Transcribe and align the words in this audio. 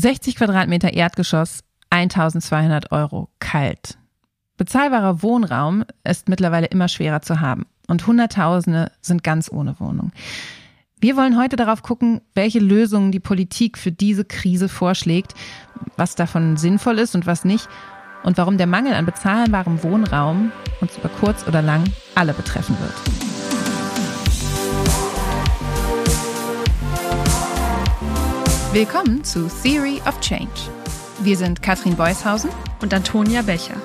60 0.00 0.36
Quadratmeter 0.36 0.92
Erdgeschoss, 0.94 1.64
1200 1.90 2.92
Euro 2.92 3.30
kalt. 3.40 3.98
Bezahlbarer 4.56 5.24
Wohnraum 5.24 5.84
ist 6.04 6.28
mittlerweile 6.28 6.66
immer 6.66 6.86
schwerer 6.86 7.20
zu 7.20 7.40
haben 7.40 7.66
und 7.88 8.06
Hunderttausende 8.06 8.92
sind 9.00 9.24
ganz 9.24 9.50
ohne 9.50 9.80
Wohnung. 9.80 10.12
Wir 11.00 11.16
wollen 11.16 11.36
heute 11.36 11.56
darauf 11.56 11.82
gucken, 11.82 12.20
welche 12.34 12.60
Lösungen 12.60 13.10
die 13.10 13.18
Politik 13.18 13.76
für 13.76 13.90
diese 13.90 14.24
Krise 14.24 14.68
vorschlägt, 14.68 15.34
was 15.96 16.14
davon 16.14 16.56
sinnvoll 16.56 17.00
ist 17.00 17.16
und 17.16 17.26
was 17.26 17.44
nicht 17.44 17.68
und 18.22 18.38
warum 18.38 18.56
der 18.56 18.68
Mangel 18.68 18.94
an 18.94 19.04
bezahlbarem 19.04 19.82
Wohnraum 19.82 20.52
uns 20.80 20.96
über 20.96 21.08
kurz 21.08 21.44
oder 21.48 21.60
lang 21.60 21.82
alle 22.14 22.34
betreffen 22.34 22.76
wird. 22.78 23.27
Willkommen 28.70 29.24
zu 29.24 29.48
Theory 29.48 29.98
of 30.06 30.20
Change. 30.20 30.70
Wir 31.20 31.38
sind 31.38 31.62
Katrin 31.62 31.96
Beushausen 31.96 32.50
und 32.82 32.92
Antonia 32.92 33.40
Becher. 33.40 33.80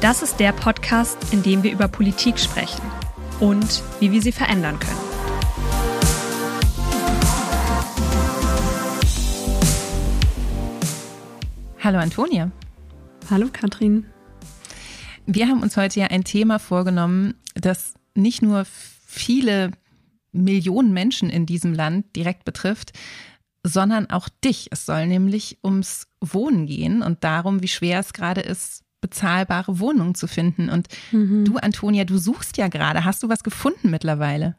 Das 0.00 0.22
ist 0.22 0.40
der 0.40 0.52
Podcast, 0.52 1.18
in 1.30 1.42
dem 1.42 1.62
wir 1.62 1.70
über 1.70 1.88
Politik 1.88 2.38
sprechen 2.38 2.80
und 3.38 3.82
wie 4.00 4.12
wir 4.12 4.22
sie 4.22 4.32
verändern 4.32 4.78
können. 4.80 4.98
Hallo 11.82 11.98
Antonia. 11.98 12.50
Hallo 13.28 13.48
Katrin. 13.52 14.06
Wir 15.26 15.48
haben 15.48 15.62
uns 15.62 15.76
heute 15.76 16.00
ja 16.00 16.06
ein 16.06 16.24
Thema 16.24 16.58
vorgenommen, 16.58 17.34
das 17.54 17.92
nicht 18.14 18.40
nur 18.40 18.64
viele 19.06 19.72
Millionen 20.32 20.94
Menschen 20.94 21.28
in 21.28 21.44
diesem 21.44 21.74
Land 21.74 22.16
direkt 22.16 22.46
betrifft, 22.46 22.92
sondern 23.64 24.10
auch 24.10 24.28
dich. 24.44 24.68
Es 24.70 24.86
soll 24.86 25.06
nämlich 25.06 25.58
ums 25.64 26.06
Wohnen 26.20 26.66
gehen 26.66 27.02
und 27.02 27.24
darum, 27.24 27.62
wie 27.62 27.68
schwer 27.68 27.98
es 27.98 28.12
gerade 28.12 28.42
ist, 28.42 28.84
bezahlbare 29.00 29.80
Wohnungen 29.80 30.14
zu 30.14 30.26
finden. 30.26 30.68
Und 30.68 30.88
mhm. 31.10 31.44
du, 31.44 31.56
Antonia, 31.56 32.04
du 32.04 32.18
suchst 32.18 32.56
ja 32.58 32.68
gerade. 32.68 33.04
Hast 33.04 33.22
du 33.22 33.28
was 33.28 33.42
gefunden 33.42 33.90
mittlerweile? 33.90 34.56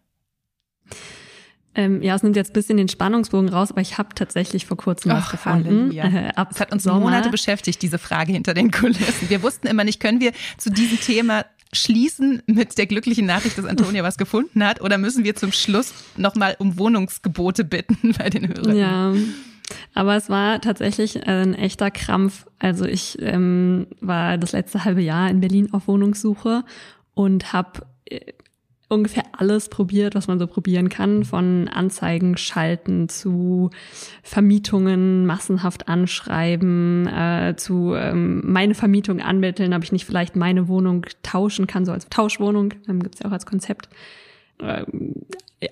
Ähm, 1.75 2.01
ja, 2.01 2.15
es 2.15 2.23
nimmt 2.23 2.35
jetzt 2.35 2.51
ein 2.51 2.53
bisschen 2.53 2.77
den 2.77 2.87
Spannungsbogen 2.87 3.49
raus, 3.49 3.71
aber 3.71 3.81
ich 3.81 3.97
habe 3.97 4.15
tatsächlich 4.15 4.65
vor 4.65 4.77
kurzem 4.77 5.11
was 5.11 5.29
gefunden. 5.29 5.91
Äh, 5.91 6.31
ab 6.35 6.49
es 6.51 6.59
hat 6.59 6.71
uns 6.71 6.83
Sommer. 6.83 7.01
Monate 7.01 7.29
beschäftigt, 7.29 7.81
diese 7.81 7.97
Frage 7.97 8.31
hinter 8.31 8.53
den 8.53 8.71
Kulissen. 8.71 9.29
Wir 9.29 9.43
wussten 9.43 9.67
immer 9.67 9.83
nicht, 9.83 9.99
können 9.99 10.21
wir 10.21 10.31
zu 10.57 10.71
diesem 10.71 10.99
Thema 10.99 11.45
schließen 11.75 12.41
mit 12.47 12.77
der 12.77 12.87
glücklichen 12.87 13.25
Nachricht, 13.25 13.57
dass 13.57 13.65
Antonia 13.65 14.03
was 14.03 14.17
gefunden 14.17 14.63
hat, 14.63 14.81
oder 14.81 14.97
müssen 14.97 15.23
wir 15.23 15.35
zum 15.35 15.51
Schluss 15.51 15.93
nochmal 16.17 16.55
um 16.59 16.77
Wohnungsgebote 16.79 17.63
bitten 17.63 18.13
bei 18.17 18.29
den 18.29 18.47
Hörern? 18.47 18.77
Ja. 18.77 19.13
Aber 19.93 20.15
es 20.15 20.29
war 20.29 20.61
tatsächlich 20.61 21.25
ein 21.27 21.55
echter 21.55 21.89
Krampf. 21.89 22.45
Also 22.59 22.85
ich 22.85 23.17
ähm, 23.19 23.87
war 23.99 24.37
das 24.37 24.51
letzte 24.51 24.85
halbe 24.85 25.01
Jahr 25.01 25.29
in 25.29 25.39
Berlin 25.39 25.73
auf 25.73 25.87
Wohnungssuche 25.87 26.63
und 27.13 27.51
habe 27.53 27.81
äh, 28.05 28.33
ungefähr 28.87 29.23
alles 29.31 29.69
probiert, 29.69 30.15
was 30.15 30.27
man 30.27 30.39
so 30.39 30.47
probieren 30.47 30.89
kann, 30.89 31.25
von 31.25 31.67
Anzeigen 31.67 32.37
schalten 32.37 33.09
zu 33.09 33.71
Vermietungen 34.21 35.25
massenhaft 35.25 35.87
anschreiben, 35.87 37.07
äh, 37.07 37.55
zu 37.57 37.93
ähm, 37.95 38.41
meine 38.45 38.75
Vermietung 38.75 39.21
anmitteln, 39.21 39.73
ob 39.73 39.83
ich 39.83 39.91
nicht 39.91 40.05
vielleicht 40.05 40.35
meine 40.35 40.67
Wohnung 40.67 41.05
tauschen 41.23 41.67
kann, 41.67 41.85
so 41.85 41.91
als 41.91 42.07
Tauschwohnung, 42.09 42.73
ähm, 42.87 43.01
gibt's 43.01 43.19
ja 43.19 43.27
auch 43.27 43.33
als 43.33 43.45
Konzept. 43.45 43.89
Äh, 44.59 44.85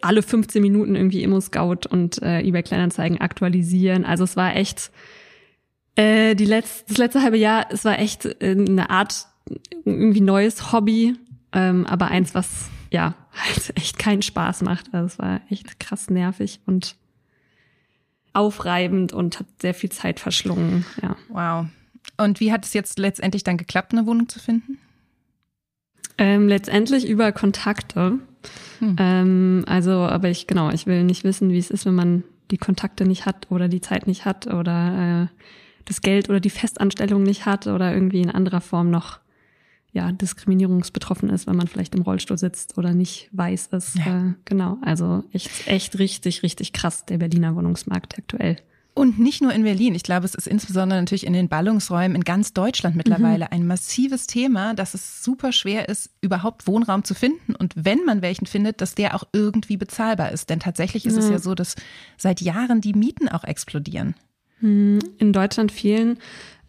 alle 0.02 0.24
15 0.24 0.62
Minuten 0.62 0.96
irgendwie 0.96 1.24
Immo-Scout 1.24 1.88
und 1.90 2.22
äh, 2.22 2.42
eBay 2.42 2.64
Kleinanzeigen 2.64 3.22
aktualisieren. 3.22 4.06
Also 4.06 4.24
es 4.24 4.36
war 4.36 4.56
echt 4.56 4.92
äh, 5.96 6.36
die 6.36 6.46
letzte, 6.46 6.86
das 6.88 6.98
letzte 6.98 7.22
halbe 7.22 7.38
Jahr, 7.38 7.68
es 7.70 7.86
war 7.86 8.00
echt 8.00 8.26
äh, 8.26 8.56
eine 8.58 8.90
Art 8.90 9.28
irgendwie 9.86 10.22
neues 10.22 10.72
Hobby, 10.72 11.16
ähm, 11.52 11.86
aber 11.86 12.08
eins, 12.08 12.34
was 12.34 12.70
ja, 12.94 13.16
halt 13.34 13.74
echt 13.76 14.00
keinen 14.00 14.22
Spaß 14.22 14.62
macht. 14.62 14.94
Also 14.94 15.08
es 15.08 15.20
war 15.20 15.42
echt 15.50 15.80
krass 15.80 16.10
nervig 16.10 16.62
und 16.66 16.96
aufreibend 18.32 19.12
und 19.14 19.40
hat 19.40 19.48
sehr 19.62 19.74
viel 19.74 19.92
Zeit 19.92 20.20
verschlungen, 20.20 20.86
ja. 21.02 21.16
Wow. 21.30 21.68
Und 22.18 22.40
wie 22.40 22.52
hat 22.52 22.66
es 22.66 22.74
jetzt 22.74 23.00
letztendlich 23.00 23.44
dann 23.44 23.58
geklappt, 23.58 23.92
eine 23.92 24.06
Wohnung 24.06 24.30
zu 24.30 24.40
finden? 24.40 24.78
Ähm, 26.18 26.48
letztendlich 26.48 27.08
über 27.08 27.32
Kontakte. 27.32 28.20
Hm. 28.80 28.96
Ähm, 29.00 29.66
also, 29.68 29.92
aber 29.92 30.30
ich, 30.30 30.48
genau, 30.48 30.70
ich 30.72 30.86
will 30.86 31.04
nicht 31.04 31.24
wissen, 31.24 31.50
wie 31.50 31.58
es 31.58 31.72
ist, 31.72 31.86
wenn 31.86 31.96
man 31.96 32.24
die 32.52 32.58
Kontakte 32.58 33.06
nicht 33.06 33.26
hat 33.26 33.48
oder 33.50 33.68
die 33.68 33.82
Zeit 33.82 34.06
nicht 34.06 34.26
hat 34.26 34.48
oder 34.48 35.30
äh, 35.32 35.40
das 35.86 36.02
Geld 36.02 36.30
oder 36.30 36.40
die 36.40 36.50
Festanstellung 36.50 37.24
nicht 37.24 37.46
hat 37.46 37.68
oder 37.68 37.94
irgendwie 37.94 38.22
in 38.22 38.30
anderer 38.30 38.62
Form 38.62 38.92
noch 38.92 39.20
ja, 39.94 40.12
diskriminierungsbetroffen 40.12 41.30
ist, 41.30 41.48
wenn 41.48 41.56
man 41.56 41.68
vielleicht 41.68 41.96
im 41.96 42.02
Rollstuhl 42.02 42.38
sitzt 42.38 42.78
oder 42.78 42.94
nicht 42.94 43.30
weiß 43.32 43.68
ist. 43.68 43.96
Ja. 43.96 44.30
Äh, 44.30 44.34
genau, 44.44 44.78
also 44.82 45.24
echt, 45.32 45.68
echt 45.68 46.00
richtig, 46.00 46.44
richtig 46.44 46.74
krass, 46.74 47.06
der 47.06 47.20
Berliner 47.20 47.56
Wohnungsmarkt 47.56 48.18
aktuell. 48.18 48.58
Und 48.96 49.18
nicht 49.18 49.42
nur 49.42 49.52
in 49.52 49.64
Berlin. 49.64 49.96
Ich 49.96 50.04
glaube, 50.04 50.26
es 50.26 50.36
ist 50.36 50.48
insbesondere 50.48 51.00
natürlich 51.00 51.26
in 51.26 51.34
den 51.34 51.50
Ballungsräumen 51.50 52.16
in 52.16 52.24
ganz 52.24 52.54
Deutschland 52.54 52.96
mittlerweile 52.96 53.46
mhm. 53.46 53.52
ein 53.52 53.68
massives 53.68 54.28
Thema, 54.28 54.76
dass 54.76 54.94
es 54.94 55.24
super 55.24 55.52
schwer 55.52 55.90
ist, 55.90 56.12
überhaupt 56.22 56.68
Wohnraum 56.68 57.04
zu 57.04 57.16
finden. 57.16 57.56
Und 57.56 57.74
wenn 57.76 58.06
man 58.06 58.22
welchen 58.22 58.46
findet, 58.46 58.82
dass 58.82 58.94
der 58.94 59.16
auch 59.16 59.24
irgendwie 59.34 59.78
bezahlbar 59.78 60.32
ist. 60.32 60.52
Denn 60.52 60.60
tatsächlich 60.60 61.08
ist 61.08 61.14
mhm. 61.14 61.20
es 61.20 61.30
ja 61.30 61.40
so, 61.40 61.56
dass 61.56 61.76
seit 62.18 62.42
Jahren 62.42 62.82
die 62.82 62.94
Mieten 62.94 63.30
auch 63.30 63.44
explodieren. 63.44 64.14
Mhm. 64.64 65.00
In 65.18 65.34
Deutschland 65.34 65.72
fehlen 65.72 66.18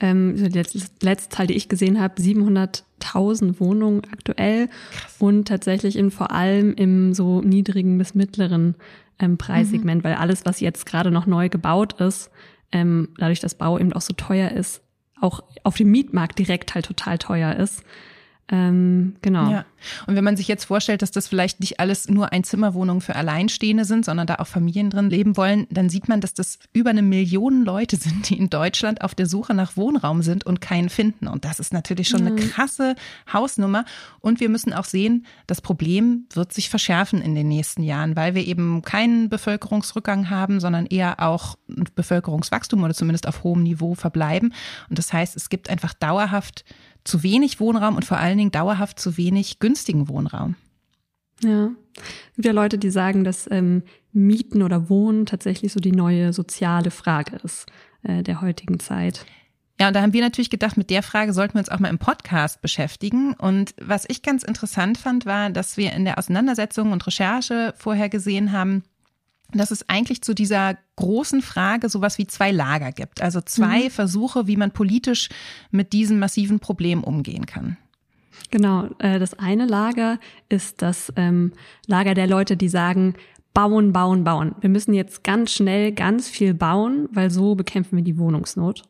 ähm, 0.01 0.35
die 0.37 0.59
letzte, 0.59 0.81
letzte 1.01 1.29
Zahl, 1.37 1.47
die 1.47 1.55
ich 1.55 1.69
gesehen 1.69 2.01
habe, 2.01 2.21
700.000 2.21 3.61
Wohnungen 3.61 4.03
aktuell 4.13 4.69
Krass. 4.69 5.17
und 5.19 5.49
tatsächlich 5.49 5.97
in 5.97 6.11
vor 6.11 6.33
allem 6.33 6.75
im 6.75 7.15
so 7.15 7.41
niedrigen 7.41 7.97
bis 7.97 8.15
mittleren 8.15 8.75
ähm, 9.21 9.39
Preissegment, 9.39 10.03
mhm. 10.03 10.09
weil 10.09 10.15
alles, 10.17 10.45
was 10.45 10.61
jetzt 10.61 10.87
gerade 10.87 11.11
noch 11.11 11.27
neu 11.27 11.49
gebaut 11.49 12.01
ist, 12.01 12.31
ähm, 12.73 13.11
dadurch, 13.17 13.41
dass 13.41 13.55
Bau 13.55 13.79
eben 13.79 13.93
auch 13.93 14.01
so 14.01 14.13
teuer 14.13 14.51
ist, 14.51 14.83
auch 15.21 15.45
auf 15.63 15.77
dem 15.77 15.91
Mietmarkt 15.91 16.39
direkt 16.39 16.75
halt 16.75 16.87
total 16.87 17.19
teuer 17.19 17.55
ist. 17.55 17.85
Ähm, 18.49 19.17
genau. 19.23 19.51
Ja. 19.51 19.65
Und 20.07 20.17
wenn 20.17 20.25
man 20.25 20.37
sich 20.37 20.49
jetzt 20.49 20.65
vorstellt, 20.65 21.01
dass 21.01 21.11
das 21.11 21.29
vielleicht 21.29 21.61
nicht 21.61 21.81
alles 21.81 22.09
nur 22.09 22.33
Einzimmerwohnungen 22.33 23.01
für 23.01 23.17
Alleinstehende 23.17 23.87
sind, 23.87 24.05
sondern 24.05 24.27
da 24.27 24.37
auch 24.37 24.47
Familien 24.47 24.91
drin 24.91 25.09
leben 25.09 25.37
wollen, 25.39 25.67
dann 25.71 25.89
sieht 25.89 26.09
man, 26.09 26.21
dass 26.21 26.35
das 26.35 26.59
über 26.75 26.91
eine 26.91 27.01
Million 27.01 27.65
Leute 27.65 27.97
sind, 27.97 28.29
die 28.29 28.39
in 28.39 28.51
Deutschland 28.51 29.01
auf 29.01 29.15
der 29.15 29.27
Suche 29.27 29.55
nach 29.55 29.77
Wohnraum 29.77 30.21
sind 30.21 30.45
und 30.45 30.61
keinen 30.61 30.91
finden. 30.91 31.27
Und 31.27 31.47
das 31.47 31.59
ist 31.59 31.73
natürlich 31.73 32.09
schon 32.09 32.27
eine 32.27 32.37
krasse 32.37 32.97
Hausnummer. 33.33 33.87
Und 34.21 34.41
wir 34.41 34.51
müssen 34.51 34.75
auch 34.75 34.85
sehen, 34.85 35.25
das 35.47 35.63
Problem 35.63 36.27
wird 36.35 36.53
sich 36.53 36.69
verschärfen 36.69 37.23
in 37.23 37.35
den 37.35 37.49
nächsten 37.49 37.83
Jahren, 37.83 38.15
weil 38.15 38.35
wir 38.35 38.47
eben 38.47 38.83
keinen 38.83 39.31
Bevölkerungsrückgang 39.31 40.29
haben, 40.29 40.61
sondern 40.61 40.85
eher 40.85 41.21
auch 41.21 41.57
Bevölkerungswachstum 41.67 42.83
oder 42.83 42.95
zumindest 42.95 43.27
auf 43.27 43.43
hohem 43.43 43.63
Niveau 43.63 43.95
verbleiben. 43.95 44.53
Und 44.91 44.99
das 44.99 45.15
heißt, 45.15 45.35
es 45.35 45.49
gibt 45.49 45.71
einfach 45.71 45.95
dauerhaft 45.95 46.65
zu 47.05 47.23
wenig 47.23 47.61
Wohnraum 47.61 47.97
und 47.97 48.05
vor 48.05 48.19
allen 48.19 48.39
Dingen 48.39 48.51
dauerhaft 48.51 48.99
zu 48.99 49.17
wenig 49.17 49.59
günstigen 49.59 50.09
Wohnraum. 50.09 50.57
Ja. 51.43 51.71
Es 51.97 52.35
gibt 52.37 52.47
ja 52.47 52.53
Leute, 52.53 52.79
die 52.79 52.91
sagen, 52.91 53.25
dass 53.25 53.49
ähm, 53.51 53.83
Mieten 54.13 54.63
oder 54.63 54.89
Wohnen 54.89 55.27
tatsächlich 55.27 55.73
so 55.73 55.81
die 55.81 55.93
neue 55.93 56.33
soziale 56.33 56.91
Frage 56.91 57.37
ist 57.45 57.67
äh, 58.03 58.23
der 58.23 58.41
heutigen 58.41 58.81
Zeit. 58.81 59.27
Ja, 59.81 59.89
und 59.89 59.95
da 59.95 60.03
haben 60.03 60.13
wir 60.13 60.23
natürlich 60.23 60.51
gedacht, 60.51 60.77
mit 60.77 60.89
der 60.91 61.03
Frage 61.03 61.33
sollten 61.33 61.55
wir 61.55 61.59
uns 61.59 61.69
auch 61.69 61.81
mal 61.81 61.89
im 61.89 61.99
Podcast 61.99 62.63
beschäftigen. 62.63 63.35
Und 63.35 63.75
was 63.81 64.05
ich 64.09 64.23
ganz 64.23 64.45
interessant 64.45 64.99
fand, 64.99 65.27
war, 65.27 65.51
dass 65.51 65.77
wir 65.77 65.93
in 65.93 66.05
der 66.05 66.19
Auseinandersetzung 66.19 66.93
und 66.93 67.05
Recherche 67.07 67.75
vorher 67.77 68.09
gesehen 68.09 68.53
haben, 68.53 68.85
dass 69.53 69.71
es 69.71 69.89
eigentlich 69.89 70.23
zu 70.23 70.35
dieser 70.35 70.77
großen 70.97 71.43
Frage 71.43 71.89
sowas 71.89 72.19
wie 72.19 72.27
zwei 72.27 72.51
Lager 72.51 72.93
gibt. 72.93 73.23
Also 73.23 73.41
zwei 73.41 73.85
mhm. 73.85 73.91
Versuche, 73.91 74.47
wie 74.47 74.57
man 74.57 74.71
politisch 74.71 75.29
mit 75.71 75.93
diesem 75.93 76.19
massiven 76.19 76.61
Problem 76.61 77.05
umgehen 77.05 77.47
kann. 77.47 77.77
Genau, 78.51 78.89
äh, 78.99 79.19
das 79.19 79.39
eine 79.39 79.67
Lager 79.67 80.19
ist 80.49 80.83
das 80.83 81.13
ähm, 81.17 81.53
Lager 81.87 82.15
der 82.15 82.27
Leute, 82.27 82.57
die 82.57 82.69
sagen, 82.69 83.15
bauen, 83.53 83.93
bauen, 83.93 84.25
bauen. 84.25 84.55
Wir 84.61 84.71
müssen 84.71 84.95
jetzt 84.95 85.25
ganz 85.25 85.53
schnell 85.53 85.93
ganz 85.93 86.29
viel 86.29 86.55
bauen, 86.55 87.09
weil 87.13 87.31
so 87.31 87.55
bekämpfen 87.55 87.97
wir 87.97 88.05
die 88.05 88.19
Wohnungsnot. 88.19 88.83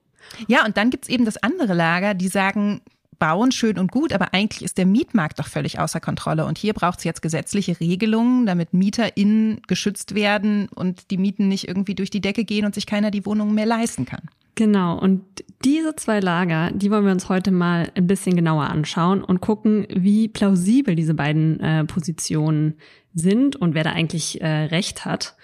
Ja, 0.48 0.64
und 0.64 0.76
dann 0.78 0.90
gibt's 0.90 1.08
eben 1.08 1.26
das 1.26 1.36
andere 1.36 1.74
Lager, 1.74 2.14
die 2.14 2.28
sagen, 2.28 2.80
bauen, 3.18 3.52
schön 3.52 3.78
und 3.78 3.90
gut, 3.90 4.12
aber 4.12 4.34
eigentlich 4.34 4.62
ist 4.62 4.78
der 4.78 4.86
Mietmarkt 4.86 5.38
doch 5.38 5.46
völlig 5.46 5.78
außer 5.78 6.00
Kontrolle. 6.00 6.44
Und 6.44 6.58
hier 6.58 6.72
braucht 6.72 6.98
es 6.98 7.04
jetzt 7.04 7.22
gesetzliche 7.22 7.78
Regelungen, 7.80 8.46
damit 8.46 8.72
MieterInnen 8.72 9.60
geschützt 9.66 10.14
werden 10.14 10.68
und 10.74 11.10
die 11.10 11.18
Mieten 11.18 11.48
nicht 11.48 11.68
irgendwie 11.68 11.94
durch 11.94 12.10
die 12.10 12.20
Decke 12.20 12.44
gehen 12.44 12.64
und 12.64 12.74
sich 12.74 12.86
keiner 12.86 13.10
die 13.10 13.26
Wohnungen 13.26 13.54
mehr 13.54 13.66
leisten 13.66 14.06
kann. 14.06 14.22
Genau, 14.56 14.96
und 14.98 15.24
diese 15.64 15.96
zwei 15.96 16.20
Lager, 16.20 16.70
die 16.72 16.90
wollen 16.90 17.04
wir 17.04 17.12
uns 17.12 17.28
heute 17.28 17.50
mal 17.50 17.90
ein 17.96 18.06
bisschen 18.06 18.36
genauer 18.36 18.70
anschauen 18.70 19.24
und 19.24 19.40
gucken, 19.40 19.86
wie 19.90 20.28
plausibel 20.28 20.94
diese 20.94 21.14
beiden 21.14 21.58
äh, 21.58 21.84
Positionen 21.84 22.74
sind 23.14 23.56
und 23.56 23.74
wer 23.74 23.82
da 23.82 23.90
eigentlich 23.90 24.40
äh, 24.40 24.46
recht 24.46 25.04
hat. 25.04 25.34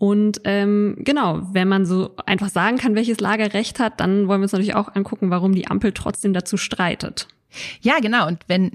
Und 0.00 0.40
ähm, 0.44 0.96
genau, 1.00 1.42
wenn 1.52 1.68
man 1.68 1.84
so 1.84 2.16
einfach 2.24 2.48
sagen 2.48 2.78
kann, 2.78 2.94
welches 2.94 3.20
Lager 3.20 3.52
recht 3.52 3.78
hat, 3.78 4.00
dann 4.00 4.28
wollen 4.28 4.40
wir 4.40 4.44
uns 4.44 4.52
natürlich 4.52 4.74
auch 4.74 4.94
angucken, 4.94 5.28
warum 5.28 5.54
die 5.54 5.66
Ampel 5.66 5.92
trotzdem 5.92 6.32
dazu 6.32 6.56
streitet. 6.56 7.28
Ja, 7.82 7.98
genau. 8.00 8.26
Und 8.26 8.38
wenn 8.46 8.70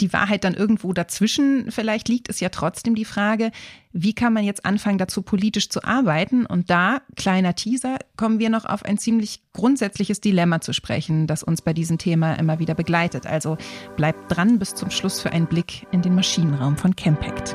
die 0.00 0.14
Wahrheit 0.14 0.44
dann 0.44 0.54
irgendwo 0.54 0.94
dazwischen 0.94 1.70
vielleicht 1.70 2.08
liegt, 2.08 2.28
ist 2.28 2.40
ja 2.40 2.48
trotzdem 2.48 2.94
die 2.94 3.04
Frage, 3.04 3.50
wie 3.92 4.14
kann 4.14 4.32
man 4.32 4.44
jetzt 4.44 4.64
anfangen, 4.64 4.96
dazu 4.96 5.20
politisch 5.20 5.68
zu 5.68 5.84
arbeiten? 5.84 6.46
Und 6.46 6.70
da, 6.70 7.02
kleiner 7.16 7.54
Teaser, 7.54 7.98
kommen 8.16 8.38
wir 8.38 8.48
noch 8.48 8.64
auf 8.64 8.82
ein 8.82 8.96
ziemlich 8.96 9.42
grundsätzliches 9.52 10.22
Dilemma 10.22 10.62
zu 10.62 10.72
sprechen, 10.72 11.26
das 11.26 11.42
uns 11.42 11.60
bei 11.60 11.74
diesem 11.74 11.98
Thema 11.98 12.32
immer 12.32 12.60
wieder 12.60 12.74
begleitet. 12.74 13.26
Also 13.26 13.58
bleibt 13.98 14.34
dran 14.34 14.58
bis 14.58 14.74
zum 14.74 14.90
Schluss 14.90 15.20
für 15.20 15.32
einen 15.32 15.48
Blick 15.48 15.86
in 15.92 16.00
den 16.00 16.14
Maschinenraum 16.14 16.78
von 16.78 16.96
Campact. 16.96 17.54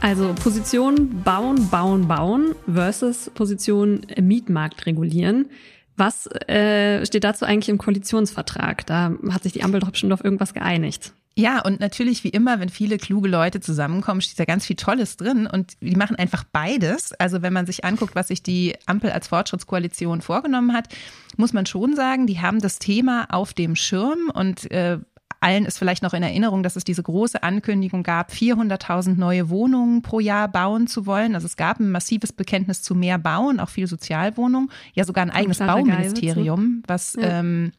Also 0.00 0.34
Position 0.34 1.22
bauen, 1.22 1.68
bauen, 1.68 2.08
bauen 2.08 2.54
versus 2.72 3.30
Position 3.34 4.00
Mietmarkt 4.18 4.86
regulieren. 4.86 5.50
Was 5.96 6.26
äh, 6.48 7.04
steht 7.04 7.24
dazu 7.24 7.44
eigentlich 7.44 7.68
im 7.68 7.76
Koalitionsvertrag? 7.76 8.86
Da 8.86 9.12
hat 9.30 9.42
sich 9.42 9.52
die 9.52 9.62
Ampel 9.62 9.80
doch 9.80 9.90
bestimmt 9.90 10.14
auf 10.14 10.24
irgendwas 10.24 10.54
geeinigt. 10.54 11.12
Ja, 11.36 11.60
und 11.62 11.78
natürlich 11.80 12.24
wie 12.24 12.30
immer, 12.30 12.58
wenn 12.60 12.70
viele 12.70 12.98
kluge 12.98 13.28
Leute 13.28 13.60
zusammenkommen, 13.60 14.20
steht 14.20 14.38
da 14.40 14.44
ganz 14.44 14.66
viel 14.66 14.76
Tolles 14.76 15.16
drin 15.16 15.46
und 15.46 15.74
die 15.80 15.96
machen 15.96 16.16
einfach 16.16 16.44
beides. 16.44 17.12
Also 17.12 17.42
wenn 17.42 17.52
man 17.52 17.66
sich 17.66 17.84
anguckt, 17.84 18.14
was 18.14 18.28
sich 18.28 18.42
die 18.42 18.74
Ampel 18.86 19.10
als 19.10 19.28
Fortschrittskoalition 19.28 20.22
vorgenommen 20.22 20.72
hat, 20.72 20.88
muss 21.36 21.52
man 21.52 21.66
schon 21.66 21.94
sagen, 21.94 22.26
die 22.26 22.40
haben 22.40 22.60
das 22.60 22.78
Thema 22.78 23.26
auf 23.30 23.54
dem 23.54 23.76
Schirm 23.76 24.30
und 24.32 24.70
äh, 24.70 24.98
Allen 25.40 25.64
ist 25.64 25.78
vielleicht 25.78 26.02
noch 26.02 26.12
in 26.12 26.22
Erinnerung, 26.22 26.62
dass 26.62 26.76
es 26.76 26.84
diese 26.84 27.02
große 27.02 27.42
Ankündigung 27.42 28.02
gab, 28.02 28.30
400.000 28.30 29.16
neue 29.16 29.48
Wohnungen 29.48 30.02
pro 30.02 30.20
Jahr 30.20 30.48
bauen 30.48 30.86
zu 30.86 31.06
wollen. 31.06 31.34
Also 31.34 31.46
es 31.46 31.56
gab 31.56 31.80
ein 31.80 31.90
massives 31.90 32.32
Bekenntnis 32.32 32.82
zu 32.82 32.94
mehr 32.94 33.18
Bauen, 33.18 33.58
auch 33.58 33.70
viel 33.70 33.86
Sozialwohnungen, 33.86 34.70
ja 34.92 35.04
sogar 35.04 35.24
ein 35.24 35.30
eigenes 35.30 35.58
Bauministerium, 35.58 36.82
was 36.86 37.14
ja. 37.14 37.40
ähm, 37.40 37.72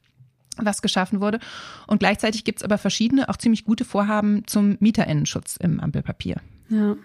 was 0.57 0.81
geschaffen 0.81 1.21
wurde. 1.21 1.39
Und 1.87 1.99
gleichzeitig 1.99 2.43
gibt 2.43 2.59
es 2.59 2.63
aber 2.63 2.77
verschiedene, 2.77 3.29
auch 3.29 3.37
ziemlich 3.37 3.63
gute 3.63 3.85
Vorhaben 3.85 4.43
zum 4.47 4.77
Mieterinnenschutz 4.79 5.57
im 5.57 5.79
Ampelpapier. 5.79 6.37
Ja. 6.69 6.95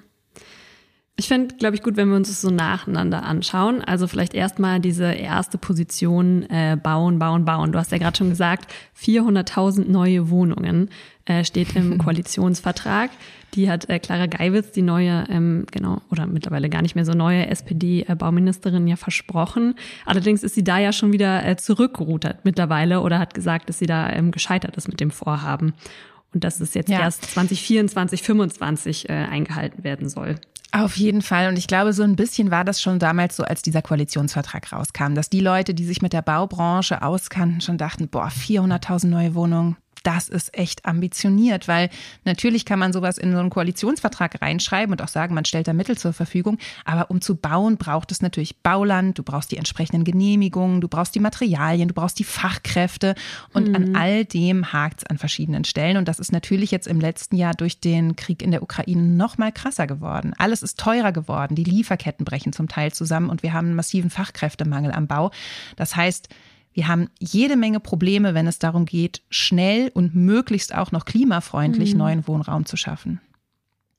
Ich 1.18 1.28
fände, 1.28 1.54
glaube 1.54 1.74
ich, 1.74 1.82
gut, 1.82 1.96
wenn 1.96 2.10
wir 2.10 2.16
uns 2.16 2.28
das 2.28 2.42
so 2.42 2.50
nacheinander 2.50 3.22
anschauen. 3.22 3.82
Also 3.82 4.06
vielleicht 4.06 4.34
erstmal 4.34 4.80
diese 4.80 5.12
erste 5.12 5.56
Position 5.56 6.42
äh, 6.50 6.76
bauen, 6.80 7.18
bauen, 7.18 7.46
bauen. 7.46 7.72
Du 7.72 7.78
hast 7.78 7.90
ja 7.90 7.96
gerade 7.96 8.18
schon 8.18 8.28
gesagt, 8.28 8.70
400.000 9.00 9.88
neue 9.90 10.28
Wohnungen 10.28 10.90
äh, 11.24 11.42
steht 11.42 11.74
im 11.74 11.96
Koalitionsvertrag. 12.04 13.10
Die 13.54 13.70
hat 13.70 13.88
äh, 13.88 13.98
Clara 13.98 14.26
Geiwitz, 14.26 14.72
die 14.72 14.82
neue, 14.82 15.24
ähm, 15.30 15.64
genau, 15.70 16.02
oder 16.10 16.26
mittlerweile 16.26 16.68
gar 16.68 16.82
nicht 16.82 16.96
mehr 16.96 17.06
so 17.06 17.12
neue 17.12 17.46
SPD-Bauministerin 17.46 18.86
ja 18.86 18.96
versprochen. 18.96 19.74
Allerdings 20.04 20.42
ist 20.42 20.54
sie 20.54 20.64
da 20.64 20.78
ja 20.78 20.92
schon 20.92 21.14
wieder 21.14 21.46
äh, 21.46 21.56
zurückgerudert 21.56 22.44
mittlerweile 22.44 23.00
oder 23.00 23.18
hat 23.18 23.32
gesagt, 23.32 23.70
dass 23.70 23.78
sie 23.78 23.86
da 23.86 24.10
ähm, 24.10 24.32
gescheitert 24.32 24.76
ist 24.76 24.86
mit 24.86 25.00
dem 25.00 25.10
Vorhaben 25.10 25.72
und 26.34 26.44
dass 26.44 26.60
es 26.60 26.74
jetzt 26.74 26.90
ja. 26.90 27.00
erst 27.00 27.24
2024, 27.30 28.22
2025 28.22 29.08
äh, 29.08 29.12
eingehalten 29.12 29.82
werden 29.82 30.10
soll. 30.10 30.34
Auf 30.72 30.96
jeden 30.96 31.22
Fall. 31.22 31.48
Und 31.48 31.56
ich 31.56 31.68
glaube, 31.68 31.92
so 31.92 32.02
ein 32.02 32.16
bisschen 32.16 32.50
war 32.50 32.64
das 32.64 32.82
schon 32.82 32.98
damals 32.98 33.36
so, 33.36 33.44
als 33.44 33.62
dieser 33.62 33.82
Koalitionsvertrag 33.82 34.72
rauskam, 34.72 35.14
dass 35.14 35.30
die 35.30 35.40
Leute, 35.40 35.74
die 35.74 35.84
sich 35.84 36.02
mit 36.02 36.12
der 36.12 36.22
Baubranche 36.22 37.02
auskannten, 37.02 37.60
schon 37.60 37.78
dachten, 37.78 38.08
boah, 38.08 38.28
400.000 38.28 39.06
neue 39.06 39.34
Wohnungen, 39.34 39.76
das 40.06 40.29
ist 40.29 40.56
echt 40.56 40.87
ambitioniert, 40.87 41.67
weil 41.67 41.91
natürlich 42.25 42.64
kann 42.64 42.79
man 42.79 42.93
sowas 42.93 43.19
in 43.19 43.32
so 43.32 43.38
einen 43.38 43.50
Koalitionsvertrag 43.50 44.41
reinschreiben 44.41 44.93
und 44.93 45.03
auch 45.03 45.08
sagen, 45.08 45.35
man 45.35 45.44
stellt 45.44 45.67
da 45.67 45.73
Mittel 45.73 45.99
zur 45.99 46.12
Verfügung. 46.12 46.58
Aber 46.85 47.11
um 47.11 47.20
zu 47.20 47.35
bauen, 47.35 47.76
braucht 47.76 48.12
es 48.12 48.23
natürlich 48.23 48.62
Bauland, 48.62 49.19
du 49.19 49.25
brauchst 49.25 49.50
die 49.50 49.56
entsprechenden 49.56 50.05
Genehmigungen, 50.05 50.81
du 50.81 50.87
brauchst 50.87 51.17
die 51.17 51.20
Materialien, 51.20 51.88
du 51.88 51.94
brauchst 51.94 52.20
die 52.20 52.25
Fachkräfte 52.25 53.17
und 53.53 53.69
mhm. 53.69 53.75
an 53.75 53.97
all 53.97 54.25
dem 54.25 54.73
hakt 54.73 55.00
es 55.00 55.06
an 55.06 55.19
verschiedenen 55.19 55.64
Stellen. 55.64 55.97
Und 55.97 56.06
das 56.06 56.20
ist 56.20 56.31
natürlich 56.31 56.70
jetzt 56.70 56.87
im 56.87 57.00
letzten 57.00 57.35
Jahr 57.35 57.55
durch 57.55 57.81
den 57.81 58.14
Krieg 58.14 58.43
in 58.43 58.52
der 58.52 58.62
Ukraine 58.62 59.02
noch 59.02 59.38
mal 59.38 59.50
krasser 59.50 59.88
geworden. 59.88 60.35
Alles 60.38 60.62
ist 60.62 60.79
teurer 60.79 61.11
geworden, 61.11 61.56
die 61.56 61.64
Lieferketten 61.64 62.25
brechen 62.25 62.52
zum 62.52 62.69
Teil 62.69 62.93
zusammen 62.93 63.29
und 63.29 63.43
wir 63.43 63.52
haben 63.52 63.67
einen 63.67 63.76
massiven 63.76 64.11
Fachkräftemangel 64.11 64.93
am 64.93 65.09
Bau. 65.09 65.32
Das 65.75 65.97
heißt, 65.97 66.29
wir 66.76 66.88
haben 66.88 67.08
jede 67.19 67.56
Menge 67.56 67.81
Probleme, 67.81 68.34
wenn 68.34 68.46
es 68.46 68.58
darum 68.58 68.84
geht, 68.84 69.23
schnell 69.31 69.90
und 69.94 70.14
möglichst 70.14 70.75
auch 70.75 70.93
noch 70.93 71.06
klimafreundlich 71.06 71.94
mhm. 71.94 71.99
neuen 71.99 72.28
Wohnraum 72.28 72.67
zu 72.67 72.76
schaffen. 72.76 73.19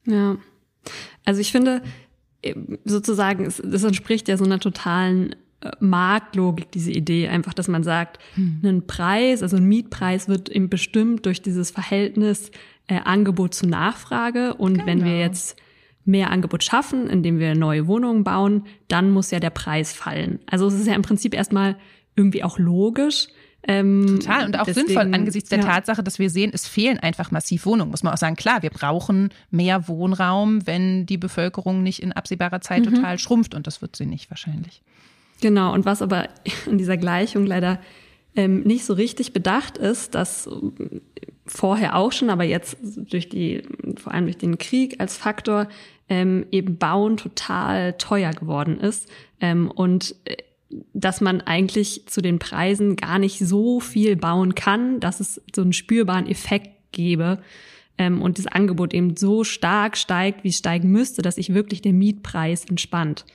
Ja, 0.06 0.38
also 1.26 1.42
ich 1.42 1.52
finde 1.52 1.82
sozusagen, 2.86 3.52
das 3.64 3.84
entspricht 3.84 4.28
ja 4.28 4.38
so 4.38 4.46
einer 4.46 4.60
totalen 4.60 5.36
äh, 5.62 5.72
Marktlogik, 5.80 6.72
diese 6.72 6.92
Idee, 6.92 7.28
einfach, 7.30 7.56
dass 7.56 7.68
man 7.68 7.84
sagt, 7.84 8.20
hm. 8.36 8.62
ein 8.64 8.86
Preis, 8.86 9.42
also 9.42 9.58
ein 9.58 9.66
Mietpreis 9.66 10.28
wird 10.28 10.48
eben 10.48 10.70
bestimmt 10.70 11.26
durch 11.26 11.42
dieses 11.42 11.72
Verhältnis 11.72 12.52
äh, 12.86 13.00
Angebot 13.04 13.56
zu 13.56 13.68
Nachfrage. 13.68 14.54
Und 14.54 14.74
genau. 14.74 14.86
wenn 14.86 15.00
wir 15.00 15.14
genau. 15.14 15.24
jetzt 15.24 15.58
mehr 16.06 16.30
Angebot 16.30 16.64
schaffen, 16.64 17.08
indem 17.08 17.40
wir 17.40 17.56
neue 17.56 17.88
Wohnungen 17.88 18.24
bauen, 18.24 18.66
dann 18.88 19.12
muss 19.12 19.32
ja 19.32 19.40
der 19.40 19.50
Preis 19.50 19.94
fallen. 19.94 20.40
Also 20.46 20.68
es 20.68 20.76
ist 20.76 20.88
ja 20.88 20.94
im 20.94 21.02
Prinzip 21.02 21.34
erstmal 21.34 21.76
irgendwie 22.18 22.44
auch 22.44 22.60
logisch. 22.60 23.28
Ähm, 23.64 24.20
Total 24.20 24.46
und 24.46 24.60
auch 24.60 24.66
deswegen, 24.66 24.88
sinnvoll 24.88 25.14
angesichts 25.14 25.50
der 25.50 25.60
ja. 25.60 25.66
Tatsache, 25.66 26.04
dass 26.04 26.20
wir 26.20 26.30
sehen, 26.30 26.52
es 26.54 26.68
fehlen 26.68 27.00
einfach 27.00 27.32
massiv 27.32 27.66
Wohnungen. 27.66 27.92
Muss 27.92 28.04
man 28.04 28.14
auch 28.14 28.18
sagen, 28.18 28.36
klar, 28.36 28.62
wir 28.62 28.70
brauchen 28.70 29.30
mehr 29.52 29.88
Wohnraum, 29.88 30.66
wenn 30.66 31.06
die 31.06 31.18
Bevölkerung 31.18 31.84
nicht 31.84 32.02
in 32.02 32.14
absehbarer 32.14 32.62
Zeit 32.62 32.86
mhm. 32.86 32.96
total 32.96 33.20
schrumpft 33.20 33.56
und 33.56 33.68
das 33.68 33.82
wird 33.82 33.96
sie 33.96 34.06
nicht 34.06 34.30
wahrscheinlich. 34.30 34.82
Genau, 35.42 35.74
und 35.74 35.86
was 35.86 36.02
aber 36.02 36.30
in 36.66 36.78
dieser 36.78 36.98
Gleichung 36.98 37.46
leider 37.46 37.80
ähm, 38.36 38.62
nicht 38.62 38.86
so 38.86 38.94
richtig 38.94 39.34
bedacht 39.34 39.78
ist, 39.78 40.16
dass 40.16 40.50
vorher 41.46 41.96
auch 41.96 42.12
schon, 42.12 42.30
aber 42.30 42.44
jetzt 42.44 42.78
durch 42.82 43.30
die, 43.30 43.64
vor 43.98 44.14
allem 44.14 44.26
durch 44.26 44.38
den 44.38 44.58
Krieg 44.58 45.00
als 45.00 45.18
Faktor, 45.18 45.68
ähm, 46.10 46.46
eben 46.52 46.78
Bauen 46.78 47.18
total 47.18 47.94
teuer 47.94 48.32
geworden 48.32 48.80
ist. 48.80 49.10
Ähm, 49.42 49.70
und 49.70 50.16
äh, 50.26 50.38
dass 50.94 51.22
man 51.22 51.42
eigentlich 51.42 52.08
zu 52.08 52.22
den 52.22 52.40
Preisen 52.40 52.96
gar 52.96 53.20
nicht 53.20 53.40
so 53.40 53.80
viel 53.80 54.16
bauen 54.16 54.56
kann, 54.56 55.00
dass 55.00 55.20
es 55.20 55.42
so 55.56 55.62
einen 55.62 55.74
spürbaren 55.74 56.28
Effekt 56.28 56.92
gebe 56.92 57.40
ähm, 57.98 58.22
und 58.22 58.38
das 58.38 58.48
Angebot 58.48 58.94
eben 58.94 59.16
so 59.16 59.44
stark 59.44 59.98
steigt, 59.98 60.44
wie 60.44 60.50
es 60.50 60.58
steigen 60.58 60.92
müsste, 60.92 61.22
dass 61.22 61.36
sich 61.36 61.54
wirklich 61.54 61.82
der 61.82 61.94
Mietpreis 61.94 62.66
entspannt. 62.66 63.26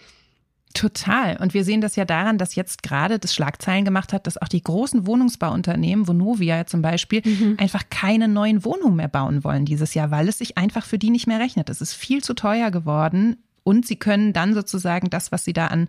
Total. 0.75 1.37
Und 1.37 1.53
wir 1.53 1.65
sehen 1.65 1.83
das 1.83 1.97
ja 1.97 2.07
daran, 2.07 2.39
dass 2.39 2.55
jetzt 2.55 2.83
gerade 2.83 3.19
das 3.19 3.35
Schlagzeilen 3.35 3.85
gemacht 3.85 4.13
hat, 4.13 4.27
dass 4.27 4.41
auch 4.41 4.49
die 4.49 4.63
großen 4.63 5.07
Wohnungsbauunternehmen, 5.07 6.09
Vonovia 6.09 6.67
zum 6.67 6.81
Beispiel, 6.81 7.21
mhm. 7.25 7.57
einfach 7.59 7.85
keine 7.91 8.27
neuen 8.27 8.65
Wohnungen 8.65 8.97
mehr 8.97 9.09
bauen 9.09 9.45
wollen 9.45 9.67
dieses 9.67 9.93
Jahr, 9.93 10.11
weil 10.11 10.29
es 10.29 10.39
sich 10.39 10.57
einfach 10.57 10.85
für 10.85 10.99
die 10.99 11.11
nicht 11.11 11.27
mehr 11.27 11.41
rechnet. 11.41 11.69
Es 11.69 11.83
ist 11.83 11.93
viel 11.93 12.25
zu 12.25 12.33
teuer 12.35 12.71
geworden, 12.71 13.37
und 13.65 13.87
sie 13.87 13.97
können 13.97 14.33
dann 14.33 14.55
sozusagen 14.55 15.11
das, 15.11 15.33
was 15.33 15.45
sie 15.45 15.53
da 15.53 15.69
an 15.69 15.89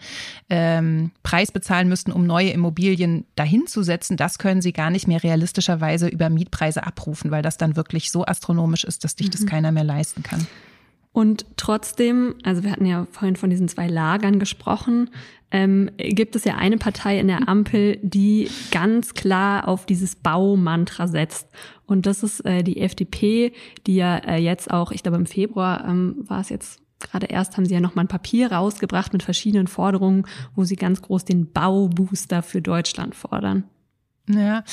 ähm, 0.49 1.11
Preis 1.23 1.51
bezahlen 1.51 1.89
müssten, 1.89 2.11
um 2.11 2.25
neue 2.25 2.49
Immobilien 2.49 3.25
dahinzusetzen, 3.35 4.17
das 4.17 4.37
können 4.37 4.61
sie 4.61 4.73
gar 4.73 4.89
nicht 4.89 5.07
mehr 5.07 5.23
realistischerweise 5.23 6.07
über 6.07 6.29
Mietpreise 6.29 6.85
abrufen, 6.85 7.31
weil 7.31 7.41
das 7.41 7.57
dann 7.57 7.75
wirklich 7.75 8.11
so 8.11 8.25
astronomisch 8.25 8.83
ist, 8.83 9.03
dass 9.03 9.15
das 9.15 9.41
mhm. 9.41 9.45
keiner 9.45 9.71
mehr 9.71 9.83
leisten 9.83 10.23
kann. 10.23 10.47
Und 11.13 11.45
trotzdem, 11.57 12.35
also 12.43 12.63
wir 12.63 12.71
hatten 12.71 12.87
ja 12.87 13.07
vorhin 13.11 13.35
von 13.35 13.51
diesen 13.51 13.67
zwei 13.67 13.87
Lagern 13.87 14.39
gesprochen, 14.39 15.11
ähm, 15.51 15.91
gibt 15.97 16.35
es 16.35 16.43
ja 16.43 16.55
eine 16.55 16.77
Partei 16.77 17.19
in 17.19 17.27
der 17.27 17.47
Ampel, 17.47 17.99
die 18.01 18.49
ganz 18.71 19.13
klar 19.13 19.67
auf 19.67 19.85
dieses 19.85 20.15
Baumantra 20.15 21.07
setzt. 21.07 21.47
Und 21.85 22.07
das 22.07 22.23
ist 22.23 22.43
äh, 22.45 22.63
die 22.63 22.81
FDP, 22.81 23.53
die 23.85 23.95
ja 23.95 24.17
äh, 24.17 24.37
jetzt 24.37 24.71
auch, 24.71 24.91
ich 24.91 25.03
glaube 25.03 25.17
im 25.17 25.27
Februar 25.27 25.87
ähm, 25.87 26.15
war 26.27 26.41
es 26.41 26.49
jetzt 26.49 26.82
Gerade 27.03 27.27
erst 27.27 27.55
haben 27.55 27.65
sie 27.65 27.73
ja 27.73 27.79
noch 27.79 27.95
mal 27.95 28.01
ein 28.01 28.07
Papier 28.07 28.51
rausgebracht 28.51 29.13
mit 29.13 29.21
verschiedenen 29.23 29.67
Forderungen, 29.67 30.25
wo 30.55 30.63
sie 30.63 30.75
ganz 30.75 31.01
groß 31.01 31.25
den 31.25 31.51
Baubooster 31.51 32.41
für 32.41 32.61
Deutschland 32.61 33.13
fordern. 33.13 33.65
Ja, 34.29 34.63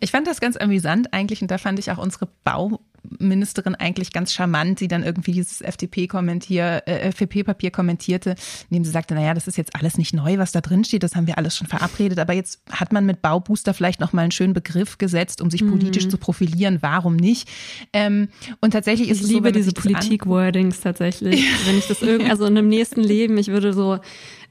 ich 0.00 0.10
fand 0.10 0.26
das 0.26 0.40
ganz 0.40 0.56
amüsant 0.56 1.12
eigentlich 1.14 1.40
und 1.40 1.50
da 1.50 1.58
fand 1.58 1.78
ich 1.78 1.90
auch 1.90 1.98
unsere 1.98 2.28
Bau 2.44 2.80
Ministerin 3.18 3.74
eigentlich 3.74 4.12
ganz 4.12 4.32
charmant, 4.32 4.80
die 4.80 4.88
dann 4.88 5.02
irgendwie 5.02 5.32
dieses 5.32 5.60
FDP-Kommentier, 5.60 6.82
äh, 6.86 7.08
FDP-Papier 7.08 7.70
kommentierte, 7.70 8.34
indem 8.70 8.84
sie 8.84 8.90
sagte, 8.90 9.14
naja, 9.14 9.34
das 9.34 9.48
ist 9.48 9.56
jetzt 9.56 9.74
alles 9.74 9.98
nicht 9.98 10.14
neu, 10.14 10.38
was 10.38 10.52
da 10.52 10.60
drin 10.60 10.84
steht, 10.84 11.02
das 11.02 11.16
haben 11.16 11.26
wir 11.26 11.38
alles 11.38 11.56
schon 11.56 11.66
verabredet, 11.66 12.18
aber 12.18 12.32
jetzt 12.32 12.60
hat 12.70 12.92
man 12.92 13.06
mit 13.06 13.22
Baubooster 13.22 13.74
vielleicht 13.74 14.00
nochmal 14.00 14.24
einen 14.24 14.32
schönen 14.32 14.52
Begriff 14.52 14.98
gesetzt, 14.98 15.40
um 15.40 15.50
sich 15.50 15.62
mhm. 15.62 15.70
politisch 15.70 16.08
zu 16.08 16.18
profilieren, 16.18 16.78
warum 16.80 17.16
nicht? 17.16 17.48
Ähm, 17.92 18.28
und 18.60 18.72
tatsächlich 18.72 19.08
ist 19.08 19.18
ich 19.18 19.24
es 19.24 19.30
liebe 19.30 19.48
so, 19.48 19.54
diese 19.54 19.72
Politik-Wordings 19.72 20.80
tatsächlich. 20.80 21.44
Wenn 21.66 21.78
ich 21.78 21.86
das 21.86 22.02
irgendwie, 22.02 22.30
also 22.30 22.46
in 22.46 22.58
einem 22.58 22.68
nächsten 22.68 23.02
Leben, 23.02 23.38
ich 23.38 23.48
würde 23.48 23.72
so 23.72 23.98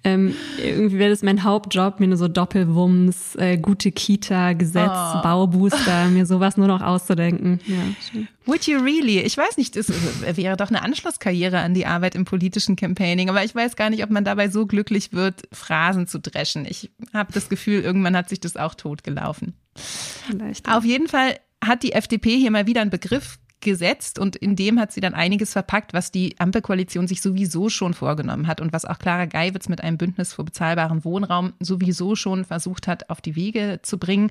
ähm, 0.03 0.35
irgendwie 0.63 0.99
wäre 0.99 1.09
das 1.09 1.21
mein 1.21 1.43
Hauptjob, 1.43 1.99
mir 1.99 2.07
nur 2.07 2.17
so 2.17 2.27
Doppelwumms, 2.27 3.35
äh, 3.35 3.57
gute 3.57 3.91
Kita, 3.91 4.53
Gesetz, 4.53 4.89
oh. 4.89 5.21
Baubooster, 5.21 6.07
mir 6.09 6.25
sowas 6.25 6.55
nur 6.55 6.67
noch 6.67 6.81
auszudenken. 6.81 7.59
Ja. 7.65 8.21
Would 8.45 8.67
you 8.67 8.79
really? 8.79 9.19
Ich 9.19 9.37
weiß 9.37 9.57
nicht, 9.57 9.75
es 9.75 9.91
wäre 10.37 10.55
doch 10.55 10.69
eine 10.69 10.81
Anschlusskarriere 10.83 11.59
an 11.59 11.73
die 11.73 11.85
Arbeit 11.85 12.15
im 12.15 12.25
politischen 12.25 12.75
Campaigning, 12.75 13.29
aber 13.29 13.43
ich 13.43 13.53
weiß 13.53 13.75
gar 13.75 13.89
nicht, 13.89 14.03
ob 14.03 14.09
man 14.09 14.23
dabei 14.23 14.49
so 14.49 14.65
glücklich 14.65 15.13
wird, 15.13 15.43
Phrasen 15.51 16.07
zu 16.07 16.19
dreschen. 16.19 16.65
Ich 16.65 16.91
habe 17.13 17.33
das 17.33 17.49
Gefühl, 17.49 17.81
irgendwann 17.81 18.15
hat 18.15 18.29
sich 18.29 18.39
das 18.39 18.55
auch 18.55 18.75
totgelaufen. 18.75 19.53
Vielleicht. 19.75 20.69
Auf 20.69 20.85
jeden 20.85 21.07
Fall 21.07 21.37
hat 21.63 21.83
die 21.83 21.91
FDP 21.91 22.37
hier 22.37 22.51
mal 22.51 22.67
wieder 22.67 22.81
einen 22.81 22.91
Begriff 22.91 23.39
gesetzt 23.59 24.19
und 24.19 24.35
in 24.35 24.55
dem 24.55 24.79
hat 24.79 24.91
sie 24.91 25.01
dann 25.01 25.15
einiges 25.15 25.53
verpackt, 25.53 25.93
was 25.93 26.11
die 26.11 26.35
Ampelkoalition 26.39 27.07
sich 27.07 27.21
sowieso 27.21 27.69
schon 27.69 27.93
vorgenommen 27.93 28.47
hat 28.47 28.61
und 28.61 28.71
was 28.71 28.85
auch 28.85 28.99
Clara 28.99 29.25
Geiwitz 29.25 29.67
mit 29.67 29.81
einem 29.81 29.97
Bündnis 29.97 30.33
für 30.33 30.43
bezahlbaren 30.43 31.03
Wohnraum 31.03 31.53
sowieso 31.59 32.15
schon 32.15 32.45
versucht 32.45 32.87
hat, 32.87 33.09
auf 33.09 33.19
die 33.19 33.35
Wege 33.35 33.79
zu 33.81 33.97
bringen, 33.97 34.29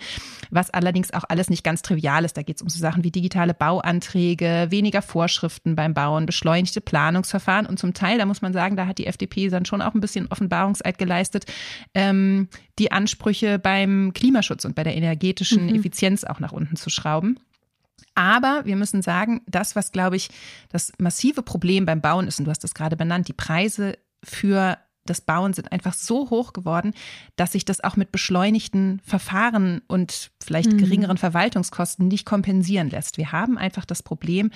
was 0.50 0.70
allerdings 0.70 1.12
auch 1.12 1.24
alles 1.28 1.50
nicht 1.50 1.64
ganz 1.64 1.82
trivial 1.82 2.24
ist. 2.24 2.36
Da 2.36 2.42
geht 2.42 2.56
es 2.56 2.62
um 2.62 2.68
so 2.68 2.78
Sachen 2.78 3.02
wie 3.02 3.10
digitale 3.10 3.52
Bauanträge, 3.52 4.68
weniger 4.70 5.02
Vorschriften 5.02 5.74
beim 5.74 5.92
Bauen, 5.92 6.26
beschleunigte 6.26 6.80
Planungsverfahren 6.80 7.66
und 7.66 7.78
zum 7.78 7.94
Teil, 7.94 8.18
da 8.18 8.26
muss 8.26 8.42
man 8.42 8.52
sagen, 8.52 8.76
da 8.76 8.86
hat 8.86 8.98
die 8.98 9.06
FDP 9.06 9.48
dann 9.48 9.64
schon 9.64 9.82
auch 9.82 9.94
ein 9.94 10.00
bisschen 10.00 10.28
Offenbarungseid 10.30 10.98
geleistet, 10.98 11.46
ähm, 11.94 12.48
die 12.78 12.92
Ansprüche 12.92 13.58
beim 13.58 14.12
Klimaschutz 14.12 14.64
und 14.64 14.76
bei 14.76 14.84
der 14.84 14.94
energetischen 14.96 15.66
mhm. 15.66 15.74
Effizienz 15.74 16.22
auch 16.22 16.38
nach 16.38 16.52
unten 16.52 16.76
zu 16.76 16.90
schrauben. 16.90 17.40
Aber 18.16 18.62
wir 18.64 18.76
müssen 18.76 19.02
sagen, 19.02 19.42
das, 19.46 19.76
was, 19.76 19.92
glaube 19.92 20.16
ich, 20.16 20.30
das 20.70 20.90
massive 20.98 21.42
Problem 21.42 21.84
beim 21.86 22.00
Bauen 22.00 22.26
ist, 22.26 22.38
und 22.38 22.46
du 22.46 22.50
hast 22.50 22.64
das 22.64 22.74
gerade 22.74 22.96
benannt, 22.96 23.28
die 23.28 23.34
Preise 23.34 23.98
für 24.24 24.78
das 25.04 25.20
Bauen 25.20 25.52
sind 25.52 25.70
einfach 25.70 25.94
so 25.94 26.30
hoch 26.30 26.52
geworden, 26.52 26.92
dass 27.36 27.52
sich 27.52 27.64
das 27.64 27.84
auch 27.84 27.94
mit 27.94 28.10
beschleunigten 28.10 29.00
Verfahren 29.04 29.82
und 29.86 30.32
vielleicht 30.42 30.72
mhm. 30.72 30.78
geringeren 30.78 31.18
Verwaltungskosten 31.18 32.08
nicht 32.08 32.26
kompensieren 32.26 32.90
lässt. 32.90 33.18
Wir 33.18 33.30
haben 33.30 33.58
einfach 33.58 33.84
das 33.84 34.02
Problem, 34.02 34.50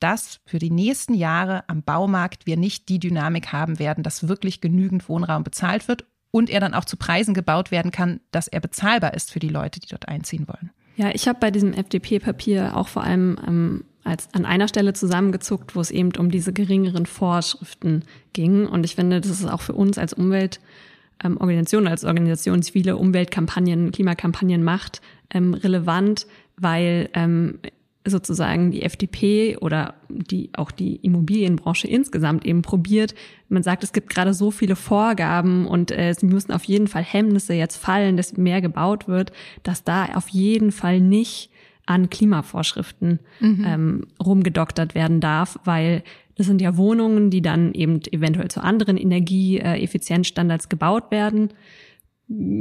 dass 0.00 0.40
für 0.44 0.58
die 0.58 0.70
nächsten 0.70 1.14
Jahre 1.14 1.64
am 1.68 1.82
Baumarkt 1.82 2.46
wir 2.46 2.56
nicht 2.56 2.88
die 2.88 2.98
Dynamik 2.98 3.52
haben 3.52 3.78
werden, 3.78 4.04
dass 4.04 4.28
wirklich 4.28 4.60
genügend 4.60 5.08
Wohnraum 5.08 5.44
bezahlt 5.44 5.88
wird 5.88 6.04
und 6.30 6.50
er 6.50 6.60
dann 6.60 6.74
auch 6.74 6.84
zu 6.84 6.96
Preisen 6.96 7.32
gebaut 7.32 7.70
werden 7.70 7.92
kann, 7.92 8.20
dass 8.32 8.48
er 8.48 8.60
bezahlbar 8.60 9.14
ist 9.14 9.30
für 9.30 9.38
die 9.38 9.48
Leute, 9.48 9.80
die 9.80 9.86
dort 9.86 10.08
einziehen 10.08 10.48
wollen. 10.48 10.70
Ja, 10.96 11.10
ich 11.12 11.26
habe 11.26 11.38
bei 11.40 11.50
diesem 11.50 11.72
FDP-Papier 11.72 12.76
auch 12.76 12.88
vor 12.88 13.02
allem 13.02 13.36
ähm, 13.46 13.84
als 14.04 14.28
an 14.32 14.44
einer 14.44 14.68
Stelle 14.68 14.92
zusammengezuckt, 14.92 15.74
wo 15.74 15.80
es 15.80 15.90
eben 15.90 16.12
um 16.18 16.30
diese 16.30 16.52
geringeren 16.52 17.06
Vorschriften 17.06 18.04
ging. 18.32 18.66
Und 18.66 18.84
ich 18.84 18.94
finde, 18.94 19.20
das 19.20 19.30
ist 19.30 19.46
auch 19.46 19.62
für 19.62 19.72
uns 19.72 19.98
als 19.98 20.12
Umweltorganisation, 20.12 21.86
ähm, 21.86 21.88
als 21.90 22.04
Organisation, 22.04 22.60
die 22.60 22.70
viele 22.70 22.96
Umweltkampagnen, 22.96 23.92
Klimakampagnen 23.92 24.62
macht, 24.62 25.00
ähm, 25.30 25.54
relevant, 25.54 26.26
weil 26.56 27.08
ähm, 27.14 27.58
sozusagen 28.06 28.70
die 28.70 28.82
FDP 28.82 29.56
oder 29.58 29.94
die 30.08 30.50
auch 30.54 30.70
die 30.70 30.96
Immobilienbranche 30.96 31.88
insgesamt 31.88 32.44
eben 32.44 32.62
probiert. 32.62 33.14
Man 33.48 33.62
sagt, 33.62 33.82
es 33.82 33.92
gibt 33.92 34.10
gerade 34.10 34.34
so 34.34 34.50
viele 34.50 34.76
Vorgaben 34.76 35.66
und 35.66 35.90
äh, 35.90 36.10
es 36.10 36.22
müssen 36.22 36.52
auf 36.52 36.64
jeden 36.64 36.86
Fall 36.86 37.02
Hemmnisse 37.02 37.54
jetzt 37.54 37.76
fallen, 37.76 38.16
dass 38.16 38.36
mehr 38.36 38.60
gebaut 38.60 39.08
wird, 39.08 39.32
dass 39.62 39.84
da 39.84 40.06
auf 40.14 40.28
jeden 40.28 40.70
Fall 40.70 41.00
nicht 41.00 41.50
an 41.86 42.10
Klimavorschriften 42.10 43.20
mhm. 43.40 43.64
ähm, 43.66 44.06
rumgedoktert 44.22 44.94
werden 44.94 45.20
darf, 45.20 45.58
weil 45.64 46.02
das 46.36 46.46
sind 46.46 46.60
ja 46.60 46.76
Wohnungen, 46.76 47.30
die 47.30 47.42
dann 47.42 47.72
eben 47.74 48.00
eventuell 48.10 48.48
zu 48.48 48.62
anderen 48.62 48.96
Energieeffizienzstandards 48.96 50.68
gebaut 50.68 51.10
werden 51.10 51.50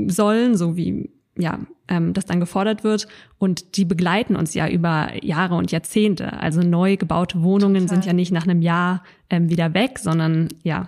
sollen, 0.07 0.55
so 0.55 0.77
wie 0.77 1.09
ja, 1.37 1.59
ähm, 1.87 2.13
das 2.13 2.25
dann 2.25 2.39
gefordert 2.39 2.83
wird. 2.83 3.07
Und 3.37 3.77
die 3.77 3.85
begleiten 3.85 4.35
uns 4.35 4.53
ja 4.53 4.67
über 4.67 5.11
Jahre 5.21 5.55
und 5.55 5.71
Jahrzehnte. 5.71 6.33
Also 6.33 6.61
neu 6.61 6.97
gebaute 6.97 7.41
Wohnungen 7.41 7.83
Total. 7.83 7.95
sind 7.95 8.05
ja 8.05 8.13
nicht 8.13 8.31
nach 8.31 8.43
einem 8.43 8.61
Jahr 8.61 9.03
ähm, 9.29 9.49
wieder 9.49 9.73
weg, 9.73 9.99
sondern 9.99 10.49
ja, 10.63 10.87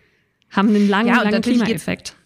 haben 0.50 0.68
einen 0.68 0.88
langen, 0.88 1.08
ja, 1.08 1.22
langen 1.22 1.42
Klimaeffekt 1.42 2.16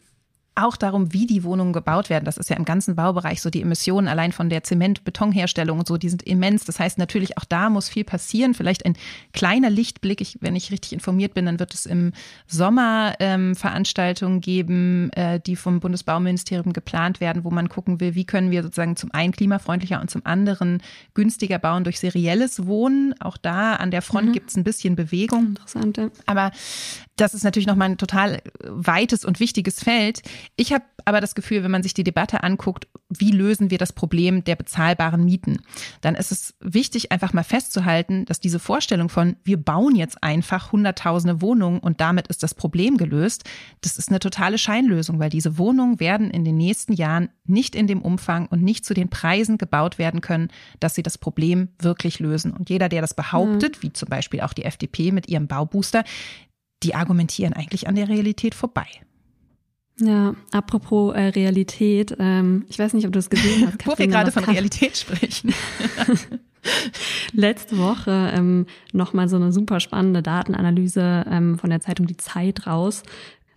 auch 0.59 0.77
darum, 0.77 1.13
wie 1.13 1.27
die 1.27 1.45
Wohnungen 1.45 1.73
gebaut 1.73 2.11
werden. 2.11 2.25
Das 2.25 2.37
ist 2.37 2.51
ja 2.51 2.57
im 2.57 2.65
ganzen 2.65 2.97
Baubereich 2.97 3.41
so. 3.41 3.51
Die 3.51 3.63
Emissionen 3.63 4.09
allein 4.09 4.33
von 4.33 4.49
der 4.49 4.63
Zement-Betonherstellung 4.63 5.79
und 5.79 5.89
so, 5.89 5.97
die 5.97 6.09
sind 6.09 6.23
immens. 6.23 6.65
Das 6.65 6.81
heißt 6.81 6.99
natürlich, 6.99 7.39
auch 7.39 7.45
da 7.45 7.71
muss 7.71 7.89
viel 7.89 8.05
passieren. 8.05 8.55
Vielleicht 8.55 8.85
ein 8.85 8.97
kleiner 9.33 9.71
Lichtblick. 9.71 10.21
Ich, 10.21 10.39
wenn 10.41 10.57
ich 10.57 10.73
richtig 10.73 10.93
informiert 10.93 11.35
bin, 11.35 11.47
dann 11.47 11.61
wird 11.61 11.75
es 11.75 11.87
im 11.87 12.13
Sommer 12.47 13.15
ähm, 13.21 13.55
Veranstaltungen 13.55 14.41
geben, 14.41 15.11
äh, 15.13 15.41
die 15.41 15.57
vom 15.57 15.81
Bundesbauministerium 15.81 16.73
geplant 16.73 17.21
werden, 17.21 17.45
wo 17.45 17.51
man 17.51 17.69
gucken 17.69 18.01
will, 18.01 18.15
wie 18.15 18.25
können 18.25 18.51
wir 18.51 18.63
sozusagen 18.63 18.97
zum 18.97 19.13
einen 19.13 19.33
klimafreundlicher 19.33 20.01
und 20.01 20.11
zum 20.11 20.25
anderen 20.25 20.83
günstiger 21.15 21.59
bauen 21.59 21.85
durch 21.85 22.01
serielles 22.01 22.67
Wohnen. 22.67 23.15
Auch 23.21 23.37
da 23.37 23.77
an 23.77 23.91
der 23.91 24.03
Front 24.03 24.29
mhm. 24.29 24.33
gibt 24.33 24.51
es 24.51 24.57
ein 24.57 24.65
bisschen 24.65 24.97
Bewegung. 24.97 25.49
Interessant. 25.49 25.97
Ja. 25.97 26.09
Aber 26.27 26.51
das 27.21 27.35
ist 27.35 27.45
natürlich 27.45 27.67
nochmal 27.67 27.91
ein 27.91 27.99
total 27.99 28.43
weites 28.65 29.25
und 29.25 29.41
wichtiges 29.41 29.83
Feld. 29.83 30.23
Ich 30.57 30.73
habe 30.73 30.85
aber 31.05 31.21
das 31.21 31.35
Gefühl, 31.35 31.63
wenn 31.63 31.71
man 31.71 31.83
sich 31.83 31.95
die 31.95 32.05
Debatte 32.05 32.43
anguckt, 32.43 32.87
wie 33.09 33.31
lösen 33.31 33.71
wir 33.71 33.79
das 33.79 33.93
Problem 33.93 34.45
der 34.45 34.57
bezahlbaren 34.57 35.25
Mieten, 35.25 35.63
dann 36.03 36.15
ist 36.15 36.31
es 36.31 36.55
wichtig, 36.61 37.11
einfach 37.11 37.33
mal 37.33 37.45
festzuhalten, 37.45 38.27
dass 38.27 38.41
diese 38.41 38.59
Vorstellung 38.59 39.09
von, 39.09 39.37
wir 39.45 39.57
bauen 39.57 39.97
jetzt 39.97 40.23
einfach 40.23 40.73
hunderttausende 40.73 41.41
Wohnungen 41.41 41.81
und 41.81 42.01
damit 42.01 42.29
ist 42.29 42.43
das 42.43 42.55
Problem 42.55 42.99
gelöst, 42.99 43.45
das 43.81 43.97
ist 43.97 44.11
eine 44.11 44.19
totale 44.19 44.59
Scheinlösung, 44.59 45.19
weil 45.19 45.31
diese 45.31 45.59
Wohnungen 45.59 46.01
werden 46.01 46.31
in 46.31 46.45
den 46.45 46.57
nächsten 46.57 46.93
Jahren 46.93 47.31
nicht 47.47 47.75
in 47.75 47.87
dem 47.87 48.03
Umfang 48.03 48.47
und 48.47 48.63
nicht 48.63 48.85
zu 48.85 48.93
den 48.93 49.09
Preisen 49.09 49.57
gebaut 49.57 49.99
werden 49.99 50.21
können, 50.21 50.49
dass 50.81 50.95
sie 50.95 51.03
das 51.03 51.17
Problem 51.17 51.69
wirklich 51.79 52.21
lösen. 52.21 52.53
Und 52.53 52.69
jeder, 52.69 52.89
der 52.91 53.01
das 53.01 53.15
behauptet, 53.15 53.79
mhm. 53.79 53.83
wie 53.83 53.93
zum 53.93 54.09
Beispiel 54.09 54.43
auch 54.43 54.53
die 54.53 54.65
FDP 54.65 55.13
mit 55.13 55.29
ihrem 55.29 55.49
Baubooster, 55.49 56.05
die 56.83 56.95
argumentieren 56.95 57.53
eigentlich 57.53 57.89
an 57.89 57.95
der 57.95 58.09
Realität 58.09 58.55
vorbei. 58.55 58.87
Ja, 60.01 60.37
apropos 60.53 61.15
äh, 61.15 61.23
Realität, 61.23 62.17
ähm, 62.21 62.65
ich 62.69 62.79
weiß 62.79 62.95
nicht, 62.95 63.07
ob 63.07 63.13
du 63.13 63.19
es 63.19 63.31
gesehen 63.31 63.67
hast. 63.67 63.85
Wo 63.87 63.99
wir 63.99 64.07
gerade 64.07 64.31
von 64.31 64.45
Realität 64.45 64.97
sprechen. 64.97 65.53
Letzte 67.33 67.79
Woche 67.79 68.33
ähm, 68.35 68.67
nochmal 68.93 69.29
so 69.29 69.37
eine 69.37 69.53
super 69.53 69.81
spannende 69.81 70.23
Datenanalyse 70.23 71.25
ähm, 71.29 71.59
von 71.59 71.71
der 71.71 71.81
Zeitung 71.81 72.07
Die 72.07 72.17
Zeit 72.17 72.67
raus. 72.67 73.03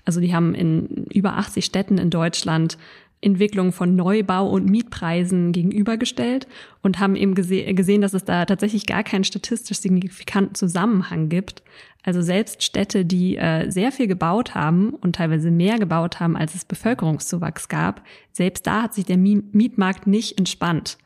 Also 0.04 0.20
die 0.20 0.34
haben 0.34 0.56
in 0.56 1.06
über 1.12 1.38
80 1.38 1.64
Städten 1.64 2.00
in 2.00 2.10
Deutschland 2.10 2.78
Entwicklung 3.22 3.72
von 3.72 3.96
Neubau 3.96 4.50
und 4.50 4.66
Mietpreisen 4.66 5.52
gegenübergestellt 5.52 6.48
und 6.82 7.00
haben 7.00 7.16
eben 7.16 7.36
gese 7.36 7.74
gesehen, 7.74 8.02
dass 8.02 8.14
es 8.14 8.26
da 8.26 8.46
tatsächlich 8.46 8.88
gar 8.88 9.04
keinen 9.04 9.24
statistisch 9.24 9.80
signifikanten 9.80 10.56
Zusammenhang 10.56 11.30
gibt. 11.30 11.62
Also 12.04 12.22
selbst 12.22 12.64
Städte, 12.64 13.06
die 13.06 13.38
äh, 13.38 13.70
sehr 13.70 13.92
viel 13.92 14.08
gebaut 14.08 14.56
haben 14.56 14.90
und 14.96 15.16
teilweise 15.16 15.52
mehr 15.52 15.78
gebaut 15.78 16.20
haben, 16.20 16.36
als 16.36 16.56
es 16.56 16.66
Bevölkerungszuwachs 16.66 17.70
gab, 17.70 18.04
selbst 18.32 18.66
da 18.66 18.84
hat 18.84 18.96
sich 18.96 19.06
der 19.06 19.18
Mietmarkt 19.18 20.08
nicht 20.08 20.40
entspannt. 20.40 20.98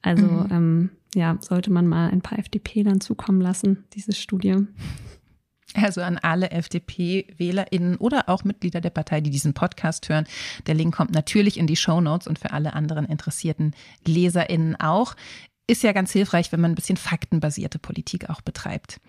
Also 0.00 0.24
mhm. 0.24 0.48
ähm, 0.50 0.90
ja, 1.14 1.36
sollte 1.40 1.70
man 1.70 1.86
mal 1.86 2.08
ein 2.10 2.22
paar 2.22 2.38
FDP 2.38 2.82
dann 2.82 3.00
zukommen 3.00 3.40
lassen, 3.40 3.84
diese 3.92 4.12
Studie. 4.12 4.56
Also 5.82 6.02
an 6.02 6.18
alle 6.18 6.50
FDP-WählerInnen 6.50 7.96
oder 7.96 8.28
auch 8.28 8.44
Mitglieder 8.44 8.80
der 8.80 8.90
Partei, 8.90 9.20
die 9.20 9.30
diesen 9.30 9.54
Podcast 9.54 10.08
hören. 10.08 10.26
Der 10.66 10.74
Link 10.74 10.94
kommt 10.94 11.12
natürlich 11.12 11.56
in 11.56 11.66
die 11.66 11.76
Show 11.76 12.00
Notes 12.00 12.26
und 12.26 12.38
für 12.38 12.52
alle 12.52 12.72
anderen 12.72 13.06
interessierten 13.06 13.74
LeserInnen 14.06 14.76
auch. 14.76 15.14
Ist 15.66 15.82
ja 15.82 15.92
ganz 15.92 16.12
hilfreich, 16.12 16.52
wenn 16.52 16.60
man 16.60 16.72
ein 16.72 16.76
bisschen 16.76 16.96
faktenbasierte 16.96 17.78
Politik 17.78 18.28
auch 18.30 18.40
betreibt. 18.40 19.00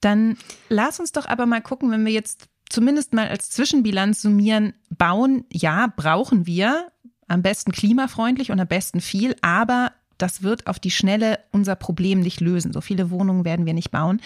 Dann 0.00 0.36
lass 0.68 1.00
uns 1.00 1.12
doch 1.12 1.26
aber 1.26 1.46
mal 1.46 1.62
gucken, 1.62 1.90
wenn 1.90 2.04
wir 2.04 2.12
jetzt 2.12 2.48
zumindest 2.68 3.12
mal 3.12 3.28
als 3.28 3.50
Zwischenbilanz 3.50 4.22
summieren, 4.22 4.74
bauen, 4.90 5.44
ja, 5.52 5.92
brauchen 5.94 6.46
wir 6.46 6.88
am 7.28 7.42
besten 7.42 7.72
klimafreundlich 7.72 8.50
und 8.50 8.60
am 8.60 8.68
besten 8.68 9.00
viel, 9.00 9.36
aber 9.42 9.92
das 10.18 10.42
wird 10.42 10.66
auf 10.66 10.78
die 10.78 10.90
Schnelle 10.90 11.38
unser 11.50 11.76
Problem 11.76 12.20
nicht 12.20 12.40
lösen. 12.40 12.72
So 12.72 12.80
viele 12.80 13.10
Wohnungen 13.10 13.44
werden 13.44 13.66
wir 13.66 13.74
nicht 13.74 13.90
bauen 13.90 14.20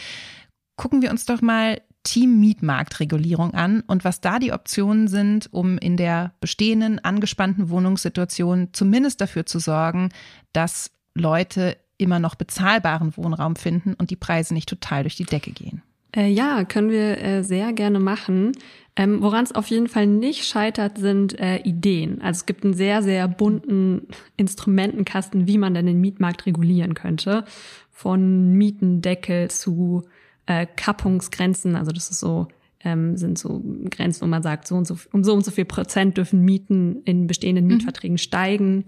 gucken 0.76 1.02
wir 1.02 1.10
uns 1.10 1.26
doch 1.26 1.42
mal 1.42 1.80
Team-Mietmarktregulierung 2.06 3.54
an 3.54 3.82
und 3.86 4.04
was 4.04 4.20
da 4.20 4.38
die 4.38 4.52
Optionen 4.52 5.08
sind, 5.08 5.52
um 5.52 5.76
in 5.78 5.96
der 5.96 6.32
bestehenden 6.40 7.04
angespannten 7.04 7.68
Wohnungssituation 7.68 8.68
zumindest 8.72 9.20
dafür 9.20 9.44
zu 9.44 9.58
sorgen, 9.58 10.10
dass 10.52 10.92
Leute 11.14 11.76
immer 11.98 12.20
noch 12.20 12.36
bezahlbaren 12.36 13.16
Wohnraum 13.16 13.56
finden 13.56 13.94
und 13.94 14.10
die 14.10 14.16
Preise 14.16 14.54
nicht 14.54 14.68
total 14.68 15.02
durch 15.02 15.16
die 15.16 15.24
Decke 15.24 15.50
gehen. 15.50 15.82
Äh, 16.14 16.28
ja, 16.28 16.64
können 16.64 16.90
wir 16.90 17.22
äh, 17.22 17.42
sehr 17.42 17.72
gerne 17.72 17.98
machen. 17.98 18.52
Ähm, 18.94 19.20
Woran 19.20 19.44
es 19.44 19.52
auf 19.52 19.66
jeden 19.66 19.88
Fall 19.88 20.06
nicht 20.06 20.46
scheitert, 20.46 20.98
sind 20.98 21.38
äh, 21.38 21.58
Ideen. 21.58 22.22
Also 22.22 22.38
es 22.38 22.46
gibt 22.46 22.64
einen 22.64 22.74
sehr, 22.74 23.02
sehr 23.02 23.28
bunten 23.28 24.08
Instrumentenkasten, 24.36 25.46
wie 25.46 25.58
man 25.58 25.74
denn 25.74 25.86
den 25.86 26.00
Mietmarkt 26.00 26.46
regulieren 26.46 26.94
könnte. 26.94 27.44
Von 27.90 28.52
Mietendeckel 28.52 29.50
zu 29.50 30.04
äh, 30.46 30.66
Kappungsgrenzen, 30.66 31.76
also 31.76 31.92
das 31.92 32.10
ist 32.10 32.20
so 32.20 32.48
ähm, 32.86 33.16
sind 33.16 33.38
so 33.38 33.62
Grenzen, 33.90 34.22
wo 34.22 34.26
man 34.26 34.42
sagt, 34.42 34.68
so 34.68 34.76
und 34.76 34.86
so, 34.86 34.96
um 35.12 35.24
so 35.24 35.34
und 35.34 35.44
so 35.44 35.50
viel 35.50 35.64
Prozent 35.64 36.16
dürfen 36.16 36.42
Mieten 36.42 37.02
in 37.04 37.26
bestehenden 37.26 37.64
mhm. 37.64 37.74
Mietverträgen 37.74 38.18
steigen, 38.18 38.84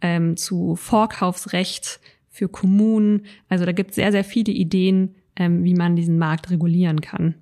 ähm, 0.00 0.36
zu 0.36 0.76
Vorkaufsrecht 0.76 2.00
für 2.28 2.48
Kommunen. 2.48 3.26
Also 3.48 3.64
da 3.64 3.72
gibt 3.72 3.90
es 3.90 3.96
sehr, 3.96 4.12
sehr 4.12 4.24
viele 4.24 4.52
Ideen, 4.52 5.14
ähm, 5.34 5.64
wie 5.64 5.74
man 5.74 5.96
diesen 5.96 6.18
Markt 6.18 6.50
regulieren 6.50 7.00
kann. 7.00 7.34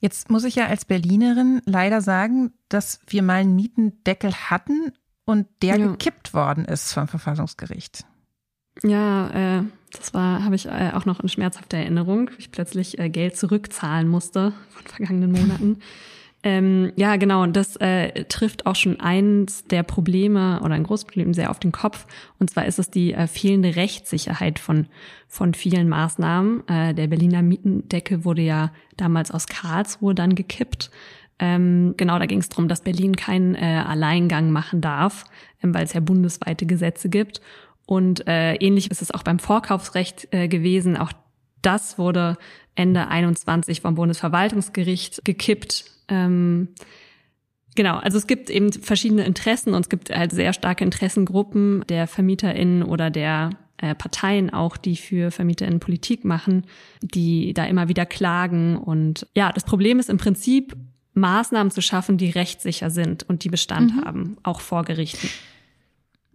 Jetzt 0.00 0.30
muss 0.30 0.44
ich 0.44 0.56
ja 0.56 0.66
als 0.66 0.84
Berlinerin 0.84 1.60
leider 1.64 2.00
sagen, 2.00 2.52
dass 2.68 3.00
wir 3.06 3.22
mal 3.22 3.40
einen 3.40 3.56
Mietendeckel 3.56 4.32
hatten 4.32 4.92
und 5.24 5.46
der 5.62 5.78
ja. 5.78 5.86
gekippt 5.86 6.34
worden 6.34 6.64
ist 6.64 6.92
vom 6.92 7.08
Verfassungsgericht. 7.08 8.04
Ja, 8.82 9.58
äh, 9.58 9.62
das 9.96 10.14
war, 10.14 10.44
habe 10.44 10.54
ich 10.54 10.66
äh, 10.66 10.92
auch 10.94 11.04
noch 11.04 11.20
in 11.20 11.28
schmerzhafter 11.28 11.78
Erinnerung, 11.78 12.30
wie 12.30 12.40
ich 12.40 12.52
plötzlich 12.52 12.98
äh, 12.98 13.08
Geld 13.08 13.36
zurückzahlen 13.36 14.08
musste 14.08 14.52
von 14.70 14.86
vergangenen 14.86 15.32
Monaten. 15.32 15.80
Ähm, 16.44 16.92
ja, 16.94 17.16
genau. 17.16 17.42
Und 17.42 17.56
das 17.56 17.76
äh, 17.76 18.24
trifft 18.24 18.66
auch 18.66 18.76
schon 18.76 19.00
eins 19.00 19.64
der 19.64 19.82
Probleme 19.82 20.60
oder 20.62 20.74
ein 20.74 20.84
großes 20.84 21.06
Problem 21.06 21.34
sehr 21.34 21.50
auf 21.50 21.58
den 21.58 21.72
Kopf. 21.72 22.06
Und 22.38 22.48
zwar 22.50 22.66
ist 22.66 22.78
es 22.78 22.90
die 22.90 23.12
äh, 23.12 23.26
fehlende 23.26 23.74
Rechtssicherheit 23.74 24.60
von, 24.60 24.86
von 25.26 25.52
vielen 25.52 25.88
Maßnahmen. 25.88 26.66
Äh, 26.68 26.94
der 26.94 27.08
Berliner 27.08 27.42
Mietendeckel 27.42 28.24
wurde 28.24 28.42
ja 28.42 28.72
damals 28.96 29.32
aus 29.32 29.48
Karlsruhe 29.48 30.14
dann 30.14 30.36
gekippt. 30.36 30.90
Ähm, 31.40 31.94
genau, 31.96 32.18
da 32.18 32.26
ging 32.26 32.40
es 32.40 32.48
darum, 32.48 32.68
dass 32.68 32.82
Berlin 32.82 33.16
keinen 33.16 33.54
äh, 33.54 33.82
Alleingang 33.86 34.50
machen 34.50 34.80
darf, 34.80 35.24
ähm, 35.62 35.74
weil 35.74 35.84
es 35.84 35.92
ja 35.92 36.00
bundesweite 36.00 36.66
Gesetze 36.66 37.08
gibt. 37.08 37.40
Und 37.88 38.28
äh, 38.28 38.56
ähnlich 38.56 38.90
ist 38.90 39.00
es 39.00 39.10
auch 39.12 39.22
beim 39.22 39.38
Vorkaufsrecht 39.38 40.28
äh, 40.30 40.46
gewesen. 40.46 40.98
Auch 40.98 41.10
das 41.62 41.96
wurde 41.96 42.36
Ende 42.74 43.08
21 43.08 43.80
vom 43.80 43.94
Bundesverwaltungsgericht 43.94 45.24
gekippt. 45.24 45.86
Ähm, 46.08 46.68
genau, 47.76 47.96
also 47.96 48.18
es 48.18 48.26
gibt 48.26 48.50
eben 48.50 48.74
verschiedene 48.74 49.24
Interessen 49.24 49.72
und 49.72 49.80
es 49.80 49.88
gibt 49.88 50.14
halt 50.14 50.32
sehr 50.32 50.52
starke 50.52 50.84
Interessengruppen 50.84 51.82
der 51.88 52.06
VermieterInnen 52.06 52.82
oder 52.82 53.08
der 53.08 53.52
äh, 53.78 53.94
Parteien 53.94 54.50
auch, 54.50 54.76
die 54.76 54.96
für 54.96 55.30
VermieterInnen 55.30 55.80
Politik 55.80 56.26
machen, 56.26 56.66
die 57.00 57.54
da 57.54 57.64
immer 57.64 57.88
wieder 57.88 58.04
klagen. 58.04 58.76
Und 58.76 59.26
ja, 59.34 59.50
das 59.50 59.64
Problem 59.64 59.98
ist 59.98 60.10
im 60.10 60.18
Prinzip, 60.18 60.76
Maßnahmen 61.14 61.70
zu 61.70 61.80
schaffen, 61.80 62.18
die 62.18 62.28
rechtssicher 62.28 62.90
sind 62.90 63.26
und 63.30 63.44
die 63.44 63.48
Bestand 63.48 63.96
mhm. 63.96 64.04
haben, 64.04 64.36
auch 64.42 64.60
vor 64.60 64.84
Gerichten. 64.84 65.30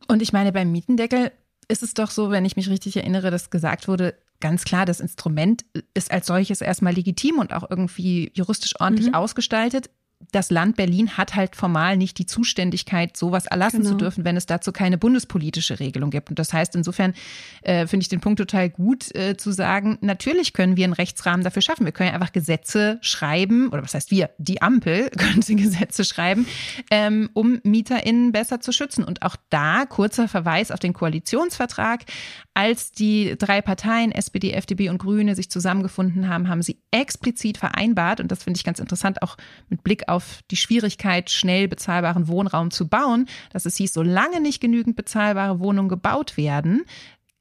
Und 0.08 0.24
ich 0.24 0.34
meine, 0.34 0.52
beim 0.52 0.72
Mietendeckel 0.72 1.32
ist 1.68 1.84
es 1.84 1.94
doch 1.94 2.12
so, 2.12 2.32
wenn 2.32 2.46
ich 2.46 2.56
mich 2.56 2.70
richtig 2.70 2.98
erinnere, 2.98 3.32
dass 3.32 3.50
gesagt 3.50 3.88
wurde, 3.88 4.16
ganz 4.40 4.66
klar, 4.66 4.86
das 4.86 5.00
Instrument 5.00 5.66
ist 5.94 6.12
als 6.12 6.28
solches 6.28 6.62
erstmal 6.62 6.94
legitim 6.94 7.40
und 7.40 7.54
auch 7.54 7.70
irgendwie 7.70 8.32
juristisch 8.34 8.80
ordentlich 8.80 9.08
mhm. 9.08 9.16
ausgestaltet 9.16 9.90
das 10.32 10.52
Land 10.52 10.76
Berlin 10.76 11.18
hat 11.18 11.36
halt 11.36 11.56
formal 11.56 11.98
nicht 11.98 12.18
die 12.18 12.26
Zuständigkeit, 12.26 13.18
sowas 13.18 13.46
erlassen 13.46 13.80
genau. 13.80 13.92
zu 13.92 13.98
dürfen, 13.98 14.26
wenn 14.26 14.38
es 14.38 14.46
dazu 14.46 14.72
keine 14.72 14.98
bundespolitische 14.98 15.80
Regelung 15.80 16.10
gibt. 16.10 16.30
Und 16.30 16.40
das 16.40 16.54
heißt, 16.54 16.76
insofern 16.76 17.14
äh, 17.62 17.88
finde 17.88 18.04
ich 18.04 18.10
den 18.10 18.22
Punkt 18.22 18.40
total 18.40 18.70
gut 18.70 19.14
äh, 19.16 19.36
zu 19.38 19.52
sagen, 19.52 19.98
natürlich 20.02 20.54
können 20.54 20.78
wir 20.78 20.86
einen 20.86 20.94
Rechtsrahmen 20.94 21.44
dafür 21.44 21.62
schaffen. 21.62 21.86
Wir 21.86 21.92
können 21.92 22.10
ja 22.10 22.16
einfach 22.16 22.32
Gesetze 22.32 23.00
schreiben, 23.02 23.70
oder 23.70 23.84
was 23.84 23.94
heißt 23.94 24.12
wir? 24.12 24.30
Die 24.38 24.62
Ampel 24.62 25.10
könnte 25.18 25.56
Gesetze 25.56 26.06
schreiben, 26.06 26.46
ähm, 26.92 27.30
um 27.34 27.60
MieterInnen 27.64 28.32
besser 28.32 28.62
zu 28.62 28.72
schützen. 28.72 29.04
Und 29.04 29.22
auch 29.24 29.36
da, 29.50 29.86
kurzer 29.86 30.28
Verweis 30.28 30.72
auf 30.72 30.80
den 30.80 30.94
Koalitionsvertrag, 30.94 32.06
als 32.54 32.92
die 32.92 33.36
drei 33.38 33.62
Parteien, 33.62 34.12
SPD, 34.12 34.52
FDP 34.52 34.90
und 34.90 35.00
Grüne, 35.00 35.36
sich 35.36 35.50
zusammengefunden 35.50 36.30
haben, 36.30 36.50
haben 36.50 36.62
sie 36.62 36.80
explizit 36.92 37.58
vereinbart, 37.58 38.20
und 38.20 38.32
das 38.32 38.44
finde 38.44 38.58
ich 38.58 38.64
ganz 38.64 38.80
interessant, 38.80 39.22
auch 39.22 39.38
mit 39.70 39.84
Blick 39.84 40.08
auf 40.08 40.13
die 40.52 40.56
Schwierigkeit, 40.56 41.30
schnell 41.30 41.68
bezahlbaren 41.68 42.28
Wohnraum 42.28 42.72
zu 42.72 42.88
bauen, 42.88 43.28
dass 43.52 43.66
es 43.66 43.78
hieß, 43.78 43.94
solange 43.94 44.42
nicht 44.42 44.60
genügend 44.60 44.96
bezahlbare 44.96 45.60
Wohnungen 45.60 45.90
gebaut 45.90 46.38
werden, 46.38 46.84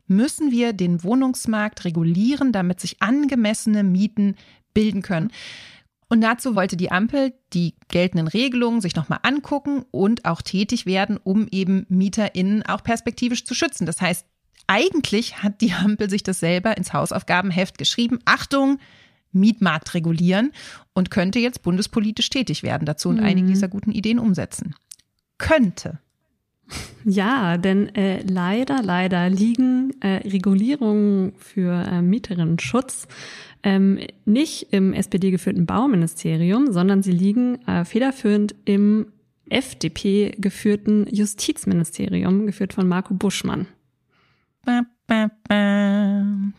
müssen 0.06 0.50
wir 0.50 0.72
den 0.72 1.02
Wohnungsmarkt 1.02 1.84
regulieren, 1.84 2.52
damit 2.52 2.80
sich 2.80 3.02
angemessene 3.02 3.82
Mieten 3.82 4.36
bilden 4.74 5.02
können. 5.02 5.30
Und 6.08 6.20
dazu 6.20 6.54
wollte 6.54 6.76
die 6.76 6.90
Ampel 6.90 7.32
die 7.54 7.74
geltenden 7.88 8.28
Regelungen 8.28 8.82
sich 8.82 8.94
nochmal 8.94 9.20
angucken 9.22 9.84
und 9.90 10.26
auch 10.26 10.42
tätig 10.42 10.84
werden, 10.84 11.18
um 11.22 11.48
eben 11.50 11.86
MieterInnen 11.88 12.62
auch 12.66 12.82
perspektivisch 12.82 13.46
zu 13.46 13.54
schützen. 13.54 13.86
Das 13.86 14.00
heißt, 14.02 14.26
eigentlich 14.66 15.42
hat 15.42 15.60
die 15.62 15.72
Ampel 15.72 16.10
sich 16.10 16.22
das 16.22 16.40
selber 16.40 16.76
ins 16.76 16.92
Hausaufgabenheft 16.92 17.78
geschrieben. 17.78 18.18
Achtung, 18.26 18.78
Mietmarkt 19.32 19.94
regulieren 19.94 20.52
und 20.94 21.10
könnte 21.10 21.38
jetzt 21.38 21.62
bundespolitisch 21.62 22.30
tätig 22.30 22.62
werden 22.62 22.86
dazu 22.86 23.08
und 23.08 23.16
mhm. 23.16 23.24
einige 23.24 23.48
dieser 23.48 23.68
guten 23.68 23.92
Ideen 23.92 24.18
umsetzen. 24.18 24.74
Könnte. 25.38 25.98
Ja, 27.04 27.58
denn 27.58 27.94
äh, 27.94 28.22
leider, 28.22 28.82
leider 28.82 29.28
liegen 29.28 29.92
äh, 30.00 30.26
Regulierungen 30.28 31.32
für 31.36 31.72
äh, 31.72 32.00
Mieterinnenschutz 32.00 33.08
ähm, 33.62 33.98
nicht 34.24 34.72
im 34.72 34.92
SPD-geführten 34.92 35.66
Bauministerium, 35.66 36.72
sondern 36.72 37.02
sie 37.02 37.12
liegen 37.12 37.66
äh, 37.66 37.84
federführend 37.84 38.54
im 38.64 39.06
FDP-geführten 39.48 41.06
Justizministerium, 41.10 42.46
geführt 42.46 42.72
von 42.72 42.88
Marco 42.88 43.14
Buschmann. 43.14 43.66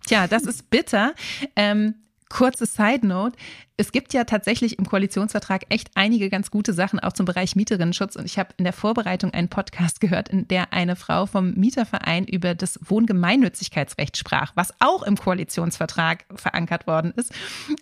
Tja, 0.06 0.28
das 0.28 0.44
ist 0.44 0.70
bitter. 0.70 1.14
Ähm, 1.56 1.96
kurze 2.34 2.66
Side 2.66 3.06
Note. 3.06 3.38
Es 3.78 3.92
gibt 3.92 4.12
ja 4.14 4.24
tatsächlich 4.24 4.80
im 4.80 4.88
Koalitionsvertrag 4.88 5.66
echt 5.70 5.92
einige 5.94 6.30
ganz 6.32 6.50
gute 6.50 6.74
Sachen 6.74 7.00
auch 7.00 7.14
zum 7.14 7.28
Bereich 7.28 7.56
Mieterinnenschutz. 7.56 8.16
Und 8.16 8.26
ich 8.26 8.40
habe 8.40 8.50
in 8.58 8.64
der 8.64 8.74
Vorbereitung 8.74 9.32
einen 9.34 9.50
Podcast 9.50 10.02
gehört, 10.02 10.30
in 10.30 10.48
der 10.48 10.74
eine 10.74 10.96
Frau 10.96 11.28
vom 11.28 11.54
Mieterverein 11.54 12.26
über 12.26 12.56
das 12.56 12.80
Wohngemeinnützigkeitsrecht 12.84 14.18
sprach, 14.18 14.52
was 14.56 14.74
auch 14.80 15.04
im 15.04 15.16
Koalitionsvertrag 15.16 16.26
verankert 16.34 16.88
worden 16.88 17.14
ist. 17.16 17.32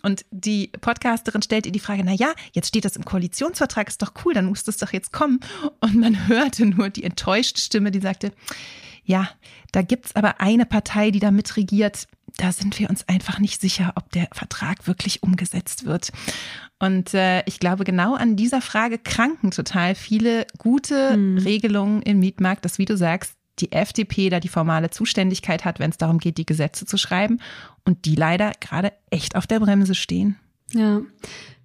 Und 0.04 0.26
die 0.32 0.68
Podcasterin 0.68 1.42
stellt 1.42 1.66
ihr 1.66 1.72
die 1.72 1.80
Frage, 1.80 2.04
na 2.04 2.14
ja, 2.14 2.34
jetzt 2.52 2.68
steht 2.68 2.84
das 2.84 2.98
im 2.98 3.06
Koalitionsvertrag, 3.06 3.88
ist 3.88 4.02
doch 4.02 4.12
cool, 4.26 4.34
dann 4.34 4.46
muss 4.46 4.66
das 4.66 4.78
doch 4.78 4.92
jetzt 4.92 5.14
kommen. 5.14 5.40
Und 5.80 5.96
man 5.96 6.28
hörte 6.28 6.66
nur 6.66 6.90
die 6.90 7.06
enttäuschte 7.06 7.62
Stimme, 7.62 7.92
die 7.92 8.02
sagte, 8.02 8.34
ja, 9.04 9.30
da 9.72 9.82
gibt's 9.82 10.16
aber 10.16 10.42
eine 10.42 10.66
Partei, 10.66 11.12
die 11.12 11.20
da 11.20 11.32
mitregiert. 11.32 12.08
Da 12.38 12.52
sind 12.52 12.80
wir 12.80 12.90
uns 12.90 13.08
einfach 13.08 13.40
nicht 13.40 13.62
sicher, 13.62 13.94
ob 13.96 14.12
der 14.12 14.28
Vertrag 14.32 14.88
wirklich 14.88 15.24
umgesetzt 15.24 15.86
wird. 15.86 16.12
Und 16.80 17.14
äh, 17.14 17.44
ich 17.46 17.60
glaube, 17.60 17.84
genau 17.84 18.16
an 18.16 18.36
dieser 18.36 18.62
Frage 18.62 18.98
kranken 18.98 19.52
total 19.52 19.96
viele 19.96 20.48
gute 20.58 21.14
hm. 21.14 21.38
Regelungen 21.38 22.02
im 22.02 22.20
Mietmarkt, 22.20 22.66
dass, 22.66 22.78
wie 22.78 22.86
du 22.86 22.98
sagst, 22.98 23.36
die 23.60 23.72
FDP 23.72 24.30
da 24.30 24.40
die 24.40 24.48
formale 24.48 24.90
Zuständigkeit 24.90 25.66
hat, 25.66 25.80
wenn 25.80 25.92
es 25.92 25.98
darum 25.98 26.18
geht, 26.18 26.38
die 26.38 26.46
Gesetze 26.46 26.86
zu 26.86 26.98
schreiben 26.98 27.40
und 27.86 28.06
die 28.06 28.16
leider 28.16 28.52
gerade 28.60 28.94
echt 29.10 29.36
auf 29.36 29.46
der 29.46 29.60
Bremse 29.60 29.94
stehen. 29.94 30.38
Ja, 30.74 31.02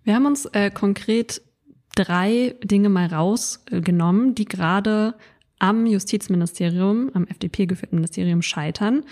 wir 0.02 0.14
haben 0.14 0.26
uns 0.26 0.46
äh, 0.46 0.70
konkret 0.70 1.40
drei 1.94 2.54
Dinge 2.62 2.88
mal 2.88 3.06
rausgenommen, 3.06 4.34
die 4.34 4.44
gerade 4.44 5.14
am 5.58 5.86
Justizministerium, 5.86 7.10
am 7.14 7.26
FDP-geführten 7.26 7.96
Ministerium 7.96 8.42
scheitern. 8.42 9.04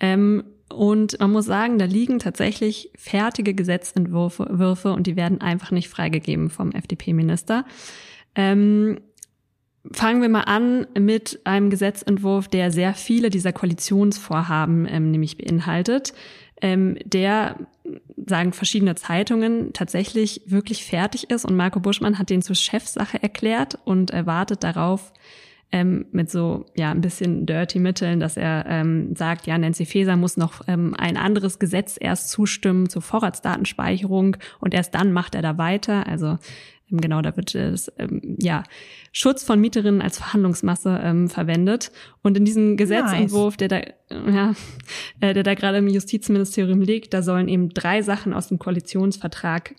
Ähm, 0.00 0.44
und 0.74 1.18
man 1.20 1.32
muss 1.32 1.46
sagen, 1.46 1.78
da 1.78 1.84
liegen 1.84 2.18
tatsächlich 2.18 2.90
fertige 2.96 3.54
Gesetzentwürfe 3.54 4.46
Würfe, 4.50 4.92
und 4.92 5.06
die 5.06 5.16
werden 5.16 5.40
einfach 5.40 5.70
nicht 5.70 5.88
freigegeben 5.88 6.50
vom 6.50 6.72
FDP-Minister. 6.72 7.64
Ähm, 8.34 9.00
fangen 9.90 10.22
wir 10.22 10.28
mal 10.28 10.42
an 10.42 10.86
mit 10.98 11.40
einem 11.44 11.70
Gesetzentwurf, 11.70 12.48
der 12.48 12.70
sehr 12.70 12.94
viele 12.94 13.30
dieser 13.30 13.52
Koalitionsvorhaben 13.52 14.86
ähm, 14.88 15.10
nämlich 15.10 15.38
beinhaltet. 15.38 16.14
Ähm, 16.60 16.96
der 17.04 17.56
sagen 18.26 18.52
verschiedene 18.52 18.94
Zeitungen 18.94 19.72
tatsächlich 19.72 20.42
wirklich 20.46 20.84
fertig 20.84 21.30
ist 21.30 21.44
und 21.44 21.56
Marco 21.56 21.80
Buschmann 21.80 22.18
hat 22.18 22.30
den 22.30 22.42
zur 22.42 22.54
Chefsache 22.54 23.20
erklärt 23.20 23.78
und 23.84 24.12
erwartet 24.12 24.62
darauf, 24.62 25.12
ähm, 25.72 26.06
mit 26.12 26.30
so 26.30 26.66
ja 26.76 26.90
ein 26.90 27.00
bisschen 27.00 27.46
dirty 27.46 27.78
Mitteln, 27.78 28.20
dass 28.20 28.36
er 28.36 28.66
ähm, 28.68 29.16
sagt, 29.16 29.46
ja, 29.46 29.56
Nancy 29.56 29.86
Faeser 29.86 30.16
muss 30.16 30.36
noch 30.36 30.60
ähm, 30.68 30.94
ein 30.98 31.16
anderes 31.16 31.58
Gesetz 31.58 31.96
erst 31.98 32.30
zustimmen 32.30 32.88
zur 32.88 33.02
Vorratsdatenspeicherung 33.02 34.36
und 34.60 34.74
erst 34.74 34.94
dann 34.94 35.12
macht 35.12 35.34
er 35.34 35.42
da 35.42 35.58
weiter. 35.58 36.06
Also 36.06 36.38
ähm, 36.90 37.00
genau, 37.00 37.22
da 37.22 37.36
wird 37.36 37.54
es 37.54 37.90
ähm, 37.98 38.36
ja 38.38 38.62
Schutz 39.12 39.42
von 39.42 39.60
Mieterinnen 39.60 40.02
als 40.02 40.18
Verhandlungsmasse 40.18 41.00
ähm, 41.02 41.28
verwendet. 41.28 41.90
Und 42.22 42.36
in 42.36 42.44
diesem 42.44 42.76
Gesetzentwurf, 42.76 43.56
nice. 43.58 43.68
der 43.68 43.68
da 43.68 44.30
ja, 44.30 44.54
äh, 45.20 45.32
der 45.32 45.42
da 45.42 45.54
gerade 45.54 45.78
im 45.78 45.88
Justizministerium 45.88 46.82
liegt, 46.82 47.14
da 47.14 47.22
sollen 47.22 47.48
eben 47.48 47.70
drei 47.70 48.02
Sachen 48.02 48.34
aus 48.34 48.48
dem 48.48 48.58
Koalitionsvertrag 48.58 49.74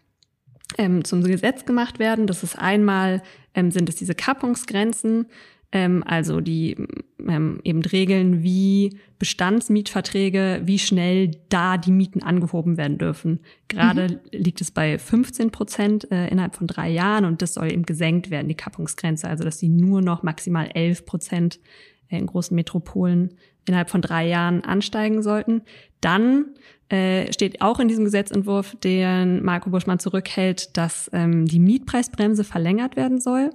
ähm, 0.77 1.03
zum 1.03 1.23
Gesetz 1.23 1.65
gemacht 1.65 1.99
werden. 1.99 2.25
Das 2.25 2.41
ist 2.41 2.58
einmal 2.58 3.21
ähm, 3.53 3.71
sind 3.71 3.89
es 3.89 3.95
diese 3.95 4.15
Kappungsgrenzen, 4.15 5.27
Ähm, 5.76 6.04
also 6.06 6.40
die 6.40 6.78
ähm, 7.28 7.60
eben 7.64 7.82
Regeln 7.82 8.44
wie 8.44 9.00
Bestandsmietverträge, 9.18 10.62
wie 10.66 10.78
schnell 10.78 11.32
da 11.50 11.78
die 11.78 11.92
Mieten 11.92 12.22
angehoben 12.22 12.78
werden 12.78 13.00
dürfen. 13.00 13.40
Gerade 13.70 14.08
mhm. 14.08 14.20
liegt 14.32 14.62
es 14.62 14.70
bei 14.70 15.00
15 15.00 15.50
Prozent 15.50 16.12
äh, 16.12 16.28
innerhalb 16.28 16.56
von 16.56 16.68
drei 16.68 16.92
Jahren 16.92 17.26
und 17.26 17.42
das 17.42 17.56
soll 17.56 17.72
eben 17.72 17.88
gesenkt 17.88 18.30
werden, 18.30 18.48
die 18.48 18.56
Kappungsgrenze. 18.56 19.28
Also 19.28 19.44
dass 19.44 19.58
sie 19.58 19.68
nur 19.68 20.02
noch 20.02 20.22
maximal 20.22 20.70
11 20.72 21.08
Prozent 21.08 21.60
in 22.08 22.28
großen 22.28 22.54
Metropolen 22.54 23.34
innerhalb 23.68 23.90
von 23.90 24.02
drei 24.02 24.28
Jahren 24.28 24.64
ansteigen 24.64 25.24
sollten. 25.24 25.64
Dann 26.02 26.54
äh, 26.90 27.34
steht 27.34 27.62
auch 27.62 27.80
in 27.80 27.88
diesem 27.88 28.06
Gesetzentwurf, 28.06 28.76
den 28.84 29.44
Marco 29.44 29.72
Buschmann 29.72 29.98
zurückhält, 29.98 30.78
dass 30.78 31.10
ähm, 31.14 31.48
die 31.48 31.60
Mietpreisbremse 31.60 32.44
verlängert 32.44 32.96
werden 32.96 33.20
soll. 33.20 33.50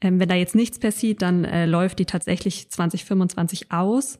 Ähm, 0.00 0.20
wenn 0.20 0.28
da 0.28 0.34
jetzt 0.34 0.54
nichts 0.54 0.78
passiert, 0.78 1.22
dann 1.22 1.44
äh, 1.44 1.66
läuft 1.66 1.98
die 1.98 2.04
tatsächlich 2.04 2.68
2025 2.70 3.72
aus 3.72 4.18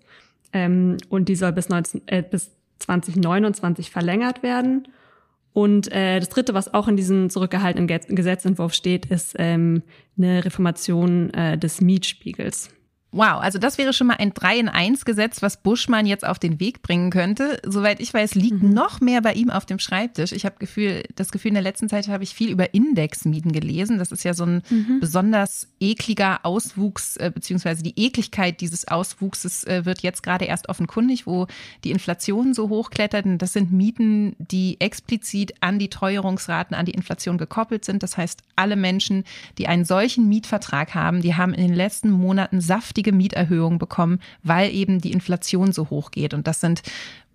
ähm, 0.52 0.96
und 1.08 1.28
die 1.28 1.36
soll 1.36 1.52
bis, 1.52 1.68
19, 1.68 2.02
äh, 2.06 2.22
bis 2.22 2.56
2029 2.78 3.90
verlängert 3.90 4.42
werden. 4.42 4.88
Und 5.52 5.90
äh, 5.90 6.20
das 6.20 6.28
Dritte, 6.28 6.52
was 6.52 6.74
auch 6.74 6.86
in 6.86 6.96
diesem 6.96 7.30
zurückgehaltenen 7.30 7.86
Gesetzentwurf 7.86 8.74
steht, 8.74 9.06
ist 9.06 9.36
ähm, 9.38 9.82
eine 10.18 10.44
Reformation 10.44 11.32
äh, 11.32 11.56
des 11.56 11.80
Mietspiegels. 11.80 12.75
Wow, 13.12 13.40
also 13.40 13.58
das 13.58 13.78
wäre 13.78 13.92
schon 13.92 14.08
mal 14.08 14.16
ein 14.18 14.34
3 14.34 14.58
in 14.58 14.68
1 14.68 15.04
Gesetz, 15.06 15.40
was 15.40 15.62
Buschmann 15.62 16.04
jetzt 16.04 16.26
auf 16.26 16.38
den 16.38 16.60
Weg 16.60 16.82
bringen 16.82 17.10
könnte. 17.10 17.60
Soweit 17.64 18.00
ich 18.00 18.12
weiß, 18.12 18.34
liegt 18.34 18.62
mhm. 18.62 18.74
noch 18.74 19.00
mehr 19.00 19.22
bei 19.22 19.32
ihm 19.32 19.48
auf 19.48 19.64
dem 19.64 19.78
Schreibtisch. 19.78 20.32
Ich 20.32 20.44
habe 20.44 20.56
Gefühl, 20.58 21.02
das 21.14 21.30
Gefühl, 21.30 21.50
in 21.50 21.54
der 21.54 21.62
letzten 21.62 21.88
Zeit 21.88 22.08
habe 22.08 22.24
ich 22.24 22.34
viel 22.34 22.50
über 22.50 22.74
Indexmieten 22.74 23.52
gelesen. 23.52 23.98
Das 23.98 24.12
ist 24.12 24.24
ja 24.24 24.34
so 24.34 24.44
ein 24.44 24.62
mhm. 24.68 25.00
besonders 25.00 25.68
ekliger 25.80 26.40
Auswuchs, 26.42 27.16
äh, 27.16 27.30
beziehungsweise 27.32 27.82
die 27.82 27.94
Ekligkeit 27.96 28.60
dieses 28.60 28.86
Auswuchses 28.88 29.64
äh, 29.64 29.86
wird 29.86 30.00
jetzt 30.02 30.22
gerade 30.22 30.44
erst 30.44 30.68
offenkundig, 30.68 31.26
wo 31.26 31.46
die 31.84 31.92
Inflation 31.92 32.52
so 32.52 32.68
hochklettert. 32.68 33.24
Und 33.24 33.38
das 33.38 33.54
sind 33.54 33.72
Mieten, 33.72 34.36
die 34.38 34.78
explizit 34.80 35.54
an 35.60 35.78
die 35.78 35.88
Teuerungsraten, 35.88 36.76
an 36.76 36.84
die 36.84 36.92
Inflation 36.92 37.38
gekoppelt 37.38 37.84
sind. 37.86 38.02
Das 38.02 38.18
heißt, 38.18 38.42
alle 38.56 38.76
Menschen, 38.76 39.24
die 39.56 39.68
einen 39.68 39.86
solchen 39.86 40.28
Mietvertrag 40.28 40.94
haben, 40.94 41.22
die 41.22 41.34
haben 41.34 41.54
in 41.54 41.66
den 41.66 41.74
letzten 41.74 42.10
Monaten 42.10 42.60
saftige 42.60 42.95
riesige 42.96 43.12
Mieterhöhungen 43.12 43.78
bekommen, 43.78 44.20
weil 44.42 44.74
eben 44.74 45.00
die 45.00 45.12
Inflation 45.12 45.72
so 45.72 45.90
hoch 45.90 46.10
geht. 46.10 46.34
Und 46.34 46.46
das 46.46 46.60
sind 46.60 46.82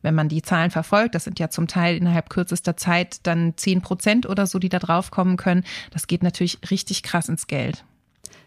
wenn 0.03 0.15
man 0.15 0.29
die 0.29 0.41
Zahlen 0.41 0.71
verfolgt, 0.71 1.13
das 1.13 1.25
sind 1.25 1.37
ja 1.37 1.51
zum 1.51 1.67
Teil 1.67 1.95
innerhalb 1.95 2.31
kürzester 2.31 2.75
Zeit 2.75 3.19
dann 3.27 3.53
zehn 3.55 3.81
Prozent 3.81 4.27
oder 4.27 4.47
so, 4.47 4.57
die 4.57 4.67
da 4.67 4.79
drauf 4.79 5.11
kommen 5.11 5.37
können. 5.37 5.63
Das 5.91 6.07
geht 6.07 6.23
natürlich 6.23 6.57
richtig 6.71 7.03
krass 7.03 7.29
ins 7.29 7.45
Geld. 7.45 7.85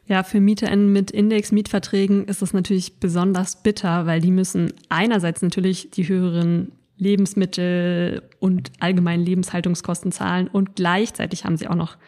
Ja, 0.09 0.25
für 0.25 0.41
MieterInnen 0.41 0.93
mit 0.93 1.13
Index-Mietverträgen 1.13 2.25
ist 2.25 2.43
es 2.43 2.55
natürlich 2.55 2.99
besonders 2.99 3.63
bitter, 3.63 4.05
weil 4.05 4.21
die 4.21 4.33
müssen 4.33 4.73
einerseits 4.89 5.43
natürlich 5.43 5.93
die 5.93 6.09
höheren 6.09 6.73
Lebensmittel 6.99 8.23
und 8.41 8.73
allgemeinen 8.81 9.25
Lebenshaltungskosten 9.25 10.11
zahlen 10.11 10.49
und 10.49 10.75
gleichzeitig 10.75 11.45
haben 11.45 11.57
sie 11.57 11.69
auch 11.69 11.77
noch 11.77 11.99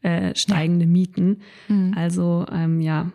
äh, 0.00 0.34
steigende 0.34 0.86
Mieten. 0.86 1.42
Mhm. 1.68 1.92
Also 1.94 2.46
ähm, 2.50 2.80
ja, 2.80 3.10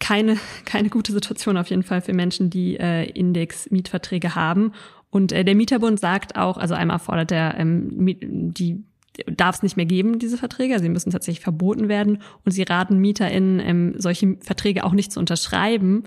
keine, 0.00 0.38
keine 0.64 0.88
gute 0.88 1.12
Situation 1.12 1.56
auf 1.56 1.70
jeden 1.70 1.82
Fall 1.82 2.00
für 2.00 2.12
Menschen, 2.12 2.50
die 2.50 2.76
äh, 2.78 3.04
Index-Mietverträge 3.10 4.34
haben. 4.34 4.72
Und 5.10 5.32
äh, 5.32 5.44
der 5.44 5.54
Mieterbund 5.54 6.00
sagt 6.00 6.36
auch, 6.36 6.56
also 6.56 6.74
einmal 6.74 6.98
fordert 6.98 7.32
er, 7.32 7.58
ähm, 7.58 7.90
die 7.92 8.82
darf 9.26 9.56
es 9.56 9.62
nicht 9.62 9.76
mehr 9.76 9.86
geben, 9.86 10.18
diese 10.18 10.36
Verträge. 10.36 10.78
Sie 10.80 10.88
müssen 10.88 11.10
tatsächlich 11.10 11.42
verboten 11.42 11.88
werden. 11.88 12.18
Und 12.44 12.52
sie 12.52 12.62
raten 12.62 12.98
MieterInnen, 12.98 13.60
ähm, 13.60 13.94
solche 13.96 14.36
Verträge 14.40 14.84
auch 14.84 14.92
nicht 14.92 15.12
zu 15.12 15.20
unterschreiben, 15.20 16.04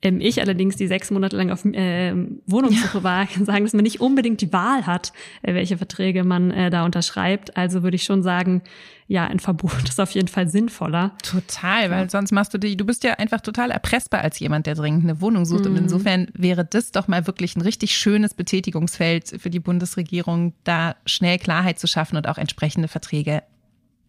ähm, 0.00 0.20
ich 0.20 0.40
allerdings, 0.40 0.76
die 0.76 0.86
sechs 0.86 1.10
Monate 1.10 1.36
lang 1.36 1.50
auf 1.50 1.64
äh, 1.64 2.14
Wohnungssuche 2.46 2.98
ja. 2.98 3.04
war, 3.04 3.26
kann 3.26 3.44
sagen, 3.44 3.64
dass 3.64 3.72
man 3.72 3.82
nicht 3.82 4.00
unbedingt 4.00 4.40
die 4.40 4.52
Wahl 4.52 4.86
hat, 4.86 5.12
äh, 5.42 5.54
welche 5.54 5.76
Verträge 5.76 6.22
man 6.22 6.50
äh, 6.52 6.70
da 6.70 6.84
unterschreibt. 6.84 7.56
Also 7.56 7.82
würde 7.82 7.96
ich 7.96 8.04
schon 8.04 8.22
sagen, 8.22 8.62
ja, 9.08 9.26
ein 9.26 9.40
Verbot 9.40 9.88
ist 9.88 10.00
auf 10.00 10.12
jeden 10.12 10.28
Fall 10.28 10.48
sinnvoller. 10.48 11.16
Total, 11.22 11.90
weil 11.90 12.04
ja. 12.04 12.08
sonst 12.08 12.30
machst 12.30 12.54
du 12.54 12.58
die, 12.58 12.76
du 12.76 12.84
bist 12.84 13.02
ja 13.02 13.14
einfach 13.14 13.40
total 13.40 13.72
erpressbar 13.72 14.20
als 14.20 14.38
jemand, 14.38 14.66
der 14.66 14.76
dringend 14.76 15.02
eine 15.02 15.20
Wohnung 15.20 15.44
sucht. 15.44 15.64
Mhm. 15.64 15.72
Und 15.72 15.76
insofern 15.78 16.28
wäre 16.34 16.64
das 16.64 16.92
doch 16.92 17.08
mal 17.08 17.26
wirklich 17.26 17.56
ein 17.56 17.62
richtig 17.62 17.96
schönes 17.96 18.34
Betätigungsfeld 18.34 19.34
für 19.40 19.50
die 19.50 19.60
Bundesregierung, 19.60 20.54
da 20.62 20.94
schnell 21.06 21.38
Klarheit 21.38 21.80
zu 21.80 21.88
schaffen 21.88 22.16
und 22.16 22.28
auch 22.28 22.38
entsprechende 22.38 22.86
Verträge 22.86 23.42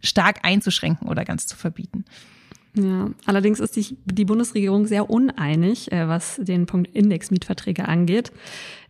stark 0.01 0.39
einzuschränken 0.43 1.07
oder 1.07 1.25
ganz 1.25 1.47
zu 1.47 1.57
verbieten. 1.57 2.05
Ja, 2.75 3.09
allerdings 3.25 3.59
ist 3.59 3.73
sich 3.73 3.95
die 4.05 4.25
Bundesregierung 4.25 4.85
sehr 4.85 5.09
uneinig, 5.09 5.91
äh, 5.91 6.07
was 6.07 6.37
den 6.37 6.65
Punkt 6.65 6.95
Indexmietverträge 6.95 7.87
angeht. 7.87 8.31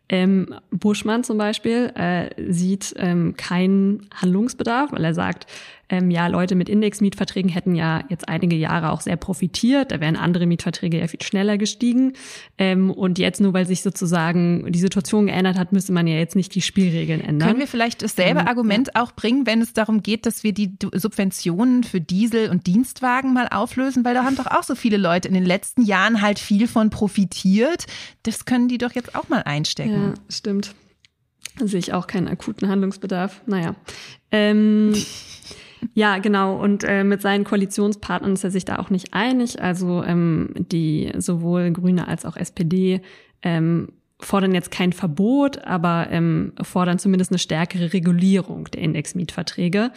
Ähm, 0.10 0.56
Buschmann 0.72 1.24
zum 1.24 1.38
Beispiel 1.38 1.92
äh, 1.96 2.30
sieht 2.52 2.96
ähm, 2.98 3.36
keinen 3.38 4.10
Handlungsbedarf, 4.14 4.92
weil 4.92 5.06
er 5.06 5.14
sagt, 5.14 5.46
ähm, 5.90 6.12
ja, 6.12 6.28
Leute 6.28 6.56
mit 6.56 6.70
Indexmietverträgen 6.70 7.50
hätten 7.50 7.74
ja 7.74 8.04
jetzt 8.10 8.30
einige 8.30 8.56
Jahre 8.56 8.92
auch 8.92 9.02
sehr 9.02 9.18
profitiert. 9.18 9.92
Da 9.92 10.00
wären 10.00 10.16
andere 10.16 10.46
Mietverträge 10.46 11.00
ja 11.00 11.08
viel 11.08 11.22
schneller 11.22 11.58
gestiegen. 11.58 12.14
Ähm, 12.58 12.92
und 12.92 13.18
jetzt 13.18 13.42
nur, 13.42 13.54
weil 13.54 13.66
sich 13.66 13.82
sozusagen 13.82 14.72
die 14.72 14.80
Situation 14.80 15.26
geändert 15.26 15.58
hat, 15.58 15.74
müsste 15.74 15.92
man 15.92 16.06
ja 16.06 16.16
jetzt 16.16 16.36
nicht 16.36 16.54
die 16.54 16.62
Spielregeln 16.62 17.22
ändern. 17.22 17.48
Können 17.48 17.60
wir 17.60 17.68
vielleicht 17.68 18.04
dasselbe 18.04 18.42
ähm, 18.42 18.48
Argument 18.48 18.92
ja. 18.94 19.02
auch 19.02 19.14
bringen, 19.14 19.48
wenn 19.48 19.62
es 19.62 19.74
darum 19.74 20.04
geht, 20.04 20.28
dass 20.28 20.44
wir 20.44 20.54
die 20.54 20.78
Subventionen 20.94 21.84
für 21.84 22.00
Diesel 22.00 22.50
und 22.52 22.68
Dienstwagen 22.68 23.34
mal 23.34 23.48
auflösen? 23.48 24.06
Weil 24.06 24.14
da 24.14 24.24
haben 24.24 24.36
doch 24.36 24.48
auch 24.48 24.64
so 24.64 24.76
viele 24.76 24.98
Leute 24.98 25.28
in 25.28 25.34
den 25.34 25.46
letzten 25.46 25.82
Jahren 25.82 26.22
halt 26.22 26.38
viel 26.38 26.68
von 26.68 26.92
profitiert. 26.92 27.88
Das 28.24 28.46
können 28.46 28.68
die 28.68 28.78
doch 28.78 28.94
jetzt 28.94 29.16
auch 29.16 29.28
mal 29.30 29.42
einstecken. 29.42 30.14
Ja, 30.14 30.14
stimmt. 30.30 30.76
Da 31.58 31.68
sehe 31.68 31.80
ich 31.80 31.94
auch 31.94 32.06
keinen 32.06 32.28
akuten 32.28 32.70
Handlungsbedarf. 32.70 33.42
Naja. 33.48 33.76
Ähm, 34.32 34.94
Ja, 35.94 36.18
genau. 36.18 36.60
Und 36.60 36.84
äh, 36.84 37.04
mit 37.04 37.22
seinen 37.22 37.44
Koalitionspartnern 37.44 38.34
ist 38.34 38.44
er 38.44 38.52
sich 38.52 38.66
da 38.66 38.80
auch 38.80 38.90
nicht 38.90 39.14
einig. 39.14 39.62
Also 39.62 40.04
ähm, 40.04 40.54
die 40.56 41.12
sowohl 41.18 41.72
Grüne 41.72 42.08
als 42.08 42.26
auch 42.26 42.36
SPD 42.36 43.02
ähm, 43.42 43.90
fordern 44.20 44.54
jetzt 44.54 44.72
kein 44.72 44.92
Verbot, 44.92 45.60
aber 45.64 46.08
ähm, 46.12 46.54
fordern 46.62 47.00
zumindest 47.00 47.32
eine 47.32 47.40
stärkere 47.40 47.94
Regulierung 47.94 48.66
der 48.66 48.82
Indexmietverträge. 48.82 49.92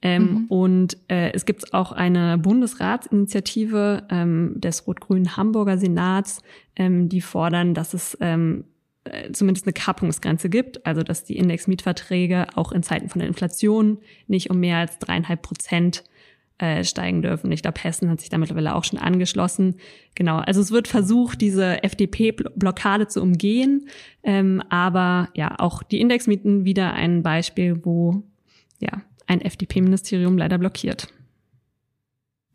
Ähm, 0.00 0.22
mhm. 0.22 0.46
Und 0.48 0.96
äh, 1.08 1.32
es 1.32 1.44
gibt 1.44 1.74
auch 1.74 1.92
eine 1.92 2.38
Bundesratsinitiative 2.38 4.06
ähm, 4.10 4.54
des 4.56 4.86
rot-grünen 4.86 5.36
Hamburger 5.36 5.76
Senats, 5.76 6.42
ähm, 6.76 7.08
die 7.08 7.20
fordern, 7.20 7.74
dass 7.74 7.94
es 7.94 8.16
ähm, 8.20 8.64
äh, 8.64 8.77
zumindest 9.32 9.66
eine 9.66 9.72
Kappungsgrenze 9.72 10.48
gibt, 10.48 10.84
also 10.86 11.02
dass 11.02 11.24
die 11.24 11.36
Indexmietverträge 11.36 12.46
auch 12.54 12.72
in 12.72 12.82
Zeiten 12.82 13.08
von 13.08 13.20
der 13.20 13.28
Inflation 13.28 13.98
nicht 14.26 14.50
um 14.50 14.60
mehr 14.60 14.78
als 14.78 14.98
dreieinhalb 14.98 15.42
Prozent 15.42 16.04
äh, 16.58 16.82
steigen 16.82 17.22
dürfen. 17.22 17.52
Ich 17.52 17.62
glaube, 17.62 17.80
Hessen 17.82 18.10
hat 18.10 18.20
sich 18.20 18.30
da 18.30 18.38
mittlerweile 18.38 18.74
auch 18.74 18.82
schon 18.82 18.98
angeschlossen. 18.98 19.76
Genau, 20.14 20.38
also 20.38 20.60
es 20.60 20.72
wird 20.72 20.88
versucht, 20.88 21.40
diese 21.40 21.84
FDP-Blockade 21.84 23.06
zu 23.06 23.22
umgehen, 23.22 23.88
ähm, 24.24 24.62
aber 24.68 25.28
ja, 25.34 25.54
auch 25.58 25.82
die 25.84 26.00
Indexmieten 26.00 26.64
wieder 26.64 26.94
ein 26.94 27.22
Beispiel, 27.22 27.84
wo 27.84 28.24
ja 28.80 29.02
ein 29.28 29.40
FDP-Ministerium 29.40 30.36
leider 30.36 30.58
blockiert. 30.58 31.06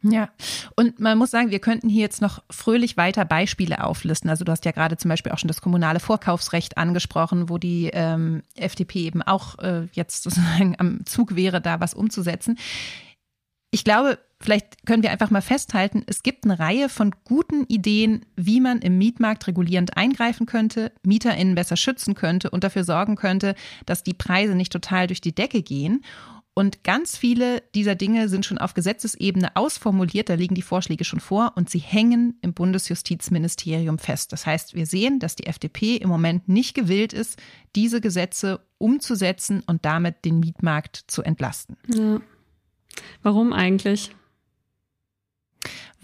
Ja, 0.04 0.30
und 0.76 1.00
man 1.00 1.18
muss 1.18 1.32
sagen, 1.32 1.50
wir 1.50 1.60
könnten 1.60 1.88
hier 1.88 2.02
jetzt 2.02 2.22
noch 2.22 2.44
fröhlich 2.50 2.98
weiter 2.98 3.24
Beispiele 3.24 3.84
auflisten. 3.84 4.30
Also 4.30 4.44
du 4.44 4.52
hast 4.52 4.66
ja 4.66 4.72
gerade 4.72 4.98
zum 4.98 5.08
Beispiel 5.08 5.32
auch 5.32 5.38
schon 5.38 5.48
das 5.48 5.62
kommunale 5.62 6.02
Vorkaufsrecht 6.02 6.78
angesprochen, 6.78 7.50
wo 7.50 7.58
die 7.58 7.90
ähm, 7.94 8.44
FDP 8.56 9.00
eben 9.00 9.22
auch 9.22 9.58
äh, 9.60 9.88
jetzt 9.94 10.24
sozusagen 10.24 10.76
am 10.78 11.06
Zug 11.06 11.36
wäre, 11.36 11.62
da 11.62 11.80
was 11.80 11.94
umzusetzen. 11.94 12.58
Ich 13.72 13.86
glaube, 13.86 14.20
vielleicht 14.42 14.86
können 14.86 15.04
wir 15.04 15.12
einfach 15.12 15.32
mal 15.32 15.42
festhalten, 15.42 16.04
es 16.06 16.22
gibt 16.22 16.44
eine 16.44 16.60
Reihe 16.60 16.90
von 16.90 17.16
guten 17.24 17.64
Ideen, 17.68 18.26
wie 18.36 18.60
man 18.60 18.80
im 18.80 18.98
Mietmarkt 18.98 19.48
regulierend 19.48 19.96
eingreifen 19.98 20.46
könnte, 20.46 20.92
MieterInnen 21.04 21.56
besser 21.56 21.78
schützen 21.78 22.14
könnte 22.14 22.52
und 22.52 22.64
dafür 22.64 22.84
sorgen 22.84 23.16
könnte, 23.16 23.56
dass 23.86 24.04
die 24.04 24.14
Preise 24.14 24.54
nicht 24.54 24.72
total 24.72 25.08
durch 25.08 25.22
die 25.22 25.34
Decke 25.34 25.64
gehen. 25.64 26.04
Und 26.56 26.84
ganz 26.84 27.18
viele 27.18 27.64
dieser 27.74 27.96
Dinge 27.96 28.30
sind 28.30 28.46
schon 28.46 28.60
auf 28.60 28.76
Gesetzesebene 28.76 29.56
ausformuliert, 29.56 30.30
da 30.30 30.36
liegen 30.36 30.54
die 30.54 30.62
Vorschläge 30.62 31.04
schon 31.04 31.20
vor 31.20 31.54
und 31.56 31.70
sie 31.70 31.80
hängen 31.80 32.38
im 32.42 32.54
Bundesjustizministerium 32.54 33.98
fest. 33.98 34.32
Das 34.32 34.46
heißt, 34.46 34.76
wir 34.76 34.86
sehen, 34.86 35.20
dass 35.20 35.36
die 35.36 35.48
FDP 35.48 35.96
im 35.96 36.10
Moment 36.10 36.48
nicht 36.48 36.76
gewillt 36.76 37.12
ist, 37.12 37.42
diese 37.76 38.02
Gesetze 38.02 38.60
umzusetzen 38.78 39.64
und 39.66 39.84
damit 39.84 40.26
den 40.26 40.40
Mietmarkt 40.40 41.04
zu 41.08 41.24
entlasten. 41.24 41.76
Ja. 41.88 42.22
Warum 43.24 43.52
eigentlich? 43.52 44.12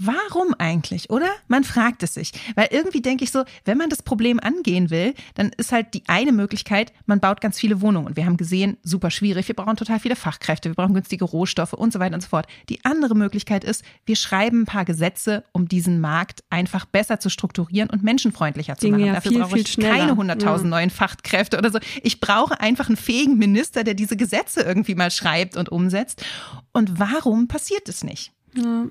Warum 0.02 0.56
eigentlich, 0.58 1.10
oder? 1.10 1.30
Man 1.50 1.66
fragt 1.66 2.04
es 2.04 2.14
sich. 2.14 2.32
Weil 2.56 2.70
irgendwie 2.72 3.02
denke 3.02 3.26
ich 3.26 3.32
so, 3.32 3.44
wenn 3.66 3.78
man 3.78 3.90
das 3.90 4.02
Problem 4.02 4.40
angehen 4.40 4.90
will, 4.90 5.14
dann 5.36 5.52
ist 5.58 5.74
halt 5.74 5.94
die 5.94 6.04
eine 6.08 6.32
Möglichkeit, 6.32 6.94
man 7.06 7.20
baut 7.20 7.42
ganz 7.42 7.60
viele 7.60 7.82
Wohnungen. 7.82 8.08
Und 8.08 8.16
wir 8.16 8.26
haben 8.26 8.38
gesehen, 8.38 8.78
super 8.82 9.12
schwierig, 9.12 9.50
wir 9.50 9.56
brauchen 9.56 9.76
total 9.76 10.00
viele 10.00 10.16
Fachkräfte, 10.16 10.70
wir 10.70 10.76
brauchen 10.76 10.94
günstige 10.94 11.26
Rohstoffe 11.26 11.74
und 11.74 11.92
so 11.92 12.00
weiter 12.00 12.16
und 12.16 12.22
so 12.22 12.30
fort. 12.30 12.48
Die 12.70 12.86
andere 12.86 13.14
Möglichkeit 13.14 13.66
ist, 13.66 13.84
wir 14.06 14.16
schreiben 14.16 14.62
ein 14.62 14.66
paar 14.66 14.86
Gesetze, 14.86 15.44
um 15.52 15.68
diesen 15.68 16.00
Markt 16.00 16.46
einfach 16.50 16.86
besser 16.86 17.20
zu 17.20 17.30
strukturieren 17.30 17.90
und 17.90 18.02
menschenfreundlicher 18.02 18.78
zu 18.78 18.88
machen. 18.88 19.06
Ja 19.06 19.14
Dafür 19.16 19.32
viel, 19.32 19.42
brauche 19.42 19.60
ich 19.60 19.78
keine 19.78 20.14
100.000 20.14 20.44
ja. 20.44 20.64
neuen 20.64 20.92
Fachkräfte 20.92 21.58
oder 21.58 21.72
so. 21.72 21.80
Ich 22.04 22.22
brauche 22.22 22.62
einfach 22.62 22.88
einen 22.88 22.98
fähigen 22.98 23.38
Minister, 23.38 23.84
der 23.84 23.96
diese 23.96 24.16
Gesetze 24.16 24.62
irgendwie 24.62 24.96
mal 24.96 25.12
schreibt 25.12 25.58
und 25.58 25.68
umsetzt. 25.68 26.24
Und 26.72 27.00
warum 27.00 27.50
passiert 27.50 27.90
es 27.90 28.06
nicht? 28.06 28.32
Ja. 28.56 28.86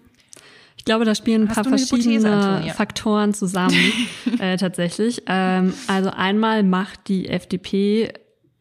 Ich 0.88 0.90
glaube, 0.90 1.04
da 1.04 1.14
spielen 1.14 1.42
ein 1.42 1.48
Hast 1.50 1.56
paar 1.56 1.64
verschiedene 1.64 2.72
Faktoren 2.74 3.34
zusammen 3.34 3.76
äh, 4.38 4.56
tatsächlich. 4.56 5.22
Ähm, 5.26 5.74
also 5.86 6.08
einmal 6.08 6.62
macht 6.62 7.08
die 7.08 7.28
FDP 7.28 8.10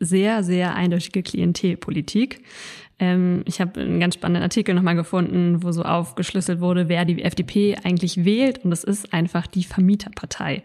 sehr, 0.01 0.43
sehr 0.43 0.75
eindeutige 0.75 1.23
Klientelpolitik. 1.23 2.43
Ähm, 2.99 3.43
ich 3.45 3.61
habe 3.61 3.79
einen 3.79 4.01
ganz 4.01 4.15
spannenden 4.15 4.43
Artikel 4.43 4.75
nochmal 4.75 4.97
gefunden, 4.97 5.63
wo 5.63 5.71
so 5.71 5.83
aufgeschlüsselt 5.83 6.59
wurde, 6.59 6.89
wer 6.89 7.05
die 7.05 7.23
FDP 7.23 7.77
eigentlich 7.85 8.25
wählt. 8.25 8.61
Und 8.65 8.71
das 8.71 8.83
ist 8.83 9.13
einfach 9.13 9.47
die 9.47 9.63
Vermieterpartei. 9.63 10.63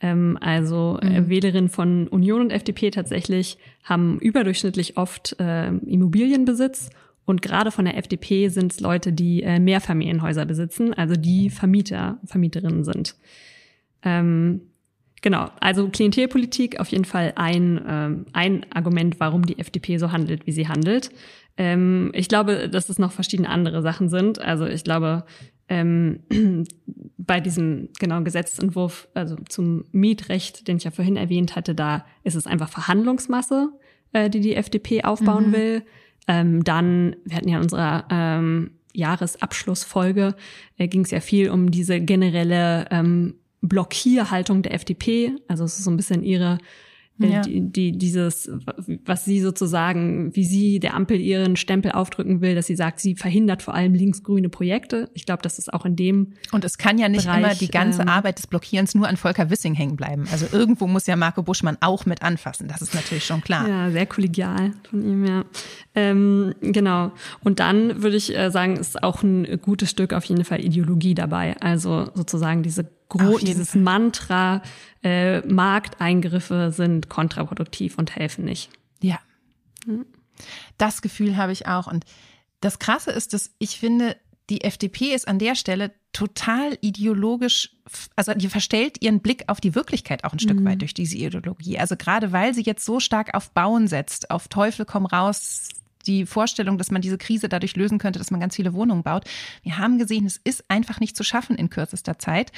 Ähm, 0.00 0.38
also 0.40 1.00
äh, 1.02 1.22
mhm. 1.22 1.28
Wählerinnen 1.28 1.70
von 1.70 2.06
Union 2.06 2.40
und 2.40 2.52
FDP 2.52 2.92
tatsächlich 2.92 3.58
haben 3.82 4.20
überdurchschnittlich 4.20 4.96
oft 4.96 5.34
äh, 5.40 5.70
Immobilienbesitz 5.70 6.90
und 7.30 7.42
gerade 7.42 7.70
von 7.70 7.84
der 7.84 7.96
FDP 7.96 8.48
sind 8.48 8.72
es 8.72 8.80
Leute, 8.80 9.12
die 9.12 9.42
äh, 9.42 9.58
Mehrfamilienhäuser 9.58 10.44
besitzen, 10.44 10.92
also 10.94 11.14
die 11.14 11.48
Vermieter, 11.48 12.18
Vermieterinnen 12.24 12.84
sind. 12.84 13.14
Ähm, 14.02 14.62
genau, 15.22 15.48
also 15.60 15.88
Klientelpolitik 15.88 16.80
auf 16.80 16.88
jeden 16.88 17.04
Fall 17.04 17.32
ein, 17.36 17.80
ähm, 17.86 18.26
ein 18.32 18.66
Argument, 18.72 19.20
warum 19.20 19.46
die 19.46 19.58
FDP 19.58 19.98
so 19.98 20.12
handelt, 20.12 20.46
wie 20.46 20.52
sie 20.52 20.68
handelt. 20.68 21.10
Ähm, 21.56 22.10
ich 22.14 22.28
glaube, 22.28 22.68
dass 22.68 22.88
es 22.88 22.98
noch 22.98 23.12
verschiedene 23.12 23.48
andere 23.48 23.82
Sachen 23.82 24.08
sind. 24.08 24.40
Also 24.40 24.66
ich 24.66 24.82
glaube, 24.82 25.24
ähm, 25.68 26.20
bei 27.16 27.40
diesem 27.40 27.90
genau 27.98 28.22
Gesetzentwurf, 28.22 29.08
also 29.14 29.36
zum 29.48 29.84
Mietrecht, 29.92 30.66
den 30.66 30.78
ich 30.78 30.84
ja 30.84 30.90
vorhin 30.90 31.16
erwähnt 31.16 31.54
hatte, 31.54 31.74
da 31.74 32.04
ist 32.24 32.34
es 32.34 32.46
einfach 32.46 32.68
Verhandlungsmasse, 32.68 33.68
äh, 34.12 34.28
die 34.28 34.40
die 34.40 34.56
FDP 34.56 35.04
aufbauen 35.04 35.48
mhm. 35.48 35.52
will. 35.52 35.82
Ähm, 36.30 36.62
dann, 36.62 37.16
wir 37.24 37.36
hatten 37.36 37.48
ja 37.48 37.56
in 37.56 37.64
unserer 37.64 38.04
ähm, 38.08 38.70
Jahresabschlussfolge, 38.94 40.36
äh, 40.78 40.86
ging 40.86 41.00
es 41.02 41.10
ja 41.10 41.18
viel 41.18 41.50
um 41.50 41.72
diese 41.72 42.00
generelle 42.00 42.86
ähm, 42.92 43.34
Blockierhaltung 43.62 44.62
der 44.62 44.74
FDP. 44.74 45.32
Also 45.48 45.64
es 45.64 45.76
ist 45.76 45.84
so 45.86 45.90
ein 45.90 45.96
bisschen 45.96 46.22
ihre 46.22 46.58
ja. 47.28 47.40
die, 47.42 47.60
die, 47.60 47.92
dieses, 47.92 48.50
was 49.04 49.24
sie 49.24 49.40
sozusagen, 49.40 50.34
wie 50.34 50.44
sie 50.44 50.80
der 50.80 50.94
Ampel 50.94 51.20
ihren 51.20 51.56
Stempel 51.56 51.92
aufdrücken 51.92 52.40
will, 52.40 52.54
dass 52.54 52.66
sie 52.66 52.76
sagt, 52.76 53.00
sie 53.00 53.14
verhindert 53.14 53.62
vor 53.62 53.74
allem 53.74 53.94
linksgrüne 53.94 54.48
Projekte. 54.48 55.10
Ich 55.14 55.26
glaube, 55.26 55.42
das 55.42 55.58
ist 55.58 55.72
auch 55.72 55.84
in 55.84 55.96
dem. 55.96 56.32
Und 56.52 56.64
es 56.64 56.78
kann 56.78 56.98
ja 56.98 57.08
nicht 57.08 57.24
Bereich, 57.24 57.38
immer 57.38 57.54
die 57.54 57.68
ganze 57.68 58.02
ähm, 58.02 58.08
Arbeit 58.08 58.38
des 58.38 58.46
Blockierens 58.46 58.94
nur 58.94 59.08
an 59.08 59.16
Volker 59.16 59.50
Wissing 59.50 59.74
hängen 59.74 59.96
bleiben. 59.96 60.26
Also 60.32 60.46
irgendwo 60.50 60.86
muss 60.86 61.06
ja 61.06 61.16
Marco 61.16 61.42
Buschmann 61.42 61.76
auch 61.80 62.06
mit 62.06 62.22
anfassen. 62.22 62.68
Das 62.68 62.80
ist 62.82 62.94
natürlich 62.94 63.24
schon 63.24 63.42
klar. 63.42 63.68
Ja, 63.68 63.90
sehr 63.90 64.06
kollegial 64.06 64.72
von 64.88 65.02
ihm, 65.02 65.24
ja. 65.24 65.44
Ähm, 65.94 66.54
genau. 66.60 67.12
Und 67.42 67.60
dann 67.60 68.02
würde 68.02 68.16
ich 68.16 68.36
äh, 68.36 68.50
sagen, 68.50 68.76
ist 68.76 69.02
auch 69.02 69.22
ein 69.22 69.60
gutes 69.60 69.90
Stück 69.90 70.12
auf 70.12 70.24
jeden 70.24 70.44
Fall 70.44 70.64
Ideologie 70.64 71.14
dabei. 71.14 71.56
Also 71.60 72.10
sozusagen 72.14 72.62
diese 72.62 72.88
dieses 73.40 73.70
Fall. 73.70 73.82
Mantra, 73.82 74.62
äh, 75.02 75.40
Markteingriffe 75.40 76.72
sind 76.72 77.08
kontraproduktiv 77.08 77.98
und 77.98 78.14
helfen 78.16 78.44
nicht. 78.44 78.70
Ja. 79.00 79.18
Das 80.78 81.02
Gefühl 81.02 81.36
habe 81.36 81.52
ich 81.52 81.66
auch. 81.66 81.86
Und 81.86 82.04
das 82.60 82.78
Krasse 82.78 83.10
ist, 83.10 83.32
dass 83.32 83.50
ich 83.58 83.78
finde, 83.78 84.16
die 84.50 84.62
FDP 84.62 85.14
ist 85.14 85.28
an 85.28 85.38
der 85.38 85.54
Stelle 85.54 85.92
total 86.12 86.76
ideologisch, 86.80 87.76
also 88.16 88.34
die 88.34 88.48
verstellt 88.48 89.00
ihren 89.00 89.20
Blick 89.20 89.44
auf 89.46 89.60
die 89.60 89.74
Wirklichkeit 89.74 90.24
auch 90.24 90.32
ein 90.32 90.40
Stück 90.40 90.58
mhm. 90.58 90.64
weit 90.64 90.80
durch 90.80 90.92
diese 90.92 91.16
Ideologie. 91.16 91.78
Also 91.78 91.96
gerade 91.96 92.32
weil 92.32 92.52
sie 92.52 92.62
jetzt 92.62 92.84
so 92.84 92.98
stark 93.00 93.34
auf 93.34 93.52
Bauen 93.52 93.86
setzt, 93.86 94.30
auf 94.30 94.48
Teufel 94.48 94.84
komm 94.84 95.06
raus, 95.06 95.68
die 96.06 96.26
Vorstellung, 96.26 96.78
dass 96.78 96.90
man 96.90 97.02
diese 97.02 97.18
Krise 97.18 97.48
dadurch 97.48 97.76
lösen 97.76 97.98
könnte, 97.98 98.18
dass 98.18 98.30
man 98.30 98.40
ganz 98.40 98.56
viele 98.56 98.72
Wohnungen 98.72 99.02
baut. 99.02 99.24
Wir 99.62 99.78
haben 99.78 99.98
gesehen, 99.98 100.26
es 100.26 100.40
ist 100.42 100.64
einfach 100.68 101.00
nicht 101.00 101.16
zu 101.16 101.24
schaffen 101.24 101.56
in 101.56 101.70
kürzester 101.70 102.18
Zeit. 102.18 102.52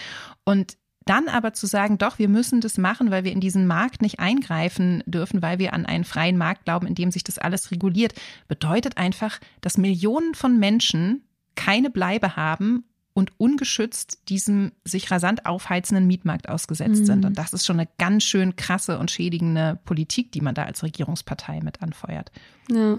Und 0.44 0.76
dann 1.05 1.28
aber 1.28 1.52
zu 1.52 1.66
sagen, 1.66 1.98
doch, 1.98 2.18
wir 2.18 2.28
müssen 2.28 2.61
das 2.61 2.78
machen, 2.78 3.11
weil 3.11 3.24
wir 3.24 3.33
in 3.33 3.40
diesen 3.40 3.66
Markt 3.66 4.02
nicht 4.02 4.20
eingreifen 4.20 5.02
dürfen, 5.07 5.42
weil 5.42 5.59
wir 5.59 5.72
an 5.72 5.87
einen 5.87 6.05
freien 6.05 6.37
Markt 6.37 6.64
glauben, 6.64 6.87
in 6.87 6.94
dem 6.94 7.11
sich 7.11 7.24
das 7.24 7.38
alles 7.38 7.70
reguliert, 7.70 8.14
bedeutet 8.48 8.98
einfach, 8.98 9.40
dass 9.61 9.78
Millionen 9.78 10.35
von 10.35 10.59
Menschen 10.59 11.24
keine 11.55 11.90
Bleibe 11.90 12.37
haben 12.37 12.85
und 13.14 13.33
ungeschützt 13.38 14.28
diesem 14.28 14.72
sich 14.85 15.11
rasant 15.11 15.44
aufheizenden 15.44 16.07
Mietmarkt 16.07 16.48
ausgesetzt 16.48 17.02
mhm. 17.02 17.07
sind. 17.07 17.24
Und 17.24 17.37
das 17.37 17.52
ist 17.52 17.66
schon 17.66 17.78
eine 17.78 17.88
ganz 17.98 18.24
schön 18.24 18.57
krasse 18.57 18.98
und 18.98 19.11
schädigende 19.11 19.78
Politik, 19.85 20.33
die 20.33 20.40
man 20.40 20.55
da 20.55 20.64
als 20.64 20.83
Regierungspartei 20.83 21.61
mit 21.61 21.83
anfeuert. 21.83 22.33
Ja. 22.70 22.98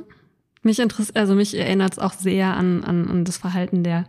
Mich 0.63 0.79
interessiert, 0.79 1.17
also 1.17 1.35
mich 1.35 1.57
erinnert 1.57 1.93
es 1.93 1.99
auch 1.99 2.13
sehr 2.13 2.55
an, 2.55 2.83
an, 2.83 3.07
an 3.09 3.25
das 3.25 3.37
Verhalten 3.37 3.83
der 3.83 4.05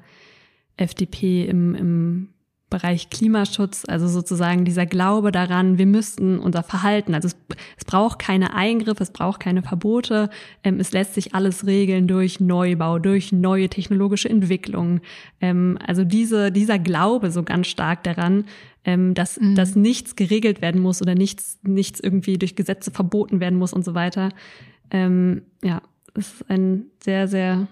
FDP 0.76 1.44
im, 1.44 1.74
im 1.74 2.28
Bereich 2.70 3.08
Klimaschutz, 3.08 3.84
also 3.86 4.08
sozusagen 4.08 4.64
dieser 4.64 4.84
Glaube 4.84 5.30
daran, 5.30 5.78
wir 5.78 5.86
müssten 5.86 6.40
unser 6.40 6.64
Verhalten, 6.64 7.14
also 7.14 7.28
es, 7.28 7.36
es 7.76 7.84
braucht 7.84 8.18
keine 8.18 8.54
Eingriffe, 8.54 9.02
es 9.02 9.12
braucht 9.12 9.38
keine 9.38 9.62
Verbote, 9.62 10.28
ähm, 10.64 10.80
es 10.80 10.90
lässt 10.90 11.14
sich 11.14 11.34
alles 11.34 11.66
regeln 11.66 12.08
durch 12.08 12.40
Neubau, 12.40 12.98
durch 12.98 13.30
neue 13.30 13.68
technologische 13.68 14.28
Entwicklungen. 14.28 15.02
Ähm, 15.40 15.78
also 15.86 16.02
diese, 16.02 16.50
dieser 16.50 16.80
Glaube 16.80 17.30
so 17.30 17.44
ganz 17.44 17.68
stark 17.68 18.02
daran, 18.02 18.46
ähm, 18.84 19.14
dass, 19.14 19.38
mhm. 19.38 19.54
dass 19.54 19.76
nichts 19.76 20.16
geregelt 20.16 20.60
werden 20.60 20.80
muss 20.80 21.00
oder 21.00 21.14
nichts, 21.14 21.60
nichts 21.62 22.00
irgendwie 22.00 22.38
durch 22.38 22.56
Gesetze 22.56 22.90
verboten 22.90 23.38
werden 23.38 23.58
muss 23.58 23.72
und 23.72 23.84
so 23.84 23.94
weiter. 23.94 24.30
Ähm, 24.90 25.42
ja, 26.14 26.20
ist 26.20 26.44
ein 26.48 26.86
sehr, 27.02 27.28
sehr 27.28 27.66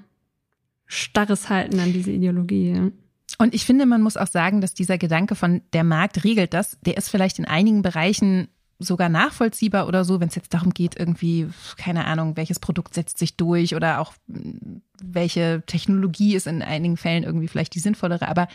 starres 0.87 1.49
Halten 1.49 1.81
an 1.81 1.93
diese 1.93 2.11
Ideologie. 2.11 2.93
Und 3.39 3.55
ich 3.55 3.65
finde, 3.65 3.87
man 3.87 4.03
muss 4.03 4.17
auch 4.17 4.27
sagen, 4.27 4.61
dass 4.61 4.75
dieser 4.75 4.99
Gedanke 4.99 5.35
von 5.35 5.63
der 5.73 5.85
Markt 5.85 6.25
regelt 6.25 6.53
das, 6.55 6.79
der 6.83 6.97
ist 6.97 7.09
vielleicht 7.09 7.39
in 7.39 7.45
einigen 7.45 7.83
Bereichen 7.83 8.49
sogar 8.79 9.09
nachvollziehbar 9.09 9.87
oder 9.87 10.05
so, 10.05 10.21
wenn 10.21 10.29
es 10.29 10.35
jetzt 10.35 10.53
darum 10.55 10.71
geht, 10.71 10.99
irgendwie, 10.99 11.49
keine 11.77 12.05
Ahnung, 12.05 12.37
welches 12.37 12.59
Produkt 12.59 12.95
setzt 12.95 13.19
sich 13.19 13.37
durch 13.37 13.75
oder 13.75 14.01
auch 14.01 14.13
welche 15.01 15.63
Technologie 15.67 16.35
ist 16.35 16.47
in 16.47 16.63
einigen 16.63 16.97
Fällen 16.97 17.23
irgendwie 17.23 17.49
vielleicht 17.49 17.75
die 17.75 17.81
sinnvollere. 17.81 18.29
Aber 18.29 18.49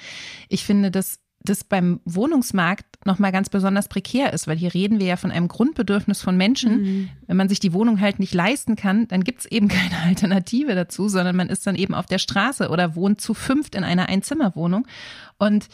ich 0.50 0.66
finde, 0.66 0.92
dass 0.92 1.20
das 1.40 1.64
beim 1.64 2.02
Wohnungsmarkt 2.06 3.06
nochmal 3.06 3.32
ganz 3.32 3.50
besonders 3.50 3.88
prekär 3.88 4.34
ist, 4.34 4.48
weil 4.48 4.58
hier 4.58 4.74
reden 4.74 5.00
wir 5.00 5.08
ja 5.08 5.16
von 5.16 5.32
einem 5.32 5.48
Grundbedürfnis 5.48 6.22
von 6.22 6.36
Menschen. 6.36 6.82
Mhm. 6.82 7.10
Wenn 7.28 7.38
man 7.38 7.50
sich 7.50 7.60
die 7.60 7.74
Wohnung 7.74 8.02
halt 8.02 8.20
nicht 8.20 8.34
leisten 8.34 8.76
kann, 8.76 9.08
dann 9.08 9.24
gibt's 9.24 9.46
eben 9.46 9.68
keine 9.70 9.98
Alternative 10.04 10.76
dazu, 10.76 11.08
sondern 11.08 11.36
man 11.36 11.50
ist 11.50 11.66
dann 11.66 11.76
eben 11.76 11.94
auf 11.94 12.06
der 12.06 12.20
Straße 12.20 12.70
oder 12.70 12.96
wohnt 12.96 13.22
zu 13.22 13.34
fünft 13.34 13.76
in 13.76 13.84
einer 13.84 14.10
Einzimmerwohnung. 14.10 14.88
Und 15.38 15.70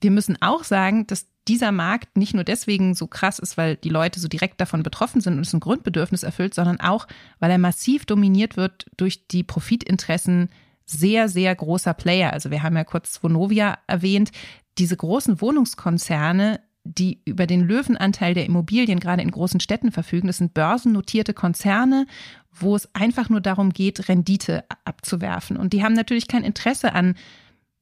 wir 0.00 0.10
müssen 0.10 0.36
auch 0.42 0.64
sagen, 0.64 1.06
dass 1.06 1.26
dieser 1.48 1.72
Markt 1.72 2.16
nicht 2.16 2.34
nur 2.34 2.44
deswegen 2.44 2.94
so 2.94 3.06
krass 3.06 3.38
ist, 3.38 3.56
weil 3.56 3.76
die 3.76 3.88
Leute 3.88 4.20
so 4.20 4.28
direkt 4.28 4.60
davon 4.60 4.82
betroffen 4.82 5.20
sind 5.20 5.34
und 5.34 5.46
es 5.46 5.52
ein 5.52 5.60
Grundbedürfnis 5.60 6.24
erfüllt, 6.24 6.54
sondern 6.54 6.80
auch, 6.80 7.06
weil 7.38 7.50
er 7.50 7.58
massiv 7.58 8.04
dominiert 8.04 8.56
wird 8.56 8.86
durch 8.96 9.28
die 9.28 9.44
Profitinteressen 9.44 10.50
sehr, 10.84 11.28
sehr 11.28 11.54
großer 11.54 11.94
Player. 11.94 12.32
Also 12.32 12.50
wir 12.50 12.62
haben 12.62 12.76
ja 12.76 12.84
kurz 12.84 13.22
Vonovia 13.22 13.78
erwähnt, 13.86 14.30
diese 14.78 14.96
großen 14.96 15.40
Wohnungskonzerne, 15.40 16.60
die 16.84 17.20
über 17.24 17.46
den 17.46 17.62
Löwenanteil 17.62 18.34
der 18.34 18.46
Immobilien 18.46 19.00
gerade 19.00 19.22
in 19.22 19.30
großen 19.30 19.60
Städten 19.60 19.90
verfügen, 19.90 20.28
das 20.28 20.38
sind 20.38 20.54
börsennotierte 20.54 21.34
Konzerne, 21.34 22.06
wo 22.52 22.76
es 22.76 22.94
einfach 22.94 23.28
nur 23.28 23.40
darum 23.40 23.70
geht, 23.70 24.08
Rendite 24.08 24.64
abzuwerfen. 24.84 25.56
Und 25.56 25.72
die 25.72 25.82
haben 25.82 25.94
natürlich 25.94 26.28
kein 26.28 26.44
Interesse 26.44 26.92
an 26.92 27.16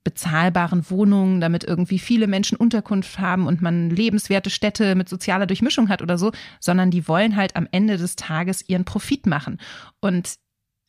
bezahlbaren 0.04 0.88
Wohnungen, 0.90 1.40
damit 1.40 1.64
irgendwie 1.64 1.98
viele 1.98 2.26
Menschen 2.26 2.58
Unterkunft 2.58 3.18
haben 3.18 3.46
und 3.46 3.62
man 3.62 3.88
lebenswerte 3.88 4.50
Städte 4.50 4.94
mit 4.94 5.08
sozialer 5.08 5.46
Durchmischung 5.46 5.88
hat 5.88 6.02
oder 6.02 6.18
so, 6.18 6.30
sondern 6.60 6.90
die 6.90 7.08
wollen 7.08 7.36
halt 7.36 7.56
am 7.56 7.66
Ende 7.72 7.96
des 7.96 8.14
Tages 8.14 8.68
ihren 8.68 8.84
Profit 8.84 9.26
machen. 9.26 9.58
Und 10.00 10.34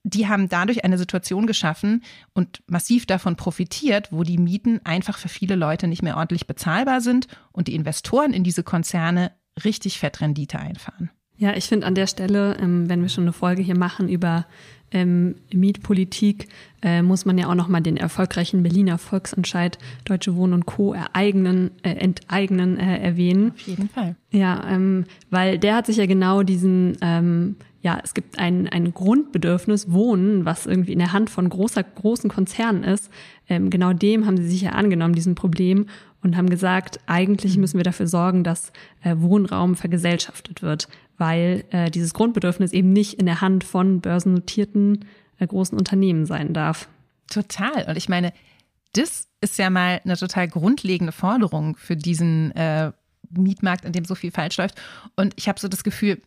die 0.06 0.28
haben 0.28 0.48
dadurch 0.50 0.86
eine 0.86 1.00
Situation 1.00 1.48
geschaffen 1.48 2.04
und 2.34 2.62
massiv 2.68 3.08
davon 3.08 3.36
profitiert, 3.36 4.10
wo 4.12 4.22
die 4.22 4.38
Mieten 4.38 4.80
einfach 4.84 5.18
für 5.18 5.30
viele 5.30 5.56
Leute 5.56 5.88
nicht 5.88 6.04
mehr 6.04 6.16
ordentlich 6.16 6.46
bezahlbar 6.46 7.02
sind 7.02 7.28
und 7.52 7.68
die 7.68 7.76
Investoren 7.76 8.32
in 8.32 8.44
diese 8.44 8.62
Konzerne 8.62 9.32
richtig 9.64 9.98
Fettrendite 9.98 10.60
einfahren. 10.60 11.10
Ja, 11.38 11.56
ich 11.56 11.66
finde 11.66 11.88
an 11.88 11.96
der 11.96 12.06
Stelle, 12.06 12.56
ähm, 12.60 12.88
wenn 12.88 13.02
wir 13.02 13.10
schon 13.10 13.24
eine 13.24 13.34
Folge 13.34 13.64
hier 13.64 13.78
machen 13.78 14.08
über 14.08 14.46
ähm, 14.96 15.36
Mietpolitik 15.54 16.48
äh, 16.82 17.02
muss 17.02 17.26
man 17.26 17.38
ja 17.38 17.50
auch 17.50 17.56
nochmal 17.56 17.82
den 17.82 17.98
erfolgreichen 17.98 18.64
Berliner 18.64 18.98
Volksentscheid 18.98 19.78
Deutsche 20.06 20.36
Wohnen 20.38 20.54
und 20.54 20.66
Co. 20.66 20.94
ereignen, 20.94 21.72
äh, 21.84 21.90
enteignen 21.90 22.80
äh, 22.80 23.00
erwähnen. 23.00 23.52
Auf 23.52 23.68
jeden 23.68 23.90
Fall. 23.90 24.16
Ja, 24.32 24.64
ähm, 24.70 25.04
weil 25.30 25.60
der 25.60 25.76
hat 25.76 25.86
sich 25.86 25.98
ja 25.98 26.06
genau 26.06 26.44
diesen, 26.44 26.98
ähm, 27.02 27.58
ja, 27.82 28.00
es 28.02 28.14
gibt 28.14 28.40
ein, 28.40 28.70
ein 28.70 28.94
Grundbedürfnis, 28.94 29.92
Wohnen, 29.92 30.46
was 30.46 30.66
irgendwie 30.66 30.94
in 30.94 31.00
der 31.00 31.12
Hand 31.12 31.30
von 31.30 31.50
großer, 31.50 31.84
großen 31.84 32.30
Konzernen 32.30 32.84
ist. 32.84 33.12
Ähm, 33.50 33.70
genau 33.70 33.92
dem 33.92 34.26
haben 34.26 34.38
sie 34.38 34.48
sich 34.48 34.62
ja 34.62 34.72
angenommen, 34.72 35.14
diesem 35.14 35.36
Problem, 35.36 35.88
und 36.26 36.36
haben 36.38 36.50
gesagt, 36.50 37.00
eigentlich 37.06 37.56
müssen 37.56 37.78
wir 37.78 37.84
dafür 37.84 38.08
sorgen, 38.08 38.44
dass 38.44 38.74
äh, 39.04 39.16
Wohnraum 39.20 39.76
vergesellschaftet 39.76 40.64
wird, 40.64 40.88
weil 41.18 41.66
äh, 41.72 41.90
dieses 41.92 42.14
Grundbedürfnis 42.14 42.74
eben 42.74 42.94
nicht 42.94 43.16
in 43.16 43.26
der 43.26 43.42
Hand 43.42 43.64
von 43.64 44.02
börsennotierten 44.02 45.06
äh, 45.40 45.48
großen 45.48 45.78
Unternehmen 45.78 46.26
sein 46.26 46.54
darf. 46.54 46.88
Total. 47.30 47.86
Und 47.88 47.98
ich 47.98 48.10
meine, 48.10 48.34
das 48.94 49.28
ist 49.42 49.58
ja 49.58 49.70
mal 49.70 50.02
eine 50.04 50.18
total 50.18 50.48
grundlegende 50.48 51.12
Forderung 51.12 51.76
für 51.76 51.96
diesen 51.96 52.52
äh, 52.52 52.92
Mietmarkt, 53.30 53.86
in 53.86 53.92
dem 53.92 54.06
so 54.06 54.16
viel 54.16 54.32
falsch 54.32 54.58
läuft. 54.58 54.76
Und 55.16 55.34
ich 55.36 55.48
habe 55.48 55.60
so 55.60 55.68
das 55.68 55.84
Gefühl, 55.84 56.22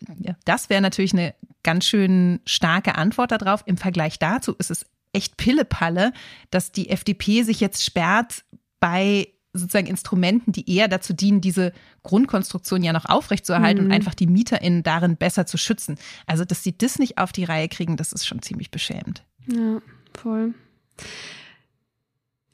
das 0.44 0.68
wäre 0.68 0.83
natürlich 0.83 1.12
eine 1.12 1.35
ganz 1.62 1.87
schön 1.87 2.40
starke 2.44 2.96
Antwort 2.96 3.33
darauf. 3.33 3.62
Im 3.66 3.77
Vergleich 3.77 4.18
dazu 4.18 4.55
ist 4.59 4.70
es 4.70 4.87
echt 5.12 5.37
Pillepalle, 5.37 6.12
dass 6.51 6.72
die 6.72 6.90
FDP 6.90 7.42
sich 7.42 7.61
jetzt 7.61 7.85
sperrt 7.85 8.44
bei 8.81 9.29
sozusagen 9.53 9.87
Instrumenten, 9.87 10.53
die 10.53 10.71
eher 10.71 10.89
dazu 10.89 11.13
dienen, 11.13 11.41
diese 11.41 11.73
Grundkonstruktion 12.03 12.83
ja 12.83 12.93
noch 12.93 13.07
aufrechtzuerhalten 13.07 13.85
mhm. 13.85 13.87
und 13.87 13.93
einfach 13.93 14.15
die 14.15 14.27
MieterInnen 14.27 14.83
darin 14.83 15.17
besser 15.17 15.47
zu 15.47 15.57
schützen. 15.57 15.97
Also, 16.27 16.45
dass 16.45 16.63
sie 16.63 16.77
das 16.77 16.99
nicht 16.99 17.19
auf 17.19 17.33
die 17.33 17.45
Reihe 17.45 17.69
kriegen, 17.69 17.97
das 17.97 18.13
ist 18.13 18.27
schon 18.27 18.43
ziemlich 18.43 18.71
beschämend. 18.71 19.25
Ja, 19.47 19.81
voll. 20.15 20.55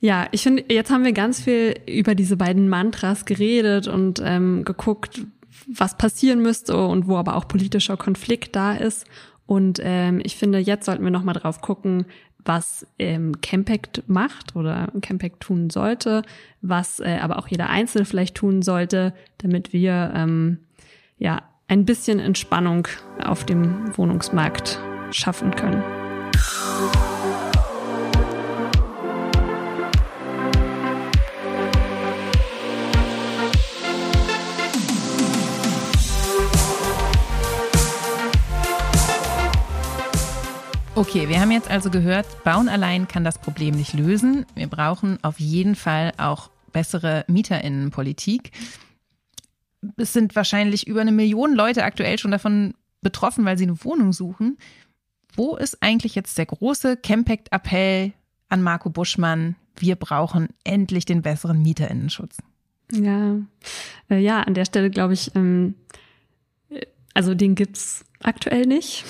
Ja, 0.00 0.28
ich 0.32 0.42
finde, 0.42 0.64
jetzt 0.68 0.90
haben 0.90 1.04
wir 1.04 1.12
ganz 1.12 1.40
viel 1.40 1.80
über 1.88 2.14
diese 2.14 2.36
beiden 2.36 2.68
Mantras 2.68 3.24
geredet 3.24 3.88
und 3.88 4.20
ähm, 4.22 4.64
geguckt, 4.64 5.22
was 5.66 5.96
passieren 5.96 6.42
müsste 6.42 6.86
und 6.86 7.06
wo 7.06 7.16
aber 7.16 7.36
auch 7.36 7.48
politischer 7.48 7.96
Konflikt 7.96 8.54
da 8.54 8.74
ist. 8.74 9.06
Und 9.46 9.80
ähm, 9.82 10.20
ich 10.22 10.36
finde, 10.36 10.58
jetzt 10.58 10.86
sollten 10.86 11.04
wir 11.04 11.10
noch 11.10 11.22
mal 11.22 11.32
drauf 11.32 11.60
gucken, 11.60 12.04
was 12.44 12.86
ähm, 12.98 13.40
Campact 13.40 14.02
macht 14.06 14.56
oder 14.56 14.92
Campact 15.00 15.40
tun 15.40 15.70
sollte, 15.70 16.22
was 16.62 17.00
äh, 17.00 17.18
aber 17.20 17.38
auch 17.38 17.48
jeder 17.48 17.70
Einzelne 17.70 18.04
vielleicht 18.04 18.34
tun 18.34 18.62
sollte, 18.62 19.14
damit 19.38 19.72
wir 19.72 20.12
ähm, 20.14 20.58
ja 21.18 21.42
ein 21.68 21.84
bisschen 21.84 22.20
Entspannung 22.20 22.88
auf 23.22 23.44
dem 23.44 23.96
Wohnungsmarkt 23.96 24.78
schaffen 25.10 25.54
können. 25.54 25.82
Okay, 40.96 41.28
wir 41.28 41.40
haben 41.40 41.50
jetzt 41.50 41.68
also 41.68 41.90
gehört, 41.90 42.44
Bauen 42.44 42.68
allein 42.68 43.08
kann 43.08 43.24
das 43.24 43.38
Problem 43.38 43.74
nicht 43.74 43.94
lösen. 43.94 44.46
Wir 44.54 44.68
brauchen 44.68 45.18
auf 45.24 45.40
jeden 45.40 45.74
Fall 45.74 46.12
auch 46.18 46.50
bessere 46.72 47.24
Mieterinnenpolitik. 47.26 48.52
Es 49.96 50.12
sind 50.12 50.36
wahrscheinlich 50.36 50.86
über 50.86 51.00
eine 51.00 51.10
Million 51.10 51.54
Leute 51.54 51.82
aktuell 51.82 52.16
schon 52.16 52.30
davon 52.30 52.74
betroffen, 53.02 53.44
weil 53.44 53.58
sie 53.58 53.64
eine 53.64 53.84
Wohnung 53.84 54.12
suchen. 54.12 54.56
Wo 55.34 55.56
ist 55.56 55.82
eigentlich 55.82 56.14
jetzt 56.14 56.38
der 56.38 56.46
große 56.46 56.96
Campact-Appell 56.96 58.12
an 58.48 58.62
Marco 58.62 58.88
Buschmann? 58.88 59.56
Wir 59.74 59.96
brauchen 59.96 60.48
endlich 60.62 61.06
den 61.06 61.22
besseren 61.22 61.60
Mieterinnenschutz. 61.60 62.38
Ja, 62.92 63.36
äh, 64.10 64.18
ja, 64.18 64.42
an 64.42 64.54
der 64.54 64.64
Stelle 64.64 64.90
glaube 64.90 65.14
ich, 65.14 65.34
ähm, 65.34 65.74
äh, 66.70 66.82
also 67.14 67.34
den 67.34 67.56
gibt's 67.56 68.04
aktuell 68.22 68.66
nicht. 68.66 69.04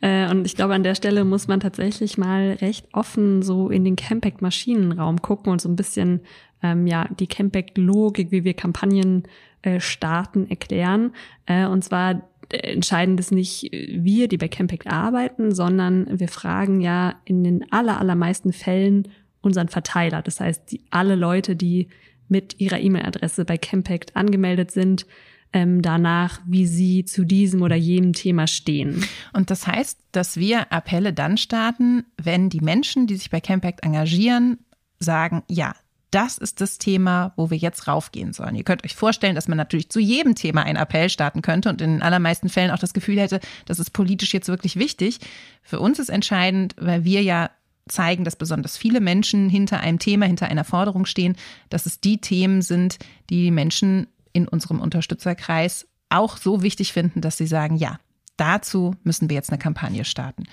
Äh, 0.00 0.30
und 0.30 0.46
ich 0.46 0.56
glaube, 0.56 0.74
an 0.74 0.82
der 0.82 0.94
Stelle 0.94 1.24
muss 1.24 1.48
man 1.48 1.60
tatsächlich 1.60 2.18
mal 2.18 2.58
recht 2.60 2.86
offen 2.92 3.42
so 3.42 3.70
in 3.70 3.84
den 3.84 3.96
Campact-Maschinenraum 3.96 5.22
gucken 5.22 5.52
und 5.52 5.60
so 5.60 5.68
ein 5.68 5.76
bisschen 5.76 6.20
ähm, 6.62 6.86
ja 6.86 7.08
die 7.18 7.26
Campact-Logik, 7.26 8.30
wie 8.30 8.44
wir 8.44 8.54
Kampagnen 8.54 9.24
äh, 9.62 9.80
starten, 9.80 10.48
erklären. 10.48 11.12
Äh, 11.46 11.66
und 11.66 11.82
zwar 11.84 12.22
äh, 12.50 12.72
entscheidend 12.72 13.20
ist 13.20 13.32
nicht 13.32 13.70
wir, 13.72 14.28
die 14.28 14.38
bei 14.38 14.48
Campact 14.48 14.86
arbeiten, 14.86 15.54
sondern 15.54 16.18
wir 16.18 16.28
fragen 16.28 16.80
ja 16.80 17.14
in 17.24 17.44
den 17.44 17.72
aller, 17.72 17.98
allermeisten 17.98 18.52
Fällen 18.52 19.08
unseren 19.40 19.68
Verteiler. 19.68 20.22
Das 20.22 20.40
heißt, 20.40 20.72
die, 20.72 20.80
alle 20.90 21.14
Leute, 21.14 21.56
die 21.56 21.88
mit 22.28 22.60
ihrer 22.60 22.80
E-Mail-Adresse 22.80 23.44
bei 23.44 23.58
Campact 23.58 24.16
angemeldet 24.16 24.70
sind, 24.70 25.06
ähm, 25.54 25.80
danach, 25.80 26.40
wie 26.44 26.66
sie 26.66 27.04
zu 27.04 27.24
diesem 27.24 27.62
oder 27.62 27.76
jenem 27.76 28.12
Thema 28.12 28.46
stehen. 28.46 29.06
Und 29.32 29.50
das 29.50 29.66
heißt, 29.66 29.98
dass 30.12 30.36
wir 30.36 30.72
Appelle 30.72 31.14
dann 31.14 31.38
starten, 31.38 32.04
wenn 32.20 32.50
die 32.50 32.60
Menschen, 32.60 33.06
die 33.06 33.16
sich 33.16 33.30
bei 33.30 33.40
Campact 33.40 33.84
engagieren, 33.84 34.58
sagen, 34.98 35.42
ja, 35.48 35.74
das 36.10 36.38
ist 36.38 36.60
das 36.60 36.78
Thema, 36.78 37.32
wo 37.36 37.50
wir 37.50 37.56
jetzt 37.56 37.88
raufgehen 37.88 38.32
sollen. 38.32 38.54
Ihr 38.54 38.62
könnt 38.62 38.84
euch 38.84 38.94
vorstellen, 38.94 39.34
dass 39.34 39.48
man 39.48 39.58
natürlich 39.58 39.90
zu 39.90 39.98
jedem 39.98 40.34
Thema 40.34 40.62
einen 40.62 40.76
Appell 40.76 41.08
starten 41.08 41.42
könnte 41.42 41.68
und 41.68 41.80
in 41.80 41.94
den 41.94 42.02
allermeisten 42.02 42.48
Fällen 42.48 42.70
auch 42.70 42.78
das 42.78 42.94
Gefühl 42.94 43.18
hätte, 43.18 43.40
das 43.66 43.80
ist 43.80 43.90
politisch 43.90 44.32
jetzt 44.32 44.48
wirklich 44.48 44.76
wichtig. 44.76 45.18
Für 45.62 45.80
uns 45.80 45.98
ist 45.98 46.10
entscheidend, 46.10 46.76
weil 46.78 47.04
wir 47.04 47.22
ja 47.22 47.50
zeigen, 47.88 48.24
dass 48.24 48.36
besonders 48.36 48.76
viele 48.76 49.00
Menschen 49.00 49.48
hinter 49.48 49.80
einem 49.80 49.98
Thema, 49.98 50.26
hinter 50.26 50.46
einer 50.46 50.64
Forderung 50.64 51.04
stehen, 51.04 51.36
dass 51.68 51.86
es 51.86 52.00
die 52.00 52.20
Themen 52.20 52.62
sind, 52.62 52.98
die 53.28 53.42
die 53.42 53.50
Menschen 53.50 54.06
in 54.34 54.46
unserem 54.46 54.80
Unterstützerkreis 54.80 55.86
auch 56.10 56.36
so 56.36 56.62
wichtig 56.62 56.92
finden, 56.92 57.22
dass 57.22 57.38
sie 57.38 57.46
sagen, 57.46 57.76
ja, 57.76 57.98
dazu 58.36 58.94
müssen 59.02 59.30
wir 59.30 59.34
jetzt 59.34 59.50
eine 59.50 59.58
Kampagne 59.58 60.04
starten. 60.04 60.44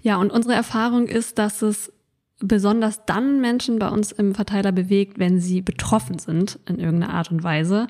Ja, 0.00 0.16
und 0.16 0.32
unsere 0.32 0.54
Erfahrung 0.54 1.06
ist, 1.06 1.38
dass 1.38 1.60
es 1.60 1.92
besonders 2.40 3.04
dann 3.04 3.40
Menschen 3.40 3.78
bei 3.78 3.88
uns 3.88 4.12
im 4.12 4.34
Verteiler 4.34 4.72
bewegt, 4.72 5.18
wenn 5.18 5.40
sie 5.40 5.60
betroffen 5.60 6.18
sind 6.18 6.58
in 6.66 6.78
irgendeiner 6.78 7.12
Art 7.12 7.30
und 7.30 7.42
Weise. 7.42 7.88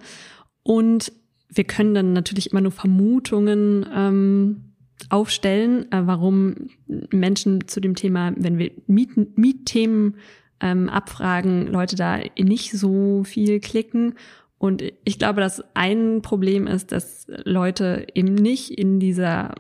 Und 0.62 1.12
wir 1.48 1.64
können 1.64 1.94
dann 1.94 2.12
natürlich 2.12 2.50
immer 2.50 2.60
nur 2.60 2.72
Vermutungen 2.72 3.86
ähm, 3.94 4.72
aufstellen, 5.08 5.90
äh, 5.92 6.06
warum 6.06 6.70
Menschen 7.10 7.66
zu 7.68 7.80
dem 7.80 7.94
Thema, 7.94 8.32
wenn 8.36 8.58
wir 8.58 8.72
Miet 8.86 9.36
Mietthemen 9.36 10.16
ähm, 10.60 10.88
abfragen, 10.88 11.66
Leute 11.66 11.96
da 11.96 12.20
nicht 12.38 12.72
so 12.72 13.24
viel 13.24 13.60
klicken. 13.60 14.14
Und 14.62 14.84
ich 15.02 15.18
glaube, 15.18 15.40
dass 15.40 15.64
ein 15.74 16.22
Problem 16.22 16.68
ist, 16.68 16.92
dass 16.92 17.26
Leute 17.42 18.06
eben 18.14 18.32
nicht 18.32 18.70
in 18.70 19.00
dieser 19.00 19.56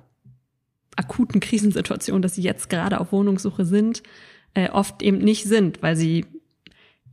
akuten 0.94 1.40
Krisensituation, 1.40 2.22
dass 2.22 2.36
sie 2.36 2.42
jetzt 2.42 2.70
gerade 2.70 3.00
auf 3.00 3.10
Wohnungssuche 3.10 3.64
sind, 3.64 4.04
äh, 4.54 4.70
oft 4.70 5.02
eben 5.02 5.18
nicht 5.18 5.42
sind, 5.42 5.82
weil 5.82 5.96
sie 5.96 6.24